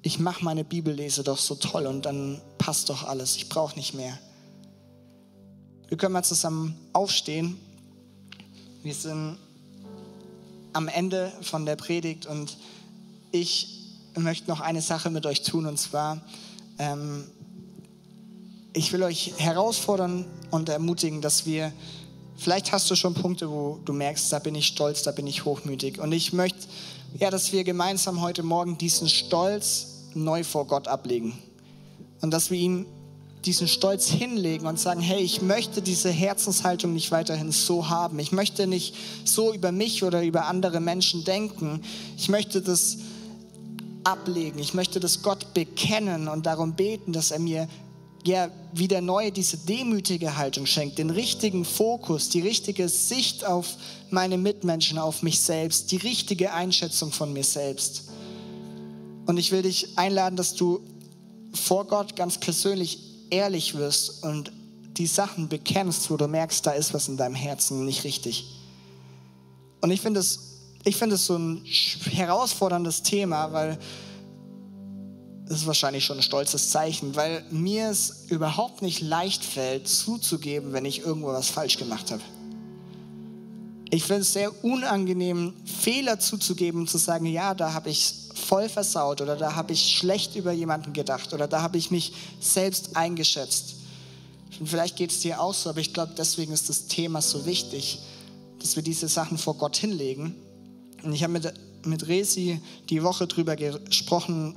ich 0.02 0.20
mache 0.20 0.44
meine 0.44 0.64
Bibellese 0.64 1.24
doch 1.24 1.40
so 1.40 1.56
toll 1.56 1.88
und 1.88 2.06
dann 2.06 2.42
passt 2.58 2.90
doch 2.90 3.08
alles, 3.08 3.38
ich 3.38 3.50
brauche 3.50 3.76
nicht 3.76 3.94
mehr. 3.94 4.20
Wir 5.88 5.98
können 5.98 6.14
mal 6.14 6.24
zusammen 6.24 6.76
aufstehen. 6.94 7.58
Wir 8.84 8.94
sind 8.94 9.38
am 10.74 10.88
Ende 10.88 11.32
von 11.42 11.66
der 11.66 11.76
Predigt 11.76 12.26
und 12.26 12.58
ich 13.32 13.94
möchte 14.16 14.50
noch 14.50 14.60
eine 14.60 14.82
Sache 14.82 15.10
mit 15.10 15.26
euch 15.26 15.42
tun 15.42 15.66
und 15.66 15.80
zwar, 15.80 16.22
ähm, 16.78 17.24
ich 18.76 18.92
will 18.92 19.04
euch 19.04 19.34
herausfordern 19.38 20.26
und 20.52 20.68
ermutigen, 20.70 21.22
dass 21.22 21.46
wir, 21.46 21.72
vielleicht 22.38 22.74
hast 22.74 22.92
du 22.92 22.96
schon 22.96 23.14
Punkte, 23.14 23.50
wo 23.50 23.80
du 23.86 23.94
merkst, 23.94 24.32
da 24.32 24.40
bin 24.40 24.54
ich 24.54 24.68
stolz, 24.68 25.04
da 25.04 25.12
bin 25.12 25.26
ich 25.28 25.46
hochmütig 25.46 26.00
und 26.00 26.12
ich 26.12 26.34
möchte, 26.34 26.60
ja, 27.18 27.32
dass 27.32 27.54
wir 27.54 27.64
gemeinsam 27.64 28.22
heute 28.22 28.44
Morgen 28.44 28.78
diesen 28.78 29.08
Stolz 29.08 30.04
neu 30.14 30.44
vor 30.44 30.68
Gott 30.68 30.90
ablegen 30.90 31.38
und 32.22 32.32
dass 32.32 32.52
wir 32.52 32.60
ihn 32.60 32.86
diesen 33.46 33.68
Stolz 33.68 34.08
hinlegen 34.08 34.66
und 34.68 34.80
sagen, 34.80 35.00
hey, 35.00 35.22
ich 35.22 35.42
möchte 35.42 35.82
diese 35.82 36.10
Herzenshaltung 36.10 36.94
nicht 36.94 37.12
weiterhin 37.12 37.52
so 37.52 37.90
haben. 37.90 38.18
Ich 38.20 38.32
möchte 38.32 38.66
nicht 38.66 38.96
so 39.24 39.54
über 39.54 39.72
mich 39.72 40.04
oder 40.04 40.24
über 40.24 40.48
andere 40.48 40.80
Menschen 40.80 41.24
denken. 41.24 41.82
Ich 42.18 42.28
möchte 42.28 42.62
das 42.62 42.98
ablegen. 44.04 44.58
Ich 44.58 44.74
möchte 44.74 45.00
das 45.00 45.22
Gott 45.22 45.54
bekennen 45.54 46.28
und 46.28 46.48
darum 46.48 46.74
beten, 46.74 47.14
dass 47.14 47.30
er 47.30 47.40
mir 47.40 47.68
ja 48.28 48.50
wieder 48.74 49.02
neu 49.02 49.32
diese 49.32 49.58
demütige 49.58 50.38
Haltung 50.38 50.66
schenkt, 50.66 50.98
den 50.98 51.10
richtigen 51.10 51.66
Fokus, 51.66 52.30
die 52.30 52.42
richtige 52.42 52.90
Sicht 52.90 53.46
auf 53.46 53.76
meine 54.10 54.38
Mitmenschen, 54.38 54.98
auf 54.98 55.22
mich 55.22 55.40
selbst, 55.40 55.92
die 55.92 55.98
richtige 55.98 56.54
Einschätzung 56.54 57.12
von 57.12 57.34
mir 57.34 57.44
selbst. 57.44 58.10
Und 59.26 59.38
ich 59.38 59.52
will 59.52 59.62
dich 59.62 59.98
einladen, 59.98 60.36
dass 60.36 60.56
du 60.56 60.82
vor 61.54 61.86
Gott 61.86 62.16
ganz 62.16 62.38
persönlich 62.38 63.00
ehrlich 63.30 63.76
wirst 63.76 64.24
und 64.24 64.52
die 64.98 65.08
Sachen 65.08 65.50
bekennst, 65.50 66.10
wo 66.10 66.18
du 66.18 66.28
merkst, 66.28 66.66
da 66.66 66.72
ist 66.72 66.94
was 66.94 67.08
in 67.08 67.18
deinem 67.18 67.36
Herzen 67.36 67.86
nicht 67.86 68.04
richtig. 68.04 68.46
Und 69.82 69.92
ich 69.92 70.02
finde 70.02 70.20
es 70.20 70.56
ich 70.86 70.98
finde 70.98 71.16
es 71.16 71.26
so 71.26 71.36
ein 71.36 71.66
herausforderndes 72.12 73.02
Thema, 73.02 73.52
weil 73.52 73.80
es 75.48 75.58
ist 75.58 75.68
wahrscheinlich 75.68 76.04
schon 76.04 76.18
ein 76.18 76.24
stolzes 76.24 76.70
Zeichen, 76.70 77.16
weil 77.16 77.44
mir 77.52 77.90
es 77.90 78.26
überhaupt 78.30 78.82
nicht 78.82 79.02
leicht 79.02 79.44
fällt, 79.44 79.88
zuzugeben, 79.88 80.74
wenn 80.74 80.86
ich 80.86 81.00
irgendwo 81.02 81.28
was 81.28 81.50
falsch 81.50 81.78
gemacht 81.78 82.12
habe. 82.12 82.24
Ich 83.92 84.04
finde 84.04 84.22
es 84.22 84.34
sehr 84.34 84.64
unangenehm, 84.64 85.54
Fehler 85.66 86.20
zuzugeben 86.20 86.82
und 86.82 86.90
zu 86.90 86.98
sagen, 86.98 87.28
ja, 87.28 87.54
da 87.54 87.74
habe 87.74 87.90
ich 87.90 88.14
voll 88.34 88.68
versaut 88.68 89.22
oder 89.22 89.36
da 89.36 89.56
habe 89.56 89.74
ich 89.74 89.96
schlecht 89.96 90.36
über 90.36 90.52
jemanden 90.52 90.94
gedacht 90.94 91.34
oder 91.34 91.48
da 91.48 91.62
habe 91.62 91.78
ich 91.78 91.92
mich 91.92 92.14
selbst 92.40 92.96
eingeschätzt. 92.98 93.76
Und 94.60 94.68
vielleicht 94.68 94.96
geht 94.96 95.12
es 95.12 95.20
dir 95.20 95.40
auch 95.40 95.54
so, 95.54 95.70
aber 95.70 95.80
ich 95.80 95.94
glaube, 95.94 96.14
deswegen 96.18 96.54
ist 96.54 96.70
das 96.70 96.88
Thema 96.88 97.22
so 97.22 97.46
wichtig, 97.46 98.00
dass 98.60 98.76
wir 98.76 98.84
diese 98.84 99.08
Sachen 99.08 99.38
vor 99.38 99.56
Gott 99.56 99.78
hinlegen. 99.78 100.36
Und 101.04 101.14
ich 101.14 101.24
habe 101.24 101.34
mit, 101.34 101.54
mit 101.86 102.08
Resi 102.08 102.60
die 102.90 103.04
Woche 103.04 103.28
darüber 103.28 103.56
gesprochen, 103.56 104.56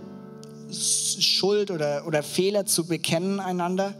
Schuld 0.70 1.70
oder, 1.70 2.06
oder 2.06 2.22
Fehler 2.22 2.66
zu 2.66 2.86
bekennen 2.86 3.40
einander. 3.40 3.94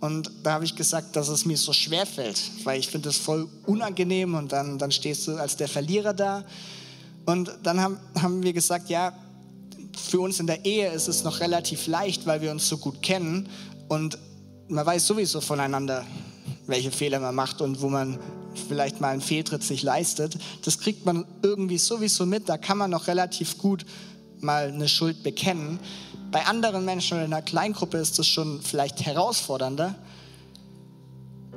Und 0.00 0.30
da 0.42 0.52
habe 0.52 0.64
ich 0.64 0.76
gesagt, 0.76 1.16
dass 1.16 1.28
es 1.28 1.46
mir 1.46 1.56
so 1.56 1.72
schwer 1.72 2.04
fällt, 2.04 2.38
weil 2.64 2.78
ich 2.78 2.88
finde 2.88 3.08
das 3.08 3.16
voll 3.16 3.48
unangenehm 3.66 4.34
und 4.34 4.52
dann, 4.52 4.78
dann 4.78 4.92
stehst 4.92 5.26
du 5.26 5.36
als 5.36 5.56
der 5.56 5.68
Verlierer 5.68 6.12
da. 6.12 6.44
Und 7.24 7.50
dann 7.62 7.80
haben, 7.80 7.98
haben 8.20 8.42
wir 8.42 8.52
gesagt, 8.52 8.90
ja, 8.90 9.14
für 9.96 10.20
uns 10.20 10.40
in 10.40 10.46
der 10.46 10.64
Ehe 10.64 10.90
ist 10.92 11.08
es 11.08 11.24
noch 11.24 11.40
relativ 11.40 11.86
leicht, 11.86 12.26
weil 12.26 12.42
wir 12.42 12.50
uns 12.50 12.68
so 12.68 12.76
gut 12.76 13.02
kennen 13.02 13.48
und 13.88 14.18
man 14.68 14.84
weiß 14.84 15.06
sowieso 15.06 15.40
voneinander, 15.40 16.04
welche 16.66 16.90
Fehler 16.90 17.20
man 17.20 17.34
macht 17.34 17.60
und 17.60 17.80
wo 17.80 17.88
man 17.88 18.18
vielleicht 18.68 19.00
mal 19.00 19.08
einen 19.08 19.20
Fehltritt 19.20 19.62
sich 19.62 19.82
leistet. 19.82 20.36
Das 20.64 20.78
kriegt 20.78 21.04
man 21.04 21.24
irgendwie 21.42 21.78
sowieso 21.78 22.26
mit, 22.26 22.48
da 22.48 22.58
kann 22.58 22.78
man 22.78 22.90
noch 22.90 23.06
relativ 23.06 23.58
gut 23.58 23.84
mal 24.44 24.68
eine 24.68 24.88
Schuld 24.88 25.22
bekennen. 25.22 25.80
Bei 26.30 26.46
anderen 26.46 26.84
Menschen 26.84 27.14
oder 27.14 27.24
in 27.24 27.32
einer 27.32 27.42
Kleingruppe 27.42 27.98
ist 27.98 28.18
das 28.18 28.26
schon 28.26 28.60
vielleicht 28.62 29.04
herausfordernder. 29.04 29.94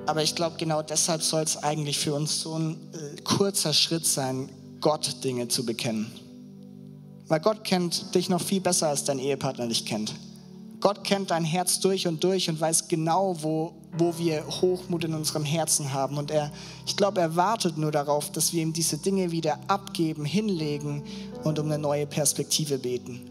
Aber 0.05 0.23
ich 0.23 0.35
glaube, 0.35 0.55
genau 0.57 0.81
deshalb 0.81 1.21
soll 1.21 1.43
es 1.43 1.57
eigentlich 1.57 1.99
für 1.99 2.13
uns 2.13 2.39
so 2.41 2.57
ein 2.57 2.77
äh, 2.93 3.21
kurzer 3.23 3.73
Schritt 3.73 4.05
sein, 4.05 4.49
Gott 4.79 5.23
Dinge 5.23 5.47
zu 5.49 5.65
bekennen. 5.65 6.11
Weil 7.27 7.41
Gott 7.41 7.63
kennt 7.63 8.15
dich 8.15 8.29
noch 8.29 8.41
viel 8.41 8.61
besser, 8.61 8.88
als 8.88 9.03
dein 9.03 9.19
Ehepartner 9.19 9.67
dich 9.67 9.85
kennt. 9.85 10.13
Gott 10.80 11.03
kennt 11.03 11.32
dein 11.32 11.43
Herz 11.43 11.80
durch 11.80 12.07
und 12.07 12.23
durch 12.23 12.49
und 12.49 12.61
weiß 12.61 12.88
genau, 12.88 13.36
wo, 13.41 13.73
wo 13.97 14.17
wir 14.17 14.45
Hochmut 14.45 15.03
in 15.05 15.15
unserem 15.15 15.43
Herzen 15.43 15.91
haben. 15.91 16.17
Und 16.17 16.30
er, 16.30 16.51
ich 16.86 16.95
glaube, 16.95 17.19
er 17.19 17.36
wartet 17.36 17.78
nur 17.78 17.91
darauf, 17.91 18.32
dass 18.32 18.53
wir 18.53 18.61
ihm 18.61 18.73
diese 18.73 18.97
Dinge 18.97 19.32
wieder 19.32 19.59
abgeben, 19.67 20.23
hinlegen 20.23 21.03
und 21.43 21.57
um 21.57 21.65
eine 21.65 21.80
neue 21.80 22.05
Perspektive 22.05 22.78
beten. 22.78 23.21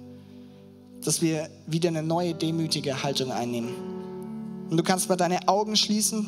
Dass 1.05 1.23
wir 1.23 1.49
wieder 1.67 1.89
eine 1.89 2.03
neue 2.03 2.35
demütige 2.35 3.03
Haltung 3.05 3.31
einnehmen. 3.31 3.75
Und 4.69 4.77
du 4.77 4.83
kannst 4.83 5.09
mal 5.09 5.17
deine 5.17 5.47
Augen 5.47 5.77
schließen 5.77 6.27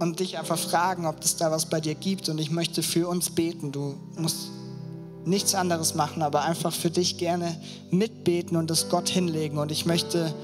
und 0.00 0.18
dich 0.18 0.38
einfach 0.38 0.58
fragen, 0.58 1.06
ob 1.06 1.22
es 1.22 1.36
da 1.36 1.52
was 1.52 1.66
bei 1.66 1.80
dir 1.80 1.94
gibt. 1.94 2.28
Und 2.28 2.38
ich 2.38 2.50
möchte 2.50 2.82
für 2.82 3.06
uns 3.06 3.30
beten. 3.30 3.70
Du 3.70 3.94
musst 4.16 4.48
nichts 5.28 5.54
anderes 5.54 5.94
machen, 5.94 6.22
aber 6.22 6.42
einfach 6.42 6.72
für 6.72 6.90
dich 6.90 7.18
gerne 7.18 7.56
mitbeten 7.90 8.56
und 8.56 8.70
das 8.70 8.88
Gott 8.88 9.08
hinlegen. 9.08 9.58
Und 9.58 9.70
ich 9.70 9.86
möchte 9.86 10.34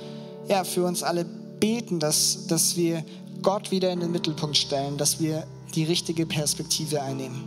ja 0.49 0.65
für 0.65 0.85
uns 0.85 1.03
alle 1.03 1.25
beten, 1.25 1.99
dass, 1.99 2.47
dass 2.47 2.77
wir 2.77 3.05
Gott 3.43 3.71
wieder 3.71 3.91
in 3.91 4.01
den 4.01 4.13
Mittelpunkt 4.13 4.57
stellen, 4.57 4.97
dass 4.97 5.21
wir 5.21 5.47
die 5.75 5.85
richtige 5.85 6.27
Perspektive 6.27 7.03
einnehmen. 7.03 7.45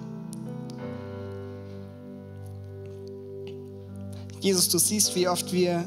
Jesus, 4.39 4.69
du 4.69 4.77
siehst, 4.77 5.15
wie 5.15 5.27
oft 5.27 5.51
wir 5.51 5.85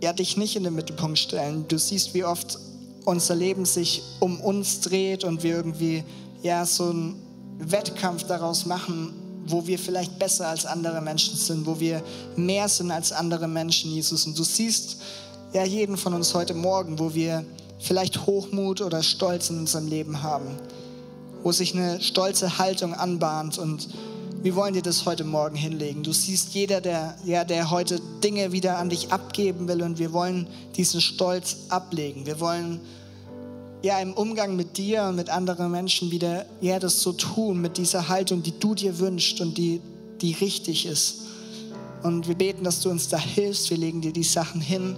ja, 0.00 0.12
dich 0.12 0.36
nicht 0.36 0.56
in 0.56 0.64
den 0.64 0.74
Mittelpunkt 0.74 1.18
stellen. 1.18 1.66
Du 1.68 1.78
siehst, 1.78 2.14
wie 2.14 2.24
oft 2.24 2.58
unser 3.04 3.34
Leben 3.34 3.64
sich 3.64 4.02
um 4.20 4.40
uns 4.40 4.80
dreht 4.80 5.24
und 5.24 5.42
wir 5.42 5.56
irgendwie 5.56 6.04
ja 6.42 6.64
so 6.66 6.90
einen 6.90 7.16
Wettkampf 7.58 8.24
daraus 8.24 8.66
machen, 8.66 9.14
wo 9.48 9.66
wir 9.66 9.78
vielleicht 9.78 10.18
besser 10.18 10.48
als 10.48 10.66
andere 10.66 11.00
Menschen 11.00 11.36
sind, 11.36 11.66
wo 11.66 11.78
wir 11.80 12.02
mehr 12.36 12.68
sind 12.68 12.90
als 12.90 13.12
andere 13.12 13.48
Menschen, 13.48 13.92
Jesus. 13.92 14.26
Und 14.26 14.38
du 14.38 14.44
siehst 14.44 14.98
ja 15.52 15.64
jeden 15.64 15.96
von 15.96 16.14
uns 16.14 16.34
heute 16.34 16.54
Morgen, 16.54 16.98
wo 16.98 17.14
wir 17.14 17.44
vielleicht 17.78 18.26
Hochmut 18.26 18.80
oder 18.80 19.02
Stolz 19.02 19.50
in 19.50 19.58
unserem 19.58 19.88
Leben 19.88 20.22
haben, 20.22 20.58
wo 21.42 21.52
sich 21.52 21.74
eine 21.74 22.00
stolze 22.00 22.58
Haltung 22.58 22.94
anbahnt 22.94 23.58
und 23.58 23.88
wir 24.42 24.54
wollen 24.54 24.74
dir 24.74 24.82
das 24.82 25.06
heute 25.06 25.24
Morgen 25.24 25.56
hinlegen. 25.56 26.04
Du 26.04 26.12
siehst 26.12 26.54
jeder, 26.54 26.80
der, 26.80 27.16
ja, 27.24 27.42
der 27.42 27.70
heute 27.70 28.00
Dinge 28.22 28.52
wieder 28.52 28.78
an 28.78 28.90
dich 28.90 29.12
abgeben 29.12 29.66
will 29.66 29.82
und 29.82 29.98
wir 29.98 30.12
wollen 30.12 30.46
diesen 30.76 31.00
Stolz 31.00 31.56
ablegen. 31.68 32.26
Wir 32.26 32.38
wollen 32.38 32.80
ja 33.82 34.00
im 34.00 34.12
Umgang 34.14 34.56
mit 34.56 34.76
dir 34.76 35.04
und 35.04 35.16
mit 35.16 35.30
anderen 35.30 35.70
Menschen 35.70 36.10
wieder 36.10 36.46
ja 36.60 36.78
das 36.78 37.00
so 37.00 37.12
tun 37.12 37.60
mit 37.60 37.78
dieser 37.78 38.08
Haltung, 38.08 38.42
die 38.42 38.58
du 38.58 38.74
dir 38.74 38.98
wünschst 38.98 39.40
und 39.40 39.56
die 39.58 39.80
die 40.20 40.32
richtig 40.32 40.86
ist. 40.86 41.22
Und 42.02 42.28
wir 42.28 42.34
beten, 42.34 42.64
dass 42.64 42.80
du 42.80 42.90
uns 42.90 43.08
da 43.08 43.18
hilfst. 43.18 43.70
Wir 43.70 43.76
legen 43.76 44.00
dir 44.00 44.12
die 44.12 44.22
Sachen 44.22 44.60
hin. 44.60 44.96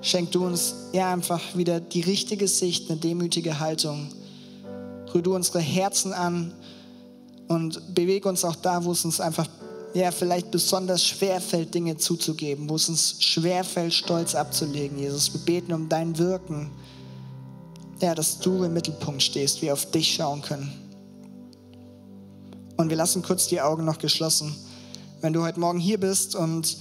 Schenk 0.00 0.32
du 0.32 0.44
uns 0.44 0.74
ja 0.92 1.12
einfach 1.12 1.40
wieder 1.54 1.80
die 1.80 2.00
richtige 2.00 2.48
Sicht, 2.48 2.90
eine 2.90 2.98
demütige 2.98 3.58
Haltung. 3.58 4.08
Rühr 5.12 5.22
du 5.22 5.34
unsere 5.34 5.60
Herzen 5.60 6.12
an 6.12 6.52
und 7.48 7.94
bewege 7.94 8.28
uns 8.28 8.44
auch 8.44 8.56
da, 8.56 8.84
wo 8.84 8.92
es 8.92 9.04
uns 9.04 9.20
einfach 9.20 9.48
ja, 9.94 10.10
vielleicht 10.10 10.50
besonders 10.50 11.04
schwer 11.04 11.40
fällt, 11.40 11.74
Dinge 11.74 11.96
zuzugeben, 11.96 12.68
wo 12.68 12.76
es 12.76 12.88
uns 12.88 13.16
schwer 13.20 13.64
fällt, 13.64 13.94
Stolz 13.94 14.34
abzulegen, 14.34 14.98
Jesus. 14.98 15.32
Wir 15.32 15.40
beten 15.40 15.72
um 15.72 15.88
dein 15.88 16.18
Wirken, 16.18 16.70
ja, 18.02 18.14
dass 18.14 18.38
du 18.38 18.64
im 18.64 18.72
Mittelpunkt 18.72 19.22
stehst, 19.22 19.62
wir 19.62 19.72
auf 19.72 19.90
dich 19.90 20.14
schauen 20.14 20.42
können. 20.42 20.72
Und 22.76 22.90
wir 22.90 22.96
lassen 22.96 23.22
kurz 23.22 23.48
die 23.48 23.60
Augen 23.60 23.84
noch 23.84 23.98
geschlossen. 23.98 24.54
Wenn 25.20 25.32
du 25.32 25.42
heute 25.42 25.58
Morgen 25.58 25.80
hier 25.80 25.98
bist 25.98 26.36
und 26.36 26.78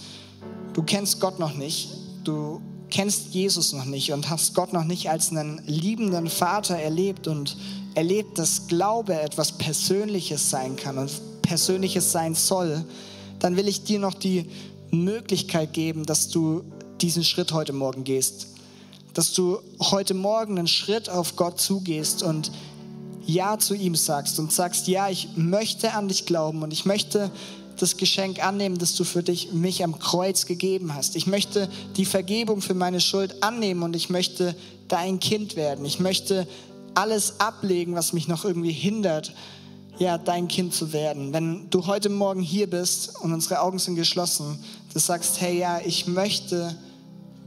du 0.73 0.83
kennst 0.83 1.19
Gott 1.19 1.39
noch 1.39 1.55
nicht, 1.55 1.89
du 2.23 2.61
kennst 2.89 3.33
Jesus 3.33 3.73
noch 3.73 3.85
nicht 3.85 4.13
und 4.13 4.29
hast 4.29 4.53
Gott 4.53 4.73
noch 4.73 4.83
nicht 4.83 5.09
als 5.09 5.31
einen 5.31 5.61
liebenden 5.65 6.29
Vater 6.29 6.75
erlebt 6.75 7.27
und 7.27 7.57
erlebt, 7.95 8.37
dass 8.37 8.67
Glaube 8.67 9.19
etwas 9.19 9.53
Persönliches 9.53 10.49
sein 10.49 10.75
kann 10.75 10.97
und 10.99 11.11
Persönliches 11.41 12.11
sein 12.11 12.35
soll, 12.35 12.85
dann 13.39 13.55
will 13.55 13.67
ich 13.67 13.83
dir 13.83 13.99
noch 13.99 14.13
die 14.13 14.49
Möglichkeit 14.91 15.73
geben, 15.73 16.05
dass 16.05 16.29
du 16.29 16.63
diesen 17.01 17.23
Schritt 17.23 17.51
heute 17.53 17.73
Morgen 17.73 18.03
gehst. 18.03 18.47
Dass 19.17 19.33
du 19.33 19.57
heute 19.79 20.13
Morgen 20.13 20.59
einen 20.59 20.67
Schritt 20.67 21.09
auf 21.09 21.35
Gott 21.35 21.59
zugehst 21.59 22.21
und 22.21 22.51
Ja 23.25 23.57
zu 23.57 23.73
ihm 23.73 23.95
sagst 23.95 24.37
und 24.37 24.53
sagst, 24.53 24.87
ja, 24.87 25.09
ich 25.09 25.29
möchte 25.35 25.93
an 25.93 26.07
dich 26.07 26.27
glauben 26.27 26.61
und 26.61 26.71
ich 26.71 26.85
möchte 26.85 27.31
das 27.79 27.97
Geschenk 27.97 28.45
annehmen, 28.45 28.77
das 28.77 28.93
du 28.93 29.03
für 29.03 29.23
dich 29.23 29.53
mich 29.53 29.83
am 29.83 29.97
Kreuz 29.97 30.45
gegeben 30.45 30.93
hast. 30.93 31.15
Ich 31.15 31.25
möchte 31.25 31.67
die 31.95 32.05
Vergebung 32.05 32.61
für 32.61 32.75
meine 32.75 33.01
Schuld 33.01 33.41
annehmen 33.41 33.81
und 33.81 33.95
ich 33.95 34.11
möchte 34.11 34.55
dein 34.87 35.19
Kind 35.19 35.55
werden. 35.55 35.83
Ich 35.83 35.99
möchte 35.99 36.47
alles 36.93 37.39
ablegen, 37.39 37.95
was 37.95 38.13
mich 38.13 38.27
noch 38.27 38.45
irgendwie 38.45 38.71
hindert, 38.71 39.33
ja, 39.97 40.19
dein 40.19 40.47
Kind 40.47 40.75
zu 40.75 40.93
werden. 40.93 41.33
Wenn 41.33 41.71
du 41.71 41.87
heute 41.87 42.09
Morgen 42.09 42.41
hier 42.41 42.69
bist 42.69 43.19
und 43.19 43.33
unsere 43.33 43.61
Augen 43.61 43.79
sind 43.79 43.95
geschlossen, 43.95 44.59
du 44.93 44.99
sagst, 44.99 45.41
hey, 45.41 45.57
ja, 45.57 45.81
ich 45.83 46.05
möchte 46.05 46.77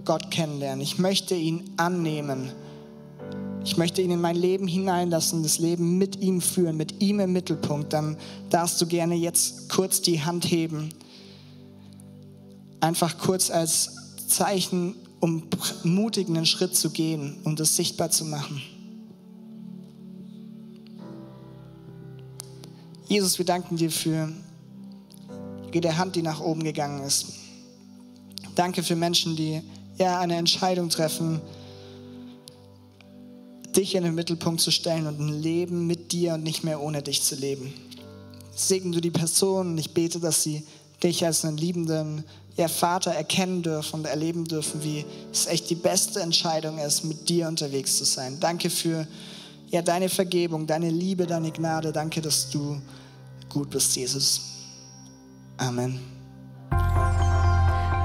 Gott 0.05 0.31
kennenlernen. 0.31 0.81
Ich 0.81 0.99
möchte 0.99 1.35
ihn 1.35 1.71
annehmen. 1.77 2.51
Ich 3.65 3.77
möchte 3.77 4.01
ihn 4.01 4.11
in 4.11 4.21
mein 4.21 4.37
Leben 4.37 4.67
hineinlassen, 4.67 5.43
das 5.43 5.59
Leben 5.59 5.99
mit 5.99 6.17
ihm 6.17 6.41
führen, 6.41 6.77
mit 6.77 7.03
ihm 7.03 7.21
im 7.21 7.33
Mittelpunkt. 7.33 7.93
Dann 7.93 8.17
darfst 8.49 8.81
du 8.81 8.87
gerne 8.87 9.15
jetzt 9.15 9.69
kurz 9.69 10.01
die 10.01 10.23
Hand 10.23 10.51
heben. 10.51 10.91
Einfach 12.81 13.19
kurz 13.19 13.51
als 13.51 13.91
Zeichen, 14.29 14.95
um 15.21 15.43
mutig 15.83 16.29
einen 16.29 16.47
Schritt 16.47 16.75
zu 16.75 16.91
gehen, 16.91 17.37
um 17.45 17.57
das 17.57 17.77
sichtbar 17.77 18.11
zu 18.11 18.25
machen. 18.25 18.63
Jesus, 23.07 23.39
wir 23.39 23.45
danken 23.45 23.77
dir 23.77 23.91
für 23.91 24.33
jede 25.75 25.99
Hand, 25.99 26.17
die 26.17 26.23
nach 26.23 26.41
oben 26.41 26.63
gegangen 26.65 27.03
ist. 27.03 27.33
Danke 28.55 28.83
für 28.83 28.97
Menschen, 28.97 29.37
die 29.37 29.63
ja 30.01 30.19
eine 30.19 30.37
Entscheidung 30.37 30.89
treffen, 30.89 31.41
dich 33.77 33.95
in 33.95 34.03
den 34.03 34.15
Mittelpunkt 34.15 34.61
zu 34.61 34.71
stellen 34.71 35.07
und 35.07 35.21
ein 35.21 35.41
Leben 35.43 35.87
mit 35.87 36.11
dir 36.13 36.35
und 36.35 36.43
nicht 36.43 36.65
mehr 36.65 36.81
ohne 36.81 37.03
dich 37.03 37.23
zu 37.23 37.37
leben. 37.37 37.73
Segne 38.55 38.91
du 38.93 39.01
die 39.01 39.11
Person 39.11 39.69
und 39.69 39.79
ich 39.79 39.95
bete, 39.95 40.19
dass 40.19 40.43
sie 40.43 40.65
dich 41.03 41.25
als 41.25 41.45
einen 41.45 41.57
liebenden 41.57 42.25
ja, 42.57 42.69
Vater 42.69 43.13
erkennen 43.13 43.63
dürfen 43.63 44.01
und 44.01 44.07
erleben 44.07 44.45
dürfen, 44.45 44.83
wie 44.83 45.05
es 45.33 45.47
echt 45.47 45.71
die 45.71 45.77
beste 45.77 46.21
Entscheidung 46.21 46.79
ist, 46.79 47.05
mit 47.05 47.29
dir 47.29 47.47
unterwegs 47.47 47.97
zu 47.97 48.05
sein. 48.05 48.39
Danke 48.41 48.71
für 48.71 49.07
ja, 49.71 49.83
deine 49.83 50.09
Vergebung, 50.09 50.67
deine 50.67 50.91
Liebe, 50.91 51.27
deine 51.27 51.53
Gnade. 51.53 51.93
Danke, 51.93 52.21
dass 52.21 52.51
du 52.51 52.81
gut 53.49 53.71
bist, 53.71 53.97
Jesus. 53.97 54.41
Amen. 55.57 56.01